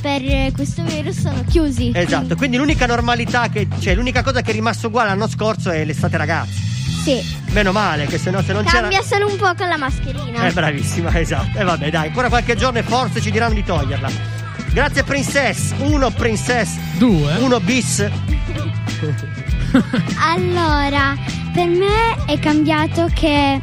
per 0.00 0.22
eh, 0.22 0.52
questo 0.54 0.82
virus 0.82 1.20
sono 1.20 1.44
chiusi. 1.48 1.92
Esatto, 1.94 2.36
quindi 2.36 2.56
l'unica 2.56 2.86
normalità 2.86 3.48
che 3.48 3.68
cioè 3.80 3.94
l'unica 3.94 4.22
cosa 4.22 4.40
che 4.40 4.50
è 4.50 4.54
rimasta 4.54 4.86
uguale 4.86 5.10
l'anno 5.10 5.28
scorso 5.28 5.70
è 5.70 5.84
l'estate 5.84 6.16
ragazzi. 6.16 6.68
Sì. 7.02 7.38
Meno 7.50 7.72
male 7.72 8.06
che 8.06 8.18
se 8.18 8.30
no 8.30 8.42
se 8.42 8.52
non 8.52 8.64
Cambia 8.64 9.00
c'era 9.00 9.02
solo 9.02 9.30
un 9.30 9.36
po' 9.36 9.54
con 9.54 9.68
la 9.68 9.76
mascherina. 9.76 10.46
Eh 10.46 10.52
bravissima, 10.52 11.18
esatto. 11.18 11.58
E 11.58 11.64
vabbè, 11.64 11.90
dai, 11.90 12.08
ancora 12.08 12.28
qualche 12.28 12.56
giorno 12.56 12.78
e 12.78 12.82
forse 12.82 13.20
ci 13.20 13.30
diranno 13.30 13.54
di 13.54 13.64
toglierla. 13.64 14.10
Grazie 14.72 15.02
Princess, 15.02 15.72
uno 15.78 16.10
Princess, 16.10 16.76
due, 16.96 17.36
uno 17.38 17.60
bis. 17.60 18.08
Allora, 20.20 21.16
per 21.52 21.68
me 21.68 22.24
è 22.26 22.38
cambiato 22.40 23.08
che 23.14 23.60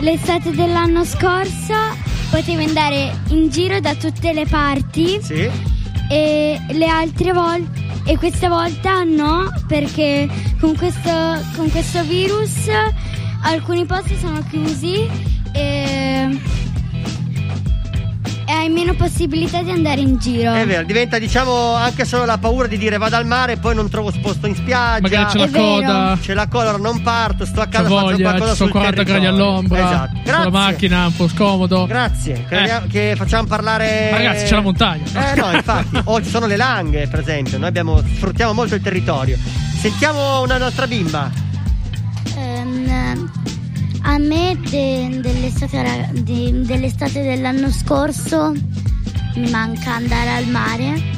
l'estate 0.00 0.50
dell'anno 0.50 1.04
scorso 1.04 1.74
potevi 2.30 2.64
andare 2.64 3.20
in 3.28 3.48
giro 3.48 3.80
da 3.80 3.94
tutte 3.94 4.32
le 4.32 4.46
parti 4.46 5.18
Sì. 5.22 5.48
e 6.10 6.60
le 6.68 6.86
altre 6.86 7.32
volte 7.32 7.84
e 8.04 8.16
questa 8.18 8.48
volta 8.48 9.02
no 9.02 9.50
perché 9.66 10.28
con 10.60 10.76
questo, 10.76 11.10
con 11.56 11.70
questo 11.70 12.02
virus 12.04 12.68
alcuni 13.42 13.84
posti 13.86 14.16
sono 14.18 14.44
chiusi 14.48 15.08
e, 15.52 16.40
e 18.48 18.52
hai 18.52 18.68
meno 18.68 18.94
possibilità 18.94 19.60
di 19.62 19.70
andare 19.70 20.00
in 20.00 20.18
giro. 20.18 20.52
È 20.52 20.64
vero, 20.64 20.84
diventa 20.84 21.18
diciamo 21.18 21.74
anche 21.74 22.04
solo 22.04 22.24
la 22.24 22.38
paura 22.38 22.68
di 22.68 22.78
dire 22.78 22.96
vado 22.96 23.16
al 23.16 23.26
mare 23.26 23.52
e 23.54 23.56
poi 23.56 23.74
non 23.74 23.88
trovo 23.90 24.12
posto 24.22 24.46
in 24.46 24.54
spiaggia. 24.54 25.00
Magari 25.00 25.24
c'è 25.32 25.38
la 25.38 25.44
È 25.44 25.48
vero. 25.48 25.64
coda. 25.64 26.18
C'è 26.20 26.34
la 26.34 26.46
coda, 26.48 26.76
non 26.76 27.02
parto, 27.02 27.44
sto 27.44 27.60
a 27.60 27.66
casa, 27.66 27.88
faccio 27.88 28.00
voglia, 28.00 28.30
qualcosa 28.30 28.50
ci 28.52 28.56
sono 28.56 28.70
sul 28.70 28.78
40 28.80 29.02
gradi 29.02 29.26
all'ombra. 29.26 29.78
Esatto. 29.78 30.12
Con 30.12 30.22
Grazie. 30.24 30.44
la 30.44 30.50
macchina 30.50 31.02
è 31.02 31.06
un 31.06 31.16
po' 31.16 31.28
scomodo. 31.28 31.86
Grazie, 31.86 32.44
crediamo- 32.48 32.86
che 32.88 33.14
facciamo 33.16 33.46
parlare. 33.48 34.08
Ma 34.12 34.16
ragazzi, 34.18 34.44
c'è 34.46 34.54
la 34.54 34.60
montagna. 34.60 35.32
Eh 35.32 35.34
no, 35.40 35.52
infatti. 35.52 36.00
o 36.04 36.22
ci 36.22 36.30
sono 36.30 36.46
le 36.46 36.56
langhe, 36.56 37.08
per 37.08 37.20
esempio. 37.20 37.58
Noi 37.58 37.68
abbiamo, 37.68 37.98
sfruttiamo 38.00 38.52
molto 38.52 38.74
il 38.76 38.80
territorio. 38.80 39.36
Sentiamo 39.78 40.40
una 40.42 40.56
nostra 40.56 40.86
bimba. 40.86 41.30
Ehm, 42.36 43.30
a 44.08 44.18
me 44.18 44.56
de- 44.70 45.18
dell'estate, 45.20 46.10
de- 46.12 46.62
dell'estate 46.62 47.22
dell'anno 47.22 47.70
scorso 47.70 48.52
mi 49.34 49.50
manca 49.50 49.94
andare 49.94 50.30
al 50.30 50.46
mare 50.46 51.14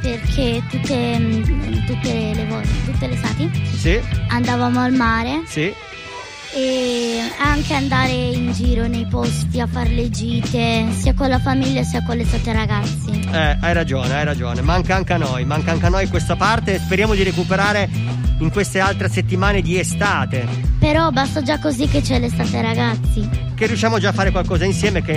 perché 0.00 0.62
tutte, 0.70 1.18
mm, 1.18 1.42
tutte 1.86 2.32
le, 2.34 2.46
vo- 2.46 2.60
tutte 2.90 3.06
le 3.06 3.14
estati 3.14 3.50
Sì, 3.76 4.00
andavamo 4.28 4.80
al 4.80 4.92
mare 4.92 5.42
sì. 5.46 5.72
E 6.54 7.18
anche 7.38 7.74
andare 7.74 8.12
in 8.12 8.52
giro 8.52 8.86
nei 8.86 9.06
posti 9.06 9.60
a 9.60 9.66
fare 9.66 9.90
le 9.90 10.08
gite 10.10 10.86
sia 10.92 11.12
con 11.12 11.28
la 11.28 11.40
famiglia 11.40 11.82
sia 11.82 12.02
con 12.04 12.16
le 12.16 12.24
sette 12.24 12.52
ragazzi. 12.52 13.10
Eh, 13.32 13.56
hai 13.60 13.72
ragione, 13.72 14.14
hai 14.14 14.24
ragione. 14.24 14.60
Manca 14.60 14.94
anche 14.94 15.12
a 15.14 15.16
noi, 15.16 15.44
manca 15.44 15.72
anche 15.72 15.86
a 15.86 15.88
noi 15.88 16.08
questa 16.08 16.36
parte. 16.36 16.78
Speriamo 16.78 17.14
di 17.14 17.22
recuperare 17.24 17.88
in 18.38 18.50
queste 18.50 18.78
altre 18.78 19.08
settimane 19.08 19.62
di 19.62 19.78
estate. 19.78 20.46
Però 20.78 21.10
basta 21.10 21.42
già 21.42 21.58
così 21.58 21.88
che 21.88 22.00
c'è 22.00 22.18
l'estate 22.20 22.62
ragazzi. 22.62 23.28
Che 23.54 23.66
riusciamo 23.66 23.98
già 23.98 24.10
a 24.10 24.12
fare 24.12 24.30
qualcosa 24.30 24.64
insieme 24.64 25.02
che 25.02 25.12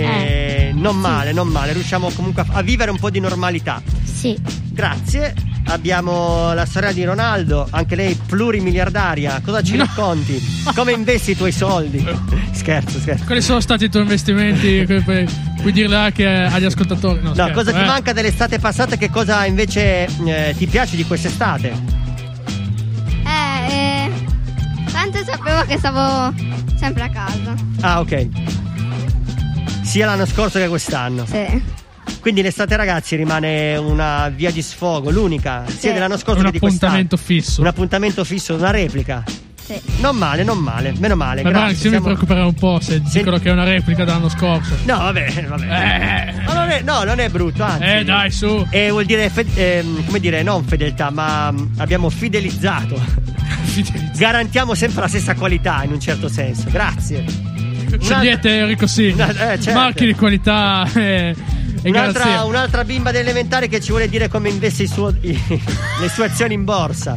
Eh, 0.68 0.72
non 0.72 0.96
male, 0.98 1.32
non 1.32 1.48
male. 1.48 1.72
Riusciamo 1.72 2.10
comunque 2.10 2.44
a 2.48 2.62
vivere 2.62 2.90
un 2.90 2.98
po' 2.98 3.10
di 3.10 3.20
normalità. 3.20 3.80
Sì. 4.02 4.36
Grazie. 4.70 5.34
Abbiamo 5.70 6.54
la 6.54 6.64
sorella 6.64 6.92
di 6.92 7.04
Ronaldo, 7.04 7.66
anche 7.70 7.94
lei 7.94 8.14
plurimiliardaria. 8.14 9.40
Cosa 9.44 9.62
ci 9.62 9.76
racconti? 9.76 10.42
Come 10.74 10.92
investi 10.92 11.32
i 11.32 11.36
tuoi 11.36 11.52
soldi? 11.52 12.04
scherzo, 12.52 12.98
scherzo. 12.98 13.24
Quali 13.24 13.42
sono 13.42 13.60
stati 13.60 13.84
i 13.84 13.90
tuoi 13.90 14.02
investimenti? 14.02 14.84
Puoi, 15.58 15.72
dirle 15.72 15.96
anche 15.96 16.26
agli 16.26 16.64
ascoltatori? 16.64 17.20
No, 17.20 17.28
No, 17.28 17.34
scherzo, 17.34 17.52
cosa 17.52 17.72
ti 17.72 17.80
eh. 17.80 17.84
manca 17.84 18.12
dell'estate 18.12 18.58
passata 18.58 18.94
e 18.94 18.98
che 18.98 19.10
cosa 19.10 19.44
invece 19.44 20.06
eh, 20.24 20.54
ti 20.56 20.66
piace 20.66 20.96
di 20.96 21.04
quest'estate? 21.04 21.72
Eh, 23.24 23.72
eh, 23.72 24.10
tanto 24.90 25.18
sapevo 25.24 25.62
che 25.66 25.78
stavo 25.78 26.34
sempre 26.76 27.02
a 27.02 27.08
casa. 27.10 27.54
Ah, 27.80 28.00
ok. 28.00 28.28
Sia 29.82 30.06
l'anno 30.06 30.26
scorso 30.26 30.58
che 30.58 30.68
quest'anno. 30.68 31.26
Sì. 31.26 31.62
Quindi 32.20 32.42
l'estate 32.42 32.76
ragazzi 32.76 33.16
rimane 33.16 33.76
una 33.76 34.28
via 34.34 34.50
di 34.50 34.60
sfogo, 34.62 35.10
l'unica, 35.10 35.64
sia 35.66 35.88
Sì. 35.88 35.92
dell'anno 35.92 36.16
scorso 36.18 36.40
Un 36.40 36.46
che 36.46 36.52
di 36.52 36.58
quest'anno. 36.58 36.92
appuntamento 36.94 37.16
fisso. 37.16 37.60
Un 37.60 37.66
appuntamento 37.66 38.24
fisso, 38.24 38.54
una 38.54 38.70
replica. 38.70 39.22
Sì. 39.64 39.78
Non 40.00 40.16
male, 40.16 40.44
non 40.44 40.56
male, 40.58 40.94
meno 40.98 41.14
male. 41.14 41.42
Ma 41.42 41.50
grazie. 41.50 41.66
Max, 41.68 41.76
io 41.78 41.84
mi 41.84 41.90
siamo- 41.90 42.04
preoccuperei 42.06 42.44
un 42.44 42.54
po' 42.54 42.78
se 42.80 43.02
dicono 43.02 43.38
che 43.38 43.50
è 43.50 43.52
una 43.52 43.64
replica 43.64 44.04
dell'anno 44.04 44.30
scorso. 44.30 44.74
No, 44.84 44.96
vabbè, 44.96 45.44
vabbè. 45.46 45.64
Eh. 45.64 46.42
Ma 46.46 46.52
non 46.54 46.70
è, 46.70 46.80
no, 46.82 47.04
non 47.04 47.18
è 47.20 47.28
brutto, 47.28 47.62
anzi. 47.64 47.82
Eh, 47.84 48.04
dai, 48.04 48.30
su. 48.30 48.66
E 48.70 48.90
vuol 48.90 49.04
dire, 49.04 49.28
fe- 49.28 49.44
ehm, 49.54 50.06
come 50.06 50.20
dire, 50.20 50.42
non 50.42 50.64
fedeltà, 50.64 51.10
ma 51.10 51.52
mm, 51.52 51.66
abbiamo 51.76 52.08
fidelizzato. 52.10 52.98
Garantiamo 54.16 54.74
sempre 54.74 55.02
la 55.02 55.08
stessa 55.08 55.34
qualità 55.34 55.82
in 55.84 55.92
un 55.92 56.00
certo 56.00 56.28
senso. 56.28 56.64
Grazie. 56.70 57.24
Scegliete 58.00 58.58
Enrico 58.60 58.86
sì. 58.86 59.08
Una- 59.08 59.52
eh, 59.52 59.60
certo. 59.60 59.78
Marchi 59.78 60.06
di 60.06 60.14
qualità 60.14 60.88
e, 60.94 61.00
e 61.00 61.36
Un'altra, 61.84 62.44
un'altra 62.44 62.84
bimba 62.84 63.10
dell'elementare 63.10 63.68
che 63.68 63.80
ci 63.80 63.90
vuole 63.90 64.08
dire 64.08 64.28
come 64.28 64.48
investe 64.48 64.84
i 64.84 64.86
suo- 64.86 65.14
i- 65.20 65.40
le 66.00 66.08
sue 66.08 66.24
azioni 66.26 66.54
in 66.54 66.64
borsa. 66.64 67.16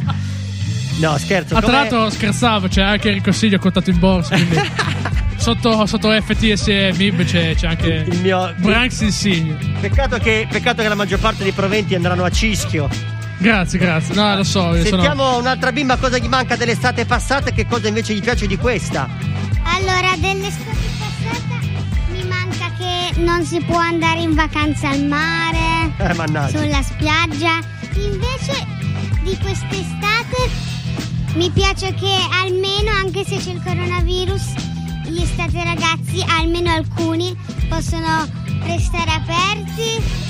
No, 0.98 1.16
scherzo. 1.18 1.54
Ah, 1.56 1.60
tra 1.60 1.72
l'altro 1.72 2.10
scherzavo, 2.10 2.68
c'è 2.68 2.82
anche 2.82 3.08
Enrico 3.08 3.32
Silvio 3.32 3.58
contato 3.58 3.90
in 3.90 3.98
borsa. 3.98 4.34
Quindi 4.36 4.60
sotto, 5.36 5.86
sotto 5.86 6.10
FTS 6.10 6.68
e 6.68 6.92
MIB 6.96 7.24
c'è, 7.24 7.54
c'è 7.54 7.66
anche 7.66 8.04
il 8.06 8.18
mio 8.20 8.52
Branks 8.58 9.00
Insigne. 9.00 9.56
Peccato 9.80 10.18
che, 10.18 10.46
peccato 10.48 10.82
che 10.82 10.88
la 10.88 10.94
maggior 10.94 11.18
parte 11.18 11.42
dei 11.42 11.52
proventi 11.52 11.94
andranno 11.94 12.24
a 12.24 12.30
cischio. 12.30 12.88
Grazie, 13.38 13.78
grazie. 13.78 14.14
No, 14.14 14.36
lo 14.36 14.44
so. 14.44 14.74
Io 14.74 14.84
sono... 14.84 15.02
Sentiamo 15.02 15.38
un'altra 15.38 15.72
bimba 15.72 15.96
cosa 15.96 16.18
gli 16.18 16.28
manca 16.28 16.54
dell'estate 16.54 17.04
passata 17.06 17.50
e 17.50 17.52
che 17.52 17.66
cosa 17.66 17.88
invece 17.88 18.14
gli 18.14 18.20
piace 18.20 18.46
di 18.46 18.56
questa. 18.56 19.08
Allora, 19.64 20.14
dell'estate 20.16 20.91
non 23.16 23.44
si 23.44 23.60
può 23.62 23.76
andare 23.78 24.20
in 24.20 24.34
vacanza 24.34 24.88
al 24.90 25.04
mare, 25.04 25.92
Eh, 25.98 26.14
sulla 26.48 26.82
spiaggia. 26.82 27.58
Invece 27.94 28.66
di 29.22 29.36
quest'estate 29.38 30.50
mi 31.34 31.50
piace 31.50 31.94
che 31.94 32.10
almeno, 32.42 32.90
anche 32.90 33.24
se 33.24 33.36
c'è 33.36 33.50
il 33.52 33.62
coronavirus, 33.62 34.42
gli 35.06 35.20
estate 35.20 35.62
ragazzi, 35.64 36.24
almeno 36.26 36.70
alcuni, 36.72 37.36
possono 37.68 38.26
restare 38.64 39.10
aperti. 39.10 40.20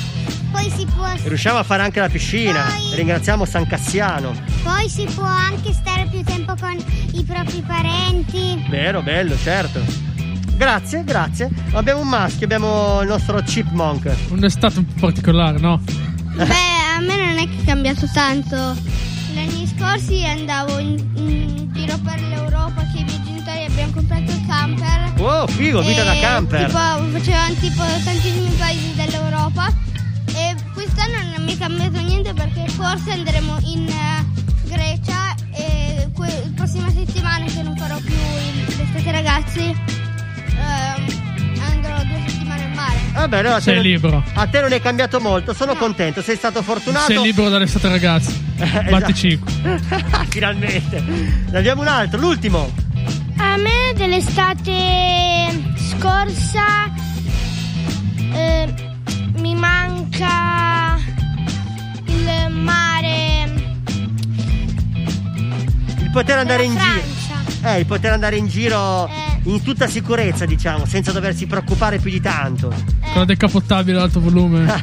Poi 0.51 0.70
si 0.76 0.85
può, 0.85 1.07
Riusciamo 1.24 1.59
a 1.59 1.62
fare 1.62 1.83
anche 1.83 2.01
la 2.01 2.09
piscina. 2.09 2.62
Poi- 2.64 2.97
Ringraziamo 2.97 3.45
San 3.47 3.66
Cassiano. 3.66 4.35
poi 4.62 4.89
si 4.89 5.05
può 5.14 5.24
anche 5.24 5.72
stare 5.72 6.07
più 6.11 6.22
tempo 6.22 6.55
con 6.61 6.76
i 7.12 7.24
propri 7.24 7.62
parenti. 7.66 8.62
Vero, 8.68 9.01
bello, 9.03 9.35
certo. 9.43 9.80
Grazie, 10.57 11.05
grazie. 11.05 11.50
Abbiamo 11.72 12.00
un 12.00 12.09
maschio, 12.09 12.44
abbiamo 12.44 13.00
il 13.03 13.09
nostro 13.09 13.40
chipmunk. 13.42 14.14
Un'estate 14.30 14.78
un 14.78 14.86
po' 14.86 15.00
particolare, 15.00 15.59
no? 15.59 15.80
Beh, 16.34 16.44
a 16.96 17.00
me 17.00 17.16
non 17.16 17.38
è 17.38 17.44
che 17.48 17.61
è 17.61 17.64
cambiato 17.64 18.09
tanto. 18.12 18.76
Gli 19.32 19.38
anni 19.38 19.66
scorsi 19.66 20.24
andavo 20.24 20.78
in, 20.78 20.98
in 21.14 21.70
giro 21.72 21.98
per 21.98 22.20
l'Europa 22.20 22.82
che 22.92 23.00
i 23.00 23.05
miei 23.05 23.22
genitori 23.24 23.64
abbiamo 23.64 23.92
comprato 23.92 24.30
il 24.30 24.44
camper. 24.46 25.12
Wow, 25.18 25.46
figo, 25.48 25.80
vita 25.82 26.03
E 26.03 26.05
da 26.05 26.14
camper. 26.20 26.66
Tipo, 26.66 26.78
facevano 26.78 27.55
tipo 27.55 27.82
tantissimi 28.05 28.55
paesi 28.59 28.94
dell'Europa. 28.94 29.66
E 30.34 30.55
quest'anno 30.72 31.16
non 31.36 31.44
mi 31.44 31.55
è 31.55 31.59
cambiato 31.59 32.00
niente 32.00 32.32
perché 32.32 32.66
forse 32.68 33.12
andremo 33.12 33.59
in 33.64 33.88
eh, 33.88 34.24
Grecia 34.68 35.34
e 35.53 36.09
que- 36.14 36.26
la 36.44 36.50
prossima 36.55 36.90
settimana 36.90 37.44
che 37.46 37.62
non 37.62 37.76
farò 37.76 37.96
più 37.98 38.14
l'estate 38.76 39.11
ragazzi 39.11 39.74
andrò 40.62 41.96
due 42.04 42.22
settimane 42.26 42.62
in 42.64 42.72
mare. 42.72 42.94
Vabbè, 43.12 43.38
allora 43.38 43.60
Sei 43.60 43.74
te- 43.76 43.80
libero. 43.80 44.22
A 44.34 44.46
te 44.46 44.60
non 44.60 44.72
è 44.72 44.80
cambiato 44.80 45.20
molto, 45.20 45.52
sono 45.54 45.74
contento, 45.74 46.22
sei 46.22 46.36
stato 46.36 46.62
fortunato. 46.62 47.06
Sei 47.12 47.20
libero 47.22 47.48
dall'estate, 47.48 47.88
ragazzi. 47.88 48.50
Esatto. 48.62 48.90
Batti 48.90 49.14
5. 49.14 49.80
Finalmente. 50.30 51.00
Ne 51.00 51.58
abbiamo 51.58 51.80
un 51.82 51.88
altro, 51.88 52.20
l'ultimo. 52.20 52.70
A 53.38 53.56
me 53.56 53.92
dell'estate 53.96 55.50
scorsa 55.76 56.90
eh, 58.32 58.72
mi 59.38 59.54
manca 59.56 60.96
il 62.06 62.50
mare. 62.52 63.50
Il 65.98 66.10
poter 66.12 66.38
andare 66.38 66.64
in 66.64 66.72
Francia. 66.72 67.00
giro. 67.60 67.68
Eh, 67.68 67.78
il 67.80 67.86
poter 67.86 68.12
andare 68.12 68.36
in 68.36 68.46
giro 68.46 69.10
in 69.45 69.62
tutta 69.62 69.86
sicurezza, 69.88 70.45
diciamo, 70.45 70.84
senza 70.86 71.12
doversi 71.12 71.47
preoccupare 71.47 71.99
più 71.99 72.11
di 72.11 72.20
tanto. 72.20 72.68
Con 72.68 73.12
la 73.14 73.24
decappottabile 73.24 73.97
ad 73.97 74.05
alto 74.05 74.20
volume. 74.20 74.66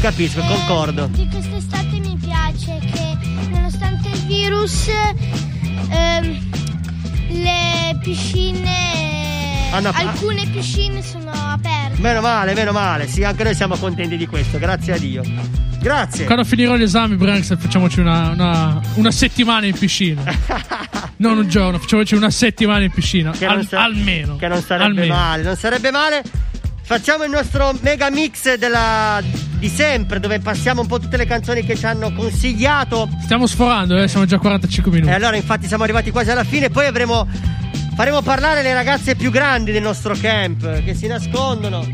Capisco, 0.00 0.40
concordo. 0.40 1.08
Di 1.08 1.28
quest'estate 1.28 1.98
mi 1.98 2.16
piace 2.20 2.78
che 2.78 3.16
nonostante 3.50 4.08
il 4.08 4.24
virus 4.26 4.88
ehm, 5.88 6.50
le 7.30 7.98
piscine, 8.02 9.70
Hanno- 9.72 9.90
alcune 9.92 10.46
piscine 10.52 11.02
sono 11.02 11.30
aperte. 11.30 12.00
Meno 12.00 12.20
male, 12.20 12.54
meno 12.54 12.72
male. 12.72 13.08
Sì, 13.08 13.24
anche 13.24 13.42
noi 13.42 13.54
siamo 13.54 13.76
contenti 13.76 14.16
di 14.16 14.26
questo, 14.26 14.58
grazie 14.58 14.92
a 14.94 14.98
Dio. 14.98 15.22
Grazie. 15.80 16.24
Quando 16.24 16.44
finirò 16.44 16.76
gli 16.76 16.82
esami, 16.82 17.16
Branks, 17.16 17.56
facciamoci 17.58 18.00
una, 18.00 18.30
una, 18.30 18.80
una 18.94 19.10
settimana 19.10 19.66
in 19.66 19.76
piscina. 19.76 20.22
non 21.18 21.38
un 21.38 21.48
giorno, 21.48 21.78
facciamoci 21.78 22.14
una 22.14 22.30
settimana 22.30 22.84
in 22.84 22.90
piscina. 22.90 23.30
Che 23.30 23.46
Al- 23.46 23.66
sa- 23.66 23.84
almeno. 23.84 24.36
Che 24.36 24.48
non 24.48 24.60
sarebbe 24.62 24.84
Almeno. 25.02 25.14
male, 25.14 25.42
non 25.42 25.56
sarebbe 25.56 25.90
male. 25.90 26.22
Facciamo 26.82 27.24
il 27.24 27.30
nostro 27.30 27.76
mega 27.82 28.08
mix 28.10 28.54
della- 28.56 29.20
di 29.58 29.68
sempre, 29.68 30.20
dove 30.20 30.38
passiamo 30.40 30.80
un 30.80 30.86
po' 30.86 30.98
tutte 30.98 31.16
le 31.18 31.26
canzoni 31.26 31.62
che 31.64 31.76
ci 31.76 31.84
hanno 31.84 32.12
consigliato. 32.14 33.08
Stiamo 33.22 33.46
sforando, 33.46 33.96
eh, 33.96 34.08
siamo 34.08 34.24
già 34.24 34.36
a 34.36 34.38
45 34.38 34.90
minuti. 34.92 35.10
E 35.10 35.14
allora, 35.14 35.36
infatti, 35.36 35.66
siamo 35.66 35.82
arrivati 35.82 36.10
quasi 36.10 36.30
alla 36.30 36.44
fine. 36.44 36.70
Poi 36.70 36.86
avremo 36.86 37.26
Faremo 37.94 38.22
parlare 38.22 38.62
le 38.62 38.72
ragazze 38.74 39.16
più 39.16 39.32
grandi 39.32 39.72
del 39.72 39.82
nostro 39.82 40.14
camp 40.20 40.84
che 40.84 40.94
si 40.94 41.08
nascondono. 41.08 41.84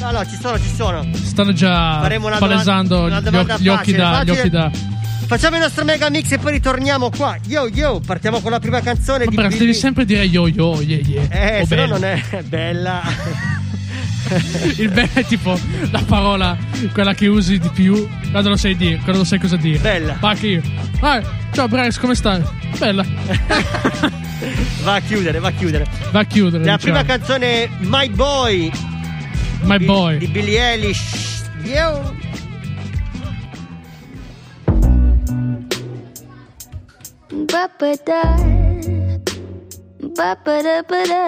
No, 0.00 0.10
no, 0.10 0.26
ci 0.26 0.34
sono, 0.34 0.58
ci 0.58 0.68
sono. 0.74 1.06
Stanno 1.14 1.52
già 1.52 2.00
Faremo 2.00 2.26
una 2.26 2.38
palesando 2.38 3.08
domanda- 3.08 3.30
una 3.30 3.56
gli, 3.56 3.62
gli 3.62 3.68
occhi 3.68 3.92
facile, 3.92 3.96
da, 3.98 4.24
gli 4.24 4.30
occhi 4.30 4.50
da. 4.50 4.70
Facciamo 5.28 5.56
il 5.56 5.62
nostro 5.62 5.84
mega 5.84 6.08
mix 6.08 6.32
e 6.32 6.38
poi 6.38 6.52
ritorniamo 6.52 7.10
qua. 7.10 7.36
Yo, 7.46 7.68
yo, 7.68 8.00
partiamo 8.04 8.40
con 8.40 8.50
la 8.50 8.58
prima 8.60 8.80
canzone 8.80 9.26
di 9.26 9.34
Vabbè, 9.36 9.48
Billy. 9.48 9.60
devi 9.60 9.74
sempre 9.74 10.06
dire 10.06 10.24
yo 10.24 10.48
yo, 10.48 10.80
yeah 10.80 11.00
yeah. 11.06 11.56
Eh, 11.58 11.60
O 11.62 11.66
se 11.66 11.74
no 11.76 11.82
bella. 11.82 11.98
non 11.98 12.04
è 12.04 12.42
bella. 12.44 13.02
Il 14.76 14.90
bello 14.90 15.08
è 15.14 15.24
tipo 15.24 15.58
la 15.90 16.02
parola, 16.06 16.56
quella 16.92 17.12
che 17.14 17.26
usi 17.26 17.58
di 17.58 17.68
più. 17.68 18.08
Quando 18.30 18.48
lo 18.50 18.56
sai 18.56 18.74
dire, 18.76 18.96
quando 18.96 19.18
lo 19.18 19.24
sai 19.24 19.38
cosa 19.38 19.56
dire. 19.56 19.78
Bella. 19.78 20.18
Io. 20.40 20.62
Vai, 21.00 21.22
ciao 21.52 21.68
Bryce, 21.68 22.00
come 22.00 22.14
stai? 22.14 22.42
Bella. 22.78 23.04
Va 24.82 24.94
a 24.94 25.00
chiudere, 25.00 25.40
va 25.40 25.48
a 25.48 25.52
chiudere. 25.52 25.84
Va 26.12 26.20
a 26.20 26.24
chiudere. 26.24 26.64
La 26.64 26.76
diciamo. 26.76 27.02
prima 27.02 27.04
canzone 27.04 27.68
My 27.80 28.08
Boy 28.08 28.70
My 29.62 29.76
di- 29.78 29.84
boy. 29.84 30.16
di 30.18 30.26
Billie 30.28 30.60
Eilish. 30.72 31.42
Yo. 31.64 32.14
Ba-ba-da. 37.52 38.22
Ba-ba-da-ba-da. 40.16 41.24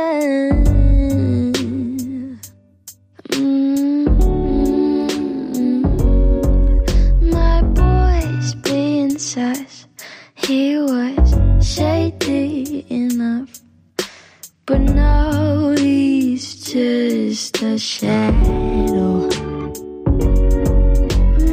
Mm. 3.30 3.96
My 7.32 7.62
boy's 7.80 8.54
being 8.66 9.18
sus. 9.18 9.86
He 10.34 10.76
was 10.76 11.28
shady 11.64 12.84
enough. 12.90 13.60
But 14.66 14.80
now 14.80 15.74
he's 15.78 16.62
just 16.62 17.62
a 17.62 17.78
shadow. 17.78 19.28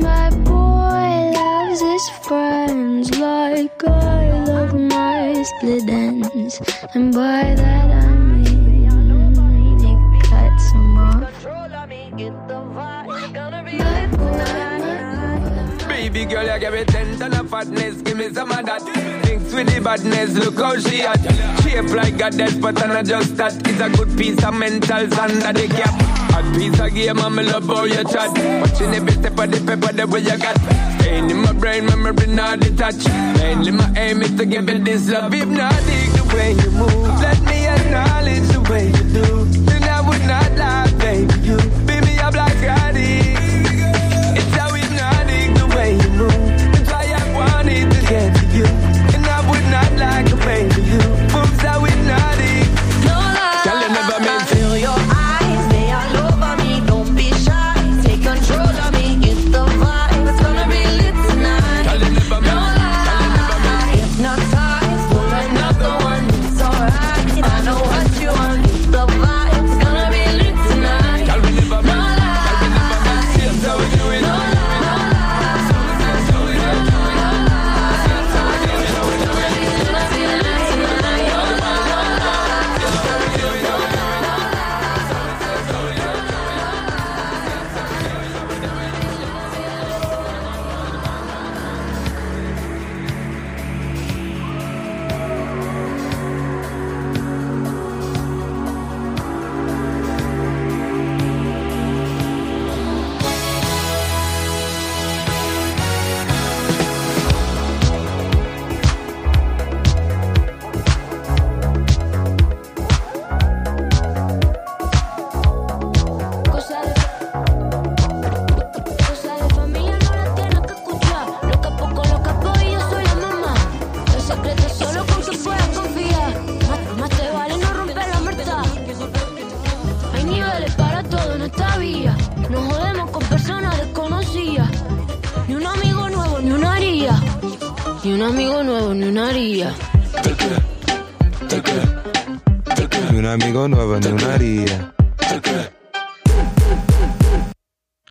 My 0.01 0.29
boy 0.43 1.09
loves 1.39 1.79
his 1.81 2.09
friends 2.25 3.17
like 3.17 3.83
I 3.85 4.46
split 5.47 5.89
ends. 5.89 6.61
And 6.93 7.13
by 7.13 7.53
that 7.55 7.91
I 7.91 8.15
mean 8.15 9.79
he 9.79 9.93
cuts 10.21 10.71
them 10.71 10.97
off. 10.97 11.33
Baby 15.87 16.25
girl, 16.25 16.45
you 16.45 16.59
give 16.59 16.73
me 16.73 16.83
ten 16.85 17.19
ton 17.19 17.33
of 17.33 17.49
fatness, 17.49 18.01
give 18.01 18.17
me 18.17 18.33
some 18.33 18.51
of 18.51 18.65
that. 18.65 18.81
Thinks 19.25 19.53
with 19.53 19.73
the 19.73 19.81
badness, 19.81 20.33
look 20.33 20.57
how 20.57 20.77
she 20.79 21.01
at. 21.01 21.19
Shape 21.61 21.89
like 21.89 22.21
a 22.21 22.29
dead, 22.29 22.61
but 22.61 22.81
I'm 22.81 23.05
just 23.05 23.35
that. 23.37 23.53
It's 23.67 23.79
a 23.81 23.89
good 23.89 24.17
piece 24.17 24.37
of 24.43 24.53
mentals 24.53 25.17
under 25.17 25.53
the 25.53 25.67
cap. 25.67 25.93
Hot 26.31 26.45
piece 26.55 26.79
of 26.79 26.93
game, 26.93 27.19
I'm 27.19 27.35
love 27.35 27.67
how 27.67 27.83
you 27.83 28.03
chat. 28.05 28.31
Watching 28.61 28.93
every 28.93 29.11
step 29.11 29.37
of 29.37 29.51
the 29.51 29.59
paper, 29.65 29.93
the 29.93 30.07
way 30.07 30.21
you 30.21 30.37
got. 30.37 30.86
Staying 31.07 31.29
in 31.29 31.37
my 31.37 31.53
brain, 31.53 31.85
memory 31.85 32.27
not 32.27 32.59
detached. 32.59 33.07
Mainly 33.39 33.71
my 33.71 33.89
aim 33.95 34.21
is 34.21 34.35
to 34.35 34.45
give 34.45 34.67
it 34.67 34.83
this 34.83 35.09
love. 35.09 35.33
If 35.33 35.47
not, 35.47 35.71
dig 35.87 36.09
the 36.19 36.25
way 36.35 36.51
you 36.51 36.69
move. 36.71 37.21
Let 37.21 37.39
me 37.43 37.65
acknowledge 37.65 38.47
the 38.51 38.59
way 38.69 38.87
you 38.87 39.03
do. 39.15 39.45
Then 39.67 39.83
I 39.83 40.01
would 40.01 40.25
not 40.27 40.51
lie, 40.57 40.91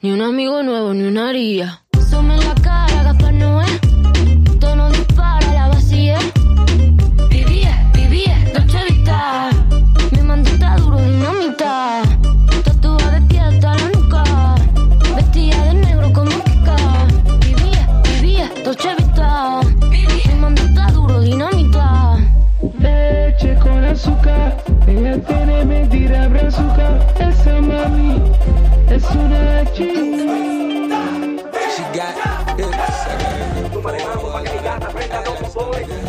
Ni 0.06 0.12
un 0.12 0.22
amigo 0.22 0.62
nuevo, 0.62 0.94
ni 0.94 1.02
una 1.02 1.30
haría. 1.30 1.82
Some 2.08 2.32
en 2.32 2.38
la 2.38 2.54
cara, 2.62 3.02
Gaspar 3.02 3.34
Noé. 3.34 3.66
Tono 4.60 4.88
dispara, 4.88 5.52
la 5.52 5.66
vacía. 5.66 6.16
Vivía, 7.28 7.90
vivía, 7.92 8.38
Dolce 8.54 8.84
Vita. 8.88 9.50
Mi 10.12 10.22
mandita 10.22 10.76
duro, 10.76 10.98
dinamita. 10.98 12.02
Tatuada 12.62 13.18
de 13.18 13.20
pie 13.22 13.40
hasta 13.40 13.74
la 13.74 13.88
nuca. 13.88 14.24
Vestida 15.16 15.64
de 15.64 15.74
negro 15.74 16.12
como 16.12 16.30
Kika. 16.44 16.76
Vivía, 17.40 18.02
vivía, 18.04 18.52
Dolce 18.64 18.94
Vita. 18.98 19.60
Mi 19.90 20.34
mandita 20.40 20.86
duro, 20.92 21.20
dinamita. 21.20 22.16
Leche 22.78 23.56
con 23.58 23.84
azúcar, 23.84 24.56
ella 24.86 25.20
tiene 25.26 25.64
mentira 25.64 26.28
brazuca. 26.28 26.96
Esa 27.18 27.60
mami 27.60 28.22
é 28.88 28.98
so 28.98 29.28
that 29.28 29.78
you 29.78 30.16
She 31.74 31.82
got 31.92 32.14
hips. 32.56 33.72
Tô 33.72 33.80
parecendo 33.82 34.20
uma 34.20 34.42
carregada, 34.42 34.86
apertada, 34.86 35.30
um 35.30 35.50
boi. 35.50 36.05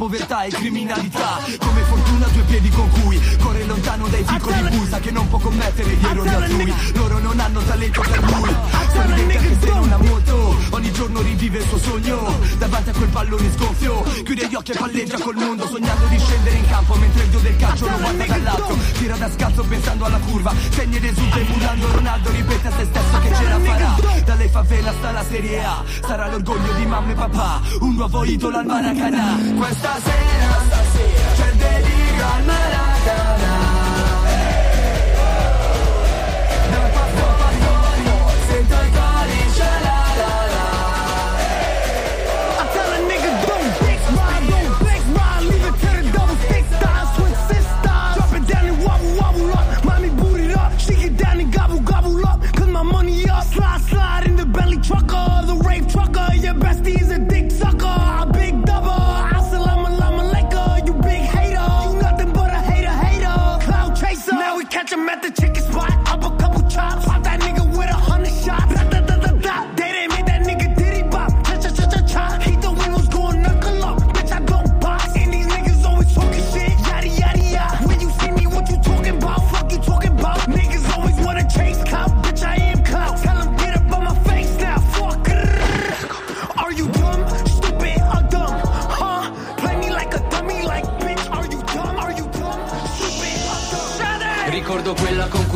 Povertà 0.00 0.44
e 0.44 0.48
criminalità. 0.48 1.40
Come 1.58 1.82
fortuna 1.82 2.26
due 2.28 2.42
piedi 2.44 2.70
con 2.70 2.88
cui 2.88 3.20
Corre 3.36 3.64
lontano 3.66 4.08
dai 4.08 4.22
piccoli 4.22 4.62
bui 4.70 4.86
Sa 4.88 4.98
che 4.98 5.10
non 5.10 5.28
può 5.28 5.38
commettere 5.38 5.90
gli 5.90 6.04
errori 6.06 6.28
altrui. 6.28 6.74
Loro 6.94 7.18
non 7.18 7.38
hanno 7.38 7.60
talento 7.60 8.00
per 8.00 8.22
lui 8.22 8.56
Sorridente 8.92 9.36
anche 9.36 9.56
se 9.60 9.68
non 9.68 9.92
ha 9.92 9.96
molto 9.98 10.56
Ogni 10.70 10.92
giorno 10.92 11.20
rivive 11.20 11.58
il 11.58 11.64
suo 11.68 11.78
sogno. 11.78 12.34
Davanti 12.56 12.88
a 12.88 12.92
quel 12.94 13.08
pallone 13.10 13.50
sgonfio 13.52 14.02
Chiude 14.24 14.48
gli 14.48 14.54
occhi 14.54 14.72
e 14.72 14.76
palleggia 14.78 15.18
col 15.18 15.36
mondo 15.36 15.66
Sognando 15.68 16.06
di 16.06 16.18
scendere 16.18 16.56
in 16.56 16.66
campo 16.66 16.94
Mentre 16.94 17.22
il 17.22 17.28
dio 17.28 17.40
del 17.40 17.56
calcio 17.56 17.88
lo 17.90 17.96
guarda 17.98 18.24
dall'alto. 18.24 18.78
Tira 18.92 19.16
da 19.16 19.30
scalzo 19.30 19.64
pensando 19.64 20.04
alla 20.06 20.18
curva. 20.18 20.54
Segna 20.70 20.96
ed 20.96 21.04
esulta 21.04 21.38
emulando 21.38 21.92
Ronaldo 21.92 22.30
Ripete 22.30 22.68
a 22.68 22.70
se 22.70 22.84
stesso 22.86 23.18
che 23.20 23.34
ce 23.34 23.44
la 23.44 23.60
farà. 23.60 23.96
Dalle 24.24 24.48
favela 24.48 24.92
sta 24.92 25.10
la 25.10 25.24
Serie 25.28 25.62
A. 25.62 25.84
Sarà 26.06 26.30
l'orgoglio 26.30 26.72
di 26.72 26.86
mamma 26.86 27.10
e 27.10 27.14
papà 27.14 27.60
Un 27.80 27.94
nuovo 27.96 28.24
idolo 28.24 28.56
al 28.56 28.64
Maracanã. 28.64 29.36
Questa 29.56 29.89
sera, 29.98 30.62
stasera 30.66 31.32
C'è 31.34 31.50
il 31.50 31.56
delirio 31.56 32.26
al 32.26 32.44
Maracanã 32.44 32.89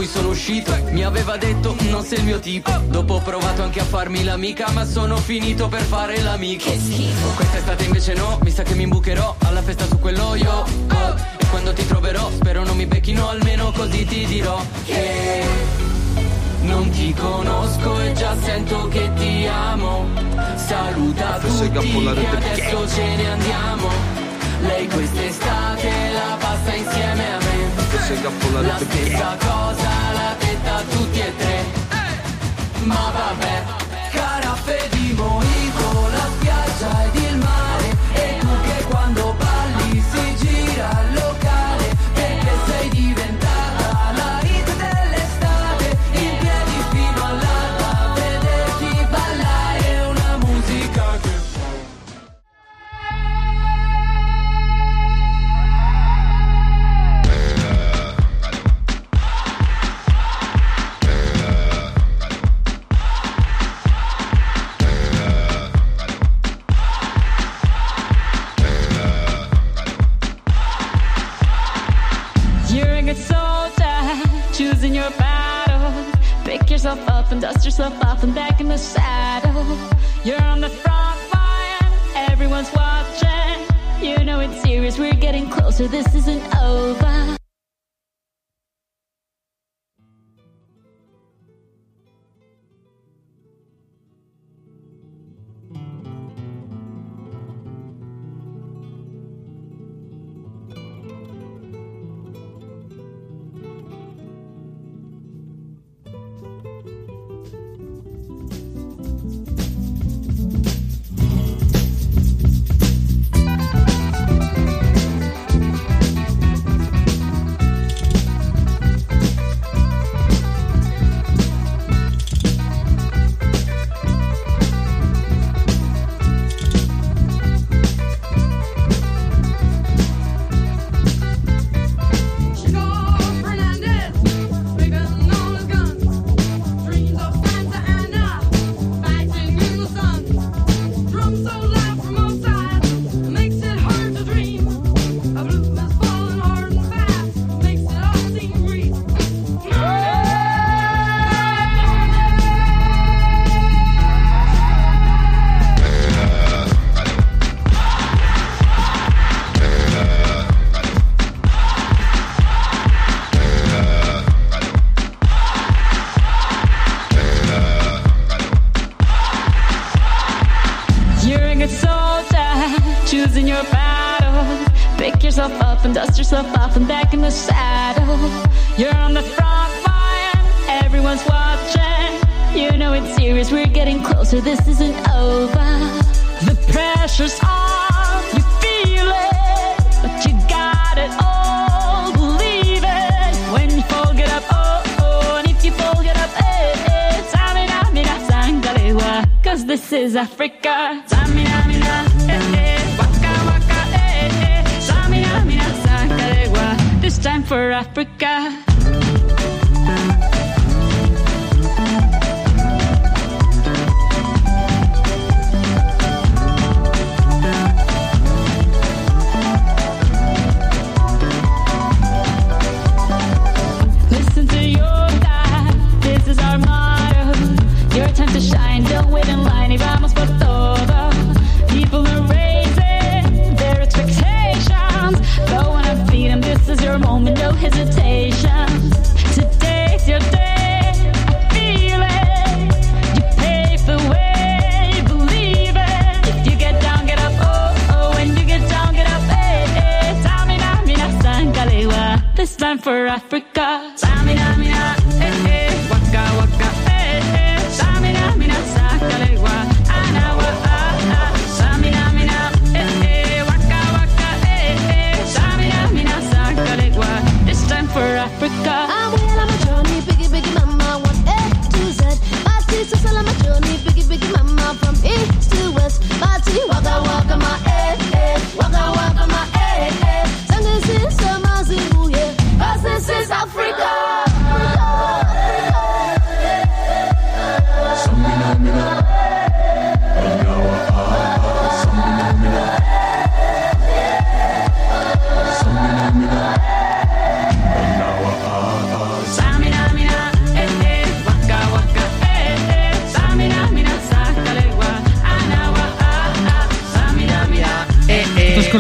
cui 0.05 0.07
sono 0.07 0.29
uscito 0.29 0.77
Mi 0.91 1.03
aveva 1.03 1.37
detto 1.37 1.75
non 1.91 2.05
sei 2.05 2.19
il 2.19 2.25
mio 2.25 2.39
tipo 2.39 2.71
Dopo 2.89 3.15
ho 3.15 3.21
provato 3.21 3.63
anche 3.63 3.81
a 3.81 3.85
farmi 3.85 4.23
l'amica 4.23 4.71
Ma 4.71 4.85
sono 4.85 5.17
finito 5.17 5.69
per 5.69 5.83
fare 5.83 6.21
l'amico. 6.21 6.71
Quest'estate 7.35 7.85
invece 7.85 8.15
no 8.15 8.39
Mi 8.43 8.51
sa 8.51 8.63
che 8.63 8.75
mi 8.75 8.83
imbucherò 8.85 9.37
alla 9.45 9.63
festa 9.63 9.87
su 9.87 9.99
quello 9.99 10.35
io 10.35 10.53
oh. 10.53 11.15
E 11.39 11.47
quando 11.51 11.73
ti 11.73 11.87
troverò 11.87 12.31
Spero 12.31 12.65
non 12.65 12.77
mi 12.77 12.87
becchino 12.87 13.29
Almeno 13.29 13.73
così 13.73 14.05
ti 14.05 14.27
dirò 14.27 14.61
Che 14.85 15.73
non 16.63 16.89
ti 16.89 17.13
conosco 17.13 18.01
e 18.01 18.15
già 18.15 18.35
sento 18.41 18.89
che 18.89 19.11
ti 19.17 19.47
amo. 19.47 20.07
Saluta 20.55 21.39
tutti 21.39 21.69
che 21.69 22.27
adesso 22.27 22.89
ce 22.89 23.17
ne 23.17 23.31
andiamo. 23.31 23.89
Lei 24.63 24.89
quest'estate 24.89 25.91
la 26.15 26.37
passa 26.39 26.75
insieme 26.75 27.35
a 27.35 27.37
me. 27.37 27.55
La 28.63 28.79
stessa 28.79 29.37
cosa 29.39 29.84
tutti 30.91 31.21
e 31.21 31.37
tre. 31.37 31.65
Ma 32.85 33.11
vabbè 33.13 33.84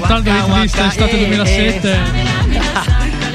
list 0.08 0.76
waka, 0.76 0.88
estate 0.88 1.10
eh, 1.10 1.18
2007. 1.18 1.98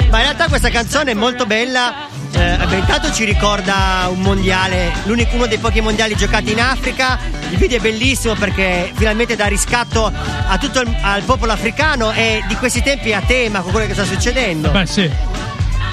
Ma 0.09 0.17
in 0.17 0.23
realtà 0.23 0.47
questa 0.47 0.69
canzone 0.69 1.11
è 1.11 1.13
molto 1.13 1.45
bella. 1.45 2.07
Eh, 2.31 2.57
intanto 2.77 3.11
ci 3.11 3.25
ricorda 3.25 4.07
un 4.09 4.19
mondiale, 4.19 4.93
l'unico 5.05 5.35
uno 5.35 5.47
dei 5.47 5.57
pochi 5.57 5.81
mondiali 5.81 6.15
giocati 6.15 6.51
in 6.51 6.61
Africa. 6.61 7.17
Il 7.49 7.57
video 7.57 7.77
è 7.77 7.81
bellissimo 7.81 8.35
perché 8.35 8.91
finalmente 8.95 9.35
dà 9.35 9.47
riscatto 9.47 10.05
a 10.05 10.57
tutto 10.57 10.81
il 10.81 10.95
al 11.01 11.23
popolo 11.23 11.51
africano 11.51 12.11
e 12.11 12.43
di 12.47 12.55
questi 12.55 12.81
tempi 12.81 13.09
è 13.09 13.13
a 13.13 13.21
tema 13.21 13.61
con 13.61 13.71
quello 13.71 13.87
che 13.87 13.93
sta 13.93 14.05
succedendo. 14.05 14.69
Beh, 14.69 14.85
sì. 14.85 15.09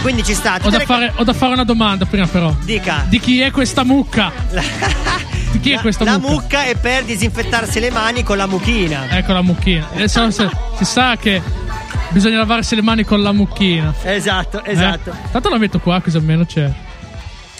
Quindi 0.02 0.22
ci 0.22 0.34
sta. 0.34 0.58
Ho 0.62 0.70
da, 0.70 0.80
fare, 0.80 1.12
ho 1.14 1.24
da 1.24 1.32
fare 1.32 1.52
una 1.54 1.64
domanda 1.64 2.04
prima, 2.04 2.26
però. 2.26 2.54
Dica. 2.62 3.04
Di 3.08 3.18
chi 3.18 3.40
è 3.40 3.50
questa 3.50 3.82
mucca? 3.82 4.32
Chi 5.66 5.72
è 5.72 5.80
questa 5.80 6.04
La 6.04 6.18
mucca? 6.18 6.30
mucca 6.32 6.64
è 6.64 6.76
per 6.76 7.02
disinfettarsi 7.02 7.80
le 7.80 7.90
mani 7.90 8.22
con 8.22 8.36
la 8.36 8.46
mucchina. 8.46 9.08
Ecco 9.10 9.32
la 9.32 9.42
mucchina. 9.42 9.88
Eh, 9.94 10.06
se- 10.06 10.30
se- 10.30 10.48
si 10.76 10.84
sa 10.84 11.16
che 11.16 11.42
bisogna 12.10 12.36
lavarsi 12.36 12.76
le 12.76 12.82
mani 12.82 13.02
con 13.02 13.20
la 13.20 13.32
mucchina. 13.32 13.92
Esatto, 14.04 14.62
esatto. 14.64 15.10
Eh? 15.10 15.30
Tanto 15.32 15.48
la 15.48 15.58
metto 15.58 15.80
qua, 15.80 16.00
così 16.00 16.16
almeno 16.18 16.44
c'è. 16.44 16.70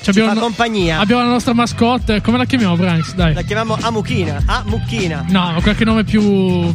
Ci 0.03 0.13
Ci 0.13 0.21
fa 0.21 0.35
compagnia. 0.35 1.01
Abbiamo 1.01 1.23
la 1.23 1.31
nostra 1.31 1.53
mascotte. 1.53 2.21
Come 2.21 2.39
la 2.39 2.45
chiamiamo, 2.45 2.77
Branks? 2.77 3.13
Dai. 3.15 3.35
La 3.35 3.43
chiamiamo 3.43 3.77
Amuchina. 3.81 4.41
Amuchina. 4.47 5.25
No, 5.31 5.51
ma 5.55 5.61
qualche 5.61 5.85
nome 5.85 6.05
più, 6.05 6.23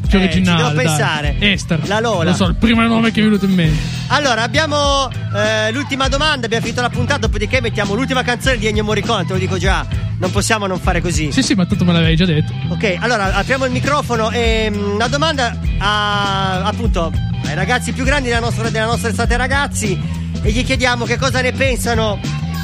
più 0.02 0.20
Eh, 0.20 0.24
originale. 0.24 0.58
ci 0.58 0.64
devo 0.64 0.76
dai. 0.76 0.86
pensare. 0.86 1.36
Esther. 1.40 1.88
La 1.88 2.02
Lola. 2.02 2.32
Lo 2.32 2.36
so, 2.36 2.48
il 2.48 2.56
primo 2.56 2.82
nome 2.82 3.12
che 3.12 3.22
è 3.22 3.24
venuto 3.24 3.46
in 3.46 3.54
mente. 3.54 3.80
Allora, 4.08 4.42
abbiamo 4.42 5.10
eh, 5.34 5.72
l'ultima 5.72 6.10
domanda, 6.10 6.48
abbiamo 6.48 6.66
finito 6.66 6.82
la 6.82 6.90
puntata, 6.90 7.20
dopodiché 7.22 7.62
mettiamo 7.62 7.94
l'ultima 7.94 8.22
canzone 8.22 8.58
di 8.58 8.68
Ennio 8.68 8.84
Morricone, 8.84 9.24
te 9.26 9.32
lo 9.32 9.40
dico 9.40 9.58
già, 9.58 9.86
non 10.22 10.30
possiamo 10.30 10.68
non 10.68 10.80
fare 10.80 11.02
così. 11.02 11.32
Sì, 11.32 11.42
sì, 11.42 11.56
ma 11.56 11.66
tanto 11.66 11.84
me 11.84 11.94
l'avevi 11.94 12.16
già 12.16 12.26
detto. 12.26 12.54
Ok, 12.68 12.98
allora 13.00 13.34
apriamo 13.34 13.66
il 13.66 13.72
microfono 13.72 14.30
e 14.30 14.70
mm, 14.70 14.92
una 14.94 15.08
domanda 15.08 15.58
a, 15.80 16.64
appunto 16.64 17.12
ai 17.46 17.56
ragazzi 17.56 17.92
più 17.92 18.04
grandi 18.04 18.30
della 18.30 18.40
nostra, 18.40 18.70
della 18.70 18.86
nostra 18.86 19.10
estate 19.10 19.36
ragazzi 19.36 20.00
e 20.44 20.52
gli 20.52 20.64
chiediamo 20.64 21.06
che 21.06 21.18
cosa 21.18 21.42
ne 21.42 21.54
pensano 21.54 22.20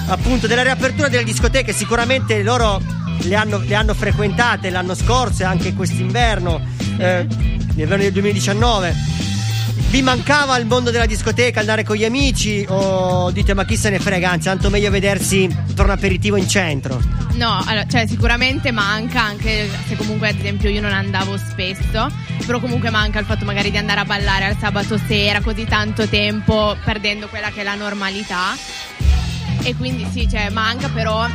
appunto 0.06 0.46
della 0.46 0.62
riapertura 0.62 1.10
delle 1.10 1.24
discoteche, 1.24 1.74
sicuramente 1.74 2.44
loro 2.44 2.80
le 3.22 3.36
hanno, 3.36 3.58
le 3.58 3.74
hanno 3.74 3.96
frequentate 3.96 4.70
l'anno 4.70 4.94
scorso 4.94 5.42
e 5.42 5.46
anche 5.46 5.74
quest'inverno, 5.74 6.62
eh, 6.98 7.26
l'inverno 7.74 8.04
del 8.04 8.12
2019. 8.12 8.94
Vi 9.90 10.02
mancava 10.04 10.56
il 10.58 10.68
mondo 10.68 10.92
della 10.92 11.08
discoteca, 11.08 11.60
andare 11.60 11.84
con 11.84 11.96
gli 11.96 12.06
amici 12.06 12.64
o 12.70 13.32
dite 13.32 13.56
ma 13.56 13.66
chi 13.66 13.76
se 13.76 13.90
ne 13.90 13.98
frega, 13.98 14.30
anzi 14.30 14.48
tanto 14.48 14.70
meglio 14.70 14.92
vedersi 14.92 15.50
per 15.74 15.86
un 15.86 15.92
aperitivo 15.92 16.36
in 16.36 16.48
centro? 16.48 17.27
No, 17.38 17.62
allora, 17.68 17.86
cioè 17.86 18.08
sicuramente 18.08 18.72
manca 18.72 19.22
anche 19.22 19.70
se 19.86 19.96
comunque 19.96 20.30
ad 20.30 20.40
esempio 20.40 20.70
io 20.70 20.82
non 20.82 20.92
andavo 20.92 21.38
spesso, 21.38 22.10
però 22.44 22.60
comunque 22.60 22.90
manca 22.90 23.20
il 23.20 23.26
fatto 23.26 23.46
magari 23.46 23.70
di 23.70 23.78
andare 23.78 24.00
a 24.00 24.06
ballare 24.06 24.46
al 24.46 24.58
sabato 24.58 24.98
sera 24.98 25.40
così 25.42 25.66
tanto 25.66 26.08
tempo 26.08 26.76
perdendo 26.84 27.28
quella 27.28 27.52
che 27.52 27.62
è 27.62 27.64
la 27.64 27.76
normalità. 27.76 28.56
E 29.62 29.76
quindi 29.76 30.08
sì, 30.12 30.28
cioè 30.28 30.50
manca 30.50 30.90
però 30.90 31.28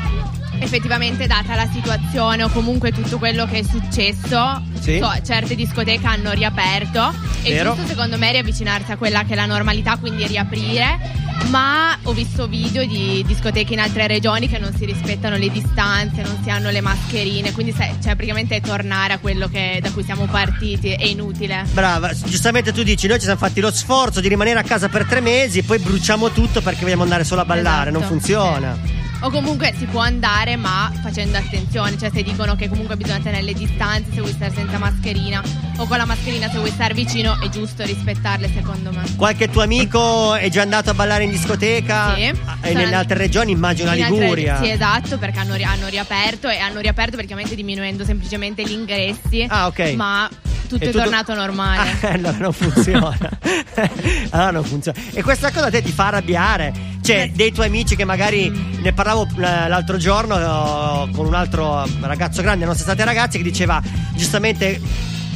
effettivamente 0.64 1.26
data 1.26 1.54
la 1.54 1.68
situazione 1.72 2.42
o 2.44 2.48
comunque 2.50 2.92
tutto 2.92 3.18
quello 3.18 3.46
che 3.46 3.58
è 3.58 3.62
successo, 3.62 4.62
Sì. 4.80 4.98
so, 5.00 5.12
certe 5.24 5.54
discoteche 5.54 6.06
hanno 6.06 6.32
riaperto 6.32 7.12
e 7.42 7.50
Vero. 7.52 7.74
giusto 7.74 7.88
secondo 7.88 8.16
me 8.18 8.30
riavvicinarsi 8.32 8.92
a 8.92 8.96
quella 8.96 9.24
che 9.24 9.32
è 9.32 9.36
la 9.36 9.46
normalità, 9.46 9.96
quindi 9.96 10.26
riaprire. 10.26 11.20
Ma 11.48 11.98
ho 12.04 12.12
visto 12.12 12.46
video 12.46 12.86
di 12.86 13.24
discoteche 13.26 13.72
in 13.72 13.80
altre 13.80 14.06
regioni 14.06 14.48
che 14.48 14.58
non 14.58 14.72
si 14.76 14.84
rispettano 14.84 15.36
le 15.36 15.50
distanze, 15.50 16.22
non 16.22 16.38
si 16.42 16.50
hanno 16.50 16.70
le 16.70 16.80
mascherine, 16.80 17.50
quindi 17.52 17.72
sai, 17.72 17.88
cioè 18.02 18.14
praticamente 18.14 18.56
è 18.56 18.60
tornare 18.60 19.14
a 19.14 19.18
quello 19.18 19.48
che- 19.48 19.80
da 19.82 19.90
cui 19.90 20.04
siamo 20.04 20.26
partiti, 20.26 20.90
è 20.92 21.04
inutile. 21.04 21.64
Brava, 21.72 22.12
giustamente 22.14 22.72
tu 22.72 22.82
dici, 22.84 23.08
noi 23.08 23.16
ci 23.18 23.24
siamo 23.24 23.38
fatti 23.40 23.60
lo 23.60 23.72
sforzo 23.72 24.20
di 24.20 24.28
rimanere 24.28 24.60
a 24.60 24.62
casa 24.62 24.88
per 24.88 25.04
tre 25.04 25.20
mesi, 25.20 25.62
poi 25.64 25.78
bruciamo 25.80 26.30
tutto 26.30 26.60
perché 26.60 26.82
vogliamo 26.82 27.02
andare 27.02 27.24
solo 27.24 27.40
a 27.40 27.44
ballare, 27.44 27.90
non 27.90 28.02
Esatto, 28.02 28.18
funziona. 28.18 28.78
O 29.24 29.30
comunque 29.30 29.72
si 29.78 29.84
può 29.86 30.00
andare 30.00 30.56
ma 30.56 30.90
facendo 31.00 31.36
attenzione, 31.38 31.96
cioè 31.96 32.10
se 32.12 32.22
dicono 32.24 32.56
che 32.56 32.68
comunque 32.68 32.96
bisogna 32.96 33.20
tenere 33.20 33.42
le 33.42 33.52
distanze, 33.52 34.10
se 34.12 34.20
vuoi 34.20 34.32
stare 34.32 34.52
senza 34.52 34.78
mascherina 34.78 35.40
o 35.76 35.86
con 35.86 35.96
la 35.96 36.04
mascherina 36.04 36.48
se 36.50 36.58
vuoi 36.58 36.70
stare 36.70 36.92
vicino 36.92 37.40
è 37.40 37.48
giusto 37.48 37.84
rispettarle 37.84 38.50
secondo 38.52 38.90
me. 38.90 39.02
Qualche 39.16 39.48
tuo 39.48 39.62
amico 39.62 40.34
è 40.34 40.48
già 40.50 40.62
andato 40.62 40.90
a 40.90 40.94
ballare 40.94 41.22
in 41.22 41.30
discoteca? 41.30 42.14
Sì. 42.16 42.24
Ah, 42.44 42.56
E 42.62 42.74
nelle 42.74 42.96
altre 42.96 43.16
regioni, 43.16 43.52
immagino 43.52 43.90
la 43.90 43.94
In 43.96 44.02
altre- 44.04 44.18
Liguria. 44.20 44.60
sì, 44.60 44.70
esatto, 44.70 45.16
perché 45.18 45.38
hanno, 45.38 45.54
hanno 45.54 45.86
riaperto 45.86 46.48
e 46.48 46.58
hanno 46.58 46.80
riaperto 46.80 47.12
praticamente 47.12 47.54
diminuendo 47.54 48.04
semplicemente 48.04 48.64
gli 48.64 48.72
ingressi. 48.72 49.46
Ah, 49.48 49.66
ok. 49.68 49.92
Ma 49.94 50.28
tutto 50.68 50.82
è 50.82 50.86
tutto- 50.90 51.02
tornato 51.04 51.32
normale. 51.34 51.90
Ah, 52.02 52.08
allora 52.12 52.36
non 52.38 52.52
funziona. 52.52 53.16
allora 54.30 54.50
non 54.50 54.64
funziona. 54.64 54.98
E 55.12 55.22
questa 55.22 55.52
cosa 55.52 55.66
a 55.66 55.70
te 55.70 55.80
ti 55.82 55.92
fa 55.92 56.06
arrabbiare? 56.08 56.72
Cioè, 57.03 57.30
dei 57.34 57.53
tuoi 57.53 57.66
amici 57.66 57.96
che 57.96 58.05
magari 58.05 58.48
ne 58.48 58.92
parlavo 58.92 59.26
l'altro 59.36 59.96
giorno 59.96 60.38
eh, 60.38 61.11
con 61.11 61.26
un 61.26 61.34
altro 61.34 61.84
ragazzo 62.00 62.42
grande, 62.42 62.64
non 62.64 62.76
siete 62.76 63.05
ragazzi, 63.05 63.38
che 63.38 63.44
diceva 63.44 63.82
giustamente. 64.14 64.80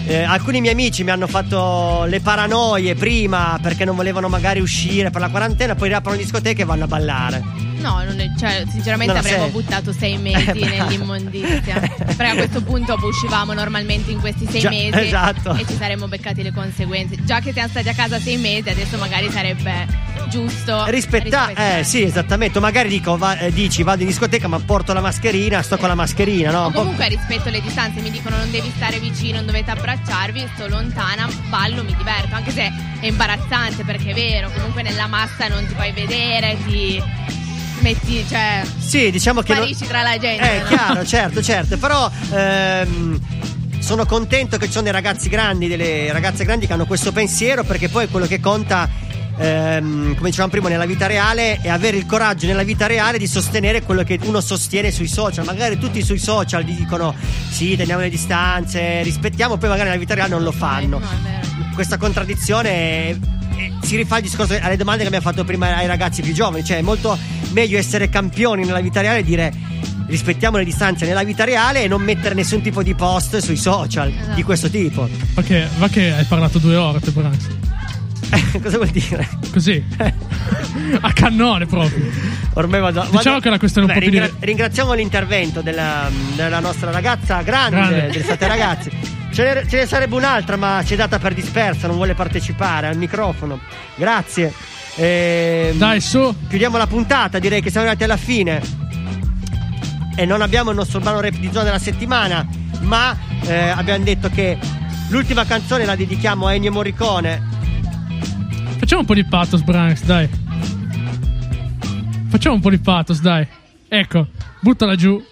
eh, 0.07 0.23
alcuni 0.23 0.61
miei 0.61 0.73
amici 0.73 1.03
mi 1.03 1.11
hanno 1.11 1.27
fatto 1.27 2.05
le 2.05 2.21
paranoie 2.21 2.95
prima 2.95 3.59
perché 3.61 3.85
non 3.85 3.97
volevano 3.97 4.29
magari 4.29 4.61
uscire 4.61 5.11
per 5.11 5.21
la 5.21 5.29
quarantena, 5.29 5.75
poi 5.75 5.89
riaprono 5.89 6.17
discoteche 6.17 6.63
e 6.63 6.65
vanno 6.65 6.85
a 6.85 6.87
ballare. 6.87 7.66
No, 7.79 8.01
è- 8.01 8.31
cioè, 8.39 8.65
sinceramente 8.71 9.17
avremmo 9.17 9.45
senso. 9.45 9.53
buttato 9.61 9.93
sei 9.93 10.17
mesi 10.19 10.49
Eh, 10.51 10.69
nell'immondizia. 10.69 11.81
Perché 12.17 12.27
a 12.27 12.35
questo 12.35 12.63
punto 12.63 12.97
uscivamo 13.01 13.53
normalmente 13.53 14.11
in 14.11 14.21
questi 14.21 14.47
sei 14.51 14.61
Già, 14.61 14.69
mesi 14.71 14.99
esatto. 14.99 15.55
e 15.55 15.65
ci 15.67 15.77
saremmo 15.77 16.09
beccati 16.09 16.43
le 16.43 16.53
conseguenze. 16.53 17.17
Già 17.25 17.41
che 17.41 17.53
siamo 17.53 17.69
stati 17.69 17.89
a 17.89 17.95
casa 17.95 18.19
sei 18.19 18.37
mesi, 18.39 18.69
adesso 18.71 18.97
magari 18.99 19.31
sarebbe 19.31 19.87
giusto 20.29 20.85
Rispetta, 20.87 21.47
rispettare. 21.47 21.79
eh 21.81 21.85
sì, 21.85 22.03
esattamente. 22.03 22.59
Magari 22.61 22.89
dico, 22.89 23.17
va- 23.17 23.39
eh, 23.39 23.53
dici 23.53 23.83
vado 23.83 24.03
in 24.03 24.09
discoteca, 24.09 24.49
ma 24.49 24.59
porto 24.59 24.93
la 24.93 25.01
mascherina, 25.01 25.63
sto 25.63 25.77
con 25.77 25.89
la 25.89 25.95
mascherina, 25.95 26.51
no? 26.51 26.65
O 26.67 26.71
comunque 26.73 27.09
rispetto 27.09 27.51
le 27.51 27.61
distanze, 27.61 28.01
mi 28.01 28.11
dicono 28.11 28.37
non 28.37 28.51
devi 28.51 28.73
stare 28.75 28.99
vicino, 28.99 29.37
non 29.37 29.47
dovete 29.47 29.71
abbracciarvi, 29.71 30.49
sto 30.55 30.67
lontana, 30.69 31.29
ballo, 31.49 31.85
mi 31.85 31.95
diverto, 31.97 32.35
anche 32.35 32.51
se 32.51 32.73
è 33.01 33.07
imbarazzante 33.07 33.85
perché 33.85 34.11
è 34.11 34.15
vero, 34.15 34.51
comunque 34.51 34.83
nella 34.83 35.07
massa 35.07 35.47
non 35.49 35.65
ti 35.67 35.75
puoi 35.75 35.93
vedere, 35.93 36.57
ti 36.67 37.01
metti, 37.81 38.25
cioè 38.29 38.63
Sì, 38.79 39.11
diciamo 39.11 39.43
che. 39.43 39.53
non- 39.55 39.63
sparisci 39.63 39.87
tra 39.87 40.03
la 40.03 40.19
gente. 40.19 40.55
Eh, 40.57 40.59
no? 40.61 40.67
chiaro, 40.67 41.05
certo, 41.05 41.43
certo. 41.43 41.77
Però 41.79 42.11
ehm, 42.33 43.21
sono 43.79 44.05
contento 44.07 44.57
che 44.57 44.67
ci 44.67 44.73
sono 44.73 44.85
dei 44.85 44.93
ragazzi 44.93 45.29
grandi, 45.29 45.69
delle 45.69 46.11
ragazze 46.13 46.45
grandi 46.45 46.67
che 46.67 46.73
hanno 46.73 46.87
questo 46.87 47.13
pensiero, 47.13 47.63
perché 47.65 47.89
poi 47.89 48.09
quello 48.09 48.27
che 48.27 48.41
conta. 48.41 48.89
ehm, 49.39 50.15
come 50.15 50.31
dicevamo 50.31 50.51
prima 50.51 50.69
nella 50.71 50.87
vita 50.87 51.07
reale 51.07 51.61
è 51.61 51.69
avere 51.69 51.99
il 51.99 52.07
coraggio 52.07 52.47
nella 52.47 52.63
vita 52.63 52.87
reale 52.87 53.19
di 53.19 53.27
sostenere 53.27 53.83
quello 53.83 54.03
che 54.03 54.19
uno 54.23 54.41
sostiene 54.41 54.91
sui 54.91 55.09
social 55.09 55.45
magari 55.45 55.77
tutti 55.79 56.03
sui 56.03 56.19
social 56.19 56.63
gli 56.63 56.73
dicono 56.73 57.15
sì 57.51 57.77
teniamo 57.77 58.01
le 58.01 58.09
distanze 58.09 59.03
rispettiamo 59.03 59.59
poi 59.59 59.69
magari 59.69 59.89
nella 59.91 60.01
vita 60.01 60.15
reale 60.15 60.31
non 60.31 60.43
lo 60.43 60.53
fanno 60.53 61.03
questa 61.75 61.99
contraddizione 61.99 63.11
eh, 63.11 63.21
si 63.83 63.97
rifà 63.97 64.17
il 64.17 64.23
discorso 64.23 64.57
alle 64.59 64.77
domande 64.79 65.03
che 65.03 65.09
abbiamo 65.09 65.27
fatto 65.31 65.45
prima 65.45 65.77
ai 65.77 65.87
ragazzi 65.87 66.21
più 66.23 66.33
giovani, 66.33 66.65
cioè 66.65 66.79
è 66.79 66.83
molto 66.83 67.17
meglio 67.53 67.79
essere 67.79 68.09
campioni 68.09 68.65
nella 68.65 68.81
vita 68.81 69.01
reale 69.01 69.19
e 69.21 69.25
dire 69.25 69.53
rispettiamo 70.09 70.57
le 70.57 70.65
distanze 70.65 71.05
nella 71.07 71.25
vita 71.25 71.45
reale 71.45 71.83
e 71.83 71.89
non 71.89 72.01
mettere 72.03 72.35
nessun 72.35 72.63
tipo 72.63 72.83
di 72.83 72.95
post 72.95 73.39
sui 73.39 73.57
social 73.57 74.13
di 74.35 74.43
questo 74.43 74.71
tipo. 74.71 75.09
Che, 75.45 75.67
va 75.79 75.89
che 75.89 76.13
hai 76.13 76.25
parlato 76.25 76.59
due 76.59 76.77
ore, 76.77 77.01
te 77.01 77.11
Branks. 77.11 77.49
Cosa 78.63 78.77
vuol 78.77 78.89
dire? 78.89 79.29
Così. 79.53 79.83
A 81.01 81.13
cannone 81.13 81.67
proprio. 81.67 82.07
Ormai 82.55 82.81
vado. 82.81 83.01
Diciamo 83.03 83.23
vado- 83.23 83.41
che 83.41 83.51
la 83.51 83.59
questione 83.59 83.87
è 83.87 83.91
un 83.91 83.99
Beh, 83.99 84.05
po' 84.05 84.11
più 84.11 84.21
ringra- 84.21 84.37
Ringraziamo 84.41 84.93
l'intervento 84.95 85.61
della, 85.61 86.09
della 86.35 86.61
nostra 86.61 86.91
ragazza 86.91 87.43
grande, 87.43 87.77
Grande. 87.77 88.07
delle 88.11 88.23
state 88.25 88.47
ragazzi. 88.49 88.91
Ce 89.33 89.43
ne, 89.43 89.69
ce 89.69 89.77
ne 89.79 89.87
sarebbe 89.87 90.15
un'altra, 90.15 90.57
ma 90.57 90.83
ci 90.85 90.95
è 90.95 90.97
data 90.97 91.19
per 91.19 91.35
dispersa, 91.35 91.87
non 91.87 91.97
vuole 91.97 92.15
partecipare 92.15 92.87
al 92.87 92.97
microfono. 92.97 93.61
Grazie. 93.95 94.53
Dai, 94.97 96.01
su. 96.01 96.35
Chiudiamo 96.49 96.79
la 96.79 96.87
puntata, 96.87 97.39
direi 97.39 97.61
che 97.61 97.71
siamo 97.71 97.87
arrivati 97.87 98.05
alla 98.11 98.17
fine. 98.17 98.61
E 100.17 100.25
non 100.25 100.41
abbiamo 100.41 100.71
il 100.71 100.77
nostro 100.77 100.99
brano 101.01 101.21
rap 101.21 101.35
di 101.35 101.51
zona 101.53 101.65
della 101.65 101.79
settimana, 101.79 102.47
ma 102.81 103.17
eh, 103.43 103.69
abbiamo 103.69 104.03
detto 104.03 104.31
che 104.31 104.59
l'ultima 105.11 105.45
canzone 105.45 105.85
la 105.85 105.95
dedichiamo 105.95 106.47
a 106.47 106.55
Ennio 106.55 106.73
Morricone. 106.73 107.43
Facciamo 108.79 109.03
un 109.03 109.07
po' 109.07 109.15
di 109.15 109.25
pathos, 109.25 109.63
Branks, 109.63 110.05
dai. 110.05 110.29
Facciamo 112.29 112.55
un 112.55 112.61
po' 112.61 112.71
di 112.71 112.79
pathos, 112.79 113.21
dai. 113.21 113.47
Ecco, 113.89 114.29
buttala 114.61 114.97
giù. 114.97 115.23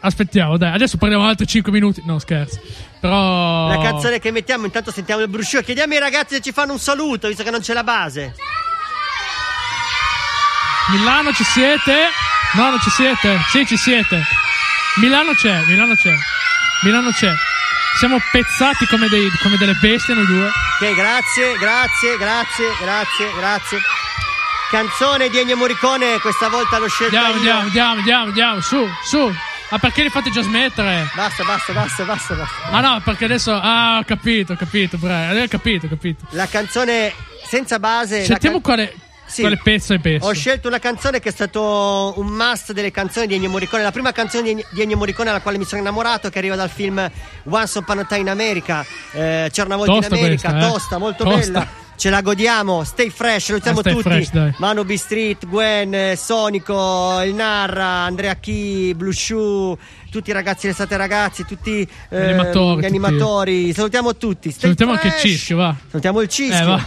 Aspettiamo, 0.00 0.56
dai. 0.56 0.72
Adesso 0.72 0.96
parliamo 0.96 1.26
altri 1.26 1.46
5 1.46 1.70
minuti. 1.70 2.02
No, 2.06 2.18
scherzo. 2.18 2.60
Però. 3.00 3.68
La 3.68 3.78
canzone 3.78 4.18
che 4.18 4.30
mettiamo, 4.30 4.64
intanto 4.64 4.90
sentiamo 4.90 5.20
il 5.22 5.28
bruscio. 5.28 5.60
Chiediamo 5.60 5.92
ai 5.94 6.00
ragazzi 6.00 6.34
se 6.36 6.40
ci 6.40 6.52
fanno 6.52 6.72
un 6.72 6.78
saluto, 6.78 7.28
visto 7.28 7.42
che 7.42 7.50
non 7.50 7.60
c'è 7.60 7.74
la 7.74 7.84
base. 7.84 8.34
Milano 10.88 11.32
ci 11.32 11.44
siete? 11.44 12.08
No, 12.54 12.70
non 12.70 12.80
ci 12.80 12.90
siete? 12.90 13.38
Sì, 13.50 13.64
ci 13.66 13.76
siete. 13.76 14.22
Milano 14.96 15.32
c'è, 15.34 15.62
Milano 15.66 15.94
c'è. 15.94 16.12
Milano 16.82 17.10
c'è. 17.10 17.32
Siamo 17.98 18.18
pezzati 18.32 18.86
come, 18.86 19.08
dei- 19.08 19.30
come 19.42 19.56
delle 19.56 19.74
bestie 19.80 20.14
noi 20.14 20.26
due. 20.26 20.46
Ok, 20.46 20.94
grazie, 20.94 21.56
grazie, 21.58 22.16
grazie, 22.16 22.66
grazie, 22.80 23.32
grazie. 23.36 23.78
Canzone 24.70 25.28
di 25.28 25.38
Ennio 25.38 25.56
Morricone, 25.56 26.18
questa 26.20 26.48
volta 26.48 26.78
l'ho 26.78 26.88
scelta 26.88 27.20
Andiamo, 27.26 27.28
io. 27.28 27.34
andiamo, 27.36 27.60
andiamo, 27.66 27.94
andiamo, 27.98 28.24
andiamo, 28.26 28.60
su, 28.60 28.88
su. 29.04 29.32
Ma 29.70 29.78
perché 29.78 30.02
li 30.02 30.08
fate 30.10 30.30
già 30.30 30.42
smettere? 30.42 31.08
Basta, 31.14 31.44
basta, 31.44 31.72
basta, 31.72 32.04
basta, 32.04 32.34
basta. 32.34 32.70
Ah 32.70 32.80
no, 32.80 33.00
perché 33.04 33.26
adesso. 33.26 33.52
Ah, 33.52 33.98
ho 34.00 34.04
capito, 34.04 34.54
ho 34.54 34.56
capito, 34.56 34.96
Brian. 34.98 35.36
Ho 35.36 35.46
capito, 35.48 35.86
ho 35.86 35.88
capito. 35.88 36.24
La 36.30 36.46
canzone 36.46 37.12
senza 37.46 37.78
base. 37.78 38.24
Sentiamo 38.24 38.60
can- 38.60 38.62
quale, 38.64 38.94
Sì. 39.26 39.42
quale 39.42 39.58
pezzo 39.62 39.92
hai 39.92 40.00
perso. 40.00 40.26
Ho 40.26 40.32
scelto 40.32 40.66
una 40.66 40.80
canzone 40.80 41.20
che 41.20 41.28
è 41.28 41.32
stato 41.32 42.14
un 42.16 42.26
must 42.26 42.72
delle 42.72 42.90
canzoni 42.90 43.28
di 43.28 43.34
Ennio 43.36 43.48
Morricone. 43.48 43.82
La 43.84 43.92
prima 43.92 44.10
canzone 44.10 44.54
di 44.54 44.80
Ennio- 44.82 44.96
Morricone 44.96 45.30
alla 45.30 45.40
quale 45.40 45.56
mi 45.56 45.64
sono 45.64 45.80
innamorato, 45.80 46.30
che 46.30 46.38
arriva 46.38 46.56
dal 46.56 46.68
film 46.70 47.08
Once 47.44 47.78
Upon 47.78 47.98
a 48.00 48.04
Time 48.04 48.20
in 48.22 48.28
America. 48.28 48.84
Eh, 49.12 49.50
c'era 49.52 49.66
una 49.66 49.76
volta 49.76 49.92
Tosta 49.92 50.14
in 50.16 50.20
America, 50.24 50.50
questa, 50.50 50.66
eh. 50.68 50.70
tosta, 50.72 50.98
molto 50.98 51.22
Tosta. 51.22 51.38
bella. 51.38 51.68
Ce 52.00 52.08
la 52.08 52.22
godiamo, 52.22 52.82
stay 52.82 53.10
fresh, 53.10 53.50
lo 53.50 53.58
stay 53.58 53.74
tutti. 53.74 54.00
fresh. 54.00 54.30
Manu 54.56 54.84
B 54.86 54.94
Street, 54.94 55.46
Gwen, 55.46 55.92
eh, 55.92 56.16
Sonico, 56.16 57.20
Il 57.20 57.34
Narra, 57.34 57.84
Andrea 57.84 58.36
Chi, 58.36 58.94
Blue 58.96 59.12
Shoe, 59.12 59.76
tutti 60.10 60.30
i 60.30 60.32
ragazzi 60.32 60.64
del 60.64 60.74
State 60.74 60.96
Ragazzi, 60.96 61.44
tutti 61.44 61.86
eh, 62.08 62.22
animatori, 62.22 62.70
gli 62.70 62.74
tutti. 62.76 62.86
animatori. 62.86 63.72
Salutiamo 63.74 64.16
tutti. 64.16 64.48
Stay 64.48 64.62
Salutiamo 64.62 64.92
anche 64.92 65.08
il 65.08 65.12
fresh. 65.12 65.30
Cischio, 65.30 65.56
va. 65.58 65.76
Salutiamo 65.88 66.20
il 66.22 66.28
Cischio. 66.28 66.62
Eh, 66.62 66.64
va. 66.64 66.82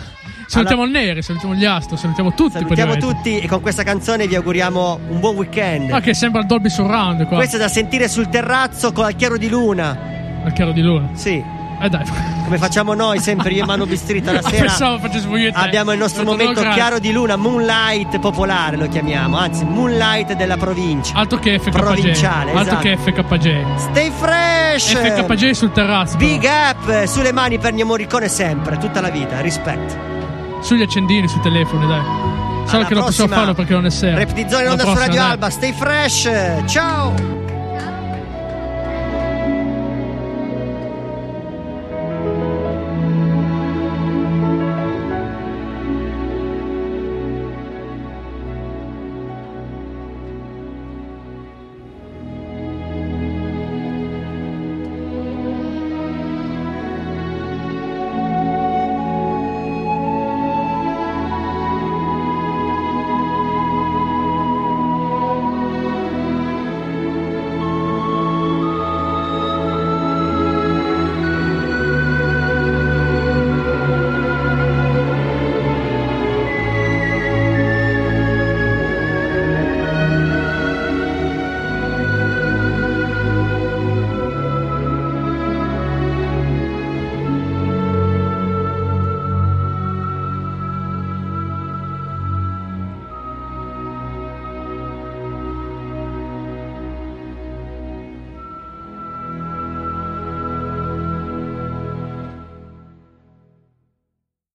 Salutiamo 0.47 0.83
il 0.83 0.89
Neri, 0.89 1.21
salutiamo 1.21 1.53
gli 1.53 1.65
Astro, 1.65 1.95
salutiamo 1.95 2.33
tutti. 2.33 2.53
Salutiamo 2.53 2.97
tutti 2.97 3.39
e 3.39 3.47
con 3.47 3.61
questa 3.61 3.83
canzone 3.83 4.25
vi 4.27 4.33
auguriamo 4.33 4.99
un 5.09 5.19
buon 5.19 5.35
weekend. 5.35 5.91
Ah, 5.91 6.01
che 6.01 6.15
sembra 6.15 6.41
il 6.41 6.47
Dolby 6.47 6.71
Surround 6.71 7.27
qua. 7.27 7.37
Questo 7.37 7.57
è 7.57 7.59
da 7.59 7.67
sentire 7.67 8.07
sul 8.07 8.29
terrazzo 8.29 8.91
con 8.91 9.07
il 9.07 9.15
chiaro 9.15 9.37
di 9.37 9.47
luna. 9.47 9.95
Al 10.43 10.53
chiaro 10.53 10.71
di 10.71 10.81
luna. 10.81 11.11
Sì. 11.13 11.61
Eh 11.79 11.89
dai. 11.89 12.05
Come 12.43 12.57
facciamo 12.57 12.93
noi 12.93 13.19
sempre 13.19 13.51
io 13.51 13.63
e 13.63 13.65
Manu 13.65 13.85
Bistrita 13.85 14.31
la 14.31 14.41
sera. 14.47 14.57
pensavo 14.65 14.99
facessimo. 14.99 15.35
Abbiamo 15.53 15.91
il 15.91 15.97
nostro 15.99 16.23
momento 16.23 16.61
grazie. 16.61 16.71
chiaro 16.73 16.99
di 16.99 17.11
luna, 17.11 17.35
Moonlight 17.35 18.19
popolare 18.19 18.77
lo 18.77 18.87
chiamiamo, 18.87 19.37
anzi 19.37 19.63
Moonlight 19.65 20.33
della 20.33 20.57
provincia. 20.57 21.13
Altro 21.15 21.39
che 21.39 21.59
FKJ. 21.59 21.69
Provinciale, 21.71 22.51
Altro 22.53 22.79
esatto. 22.79 22.81
che 22.81 22.97
FKJ. 22.97 23.75
Stay 23.77 24.11
fresh! 24.11 24.93
FKJ 24.93 25.49
sul 25.51 25.71
terrazzo. 25.71 26.17
Big 26.17 26.43
up 26.43 27.03
sulle 27.05 27.31
mani 27.31 27.57
per 27.57 27.71
Ennio 27.71 27.85
Morricone 27.85 28.27
sempre, 28.27 28.77
tutta 28.77 29.01
la 29.01 29.09
vita, 29.09 29.39
rispetto. 29.41 30.11
Sugli 30.61 30.81
accendini, 30.81 31.27
sui 31.27 31.41
telefoni, 31.41 31.87
dai. 31.87 32.01
Solo 32.65 32.77
Alla 32.77 32.85
che 32.85 32.93
non 32.93 33.03
possiamo 33.03 33.33
farlo 33.33 33.53
perché 33.53 33.73
non 33.73 33.85
è 33.85 33.89
sera. 33.89 34.17
Rap 34.17 34.31
di 34.31 34.45
zona 34.47 34.63
in 34.63 34.69
onda 34.69 34.83
su 34.85 34.93
Radio 34.93 35.19
dai. 35.19 35.29
Alba, 35.31 35.49
stay 35.49 35.73
fresh! 35.73 36.29
Ciao! 36.67 37.42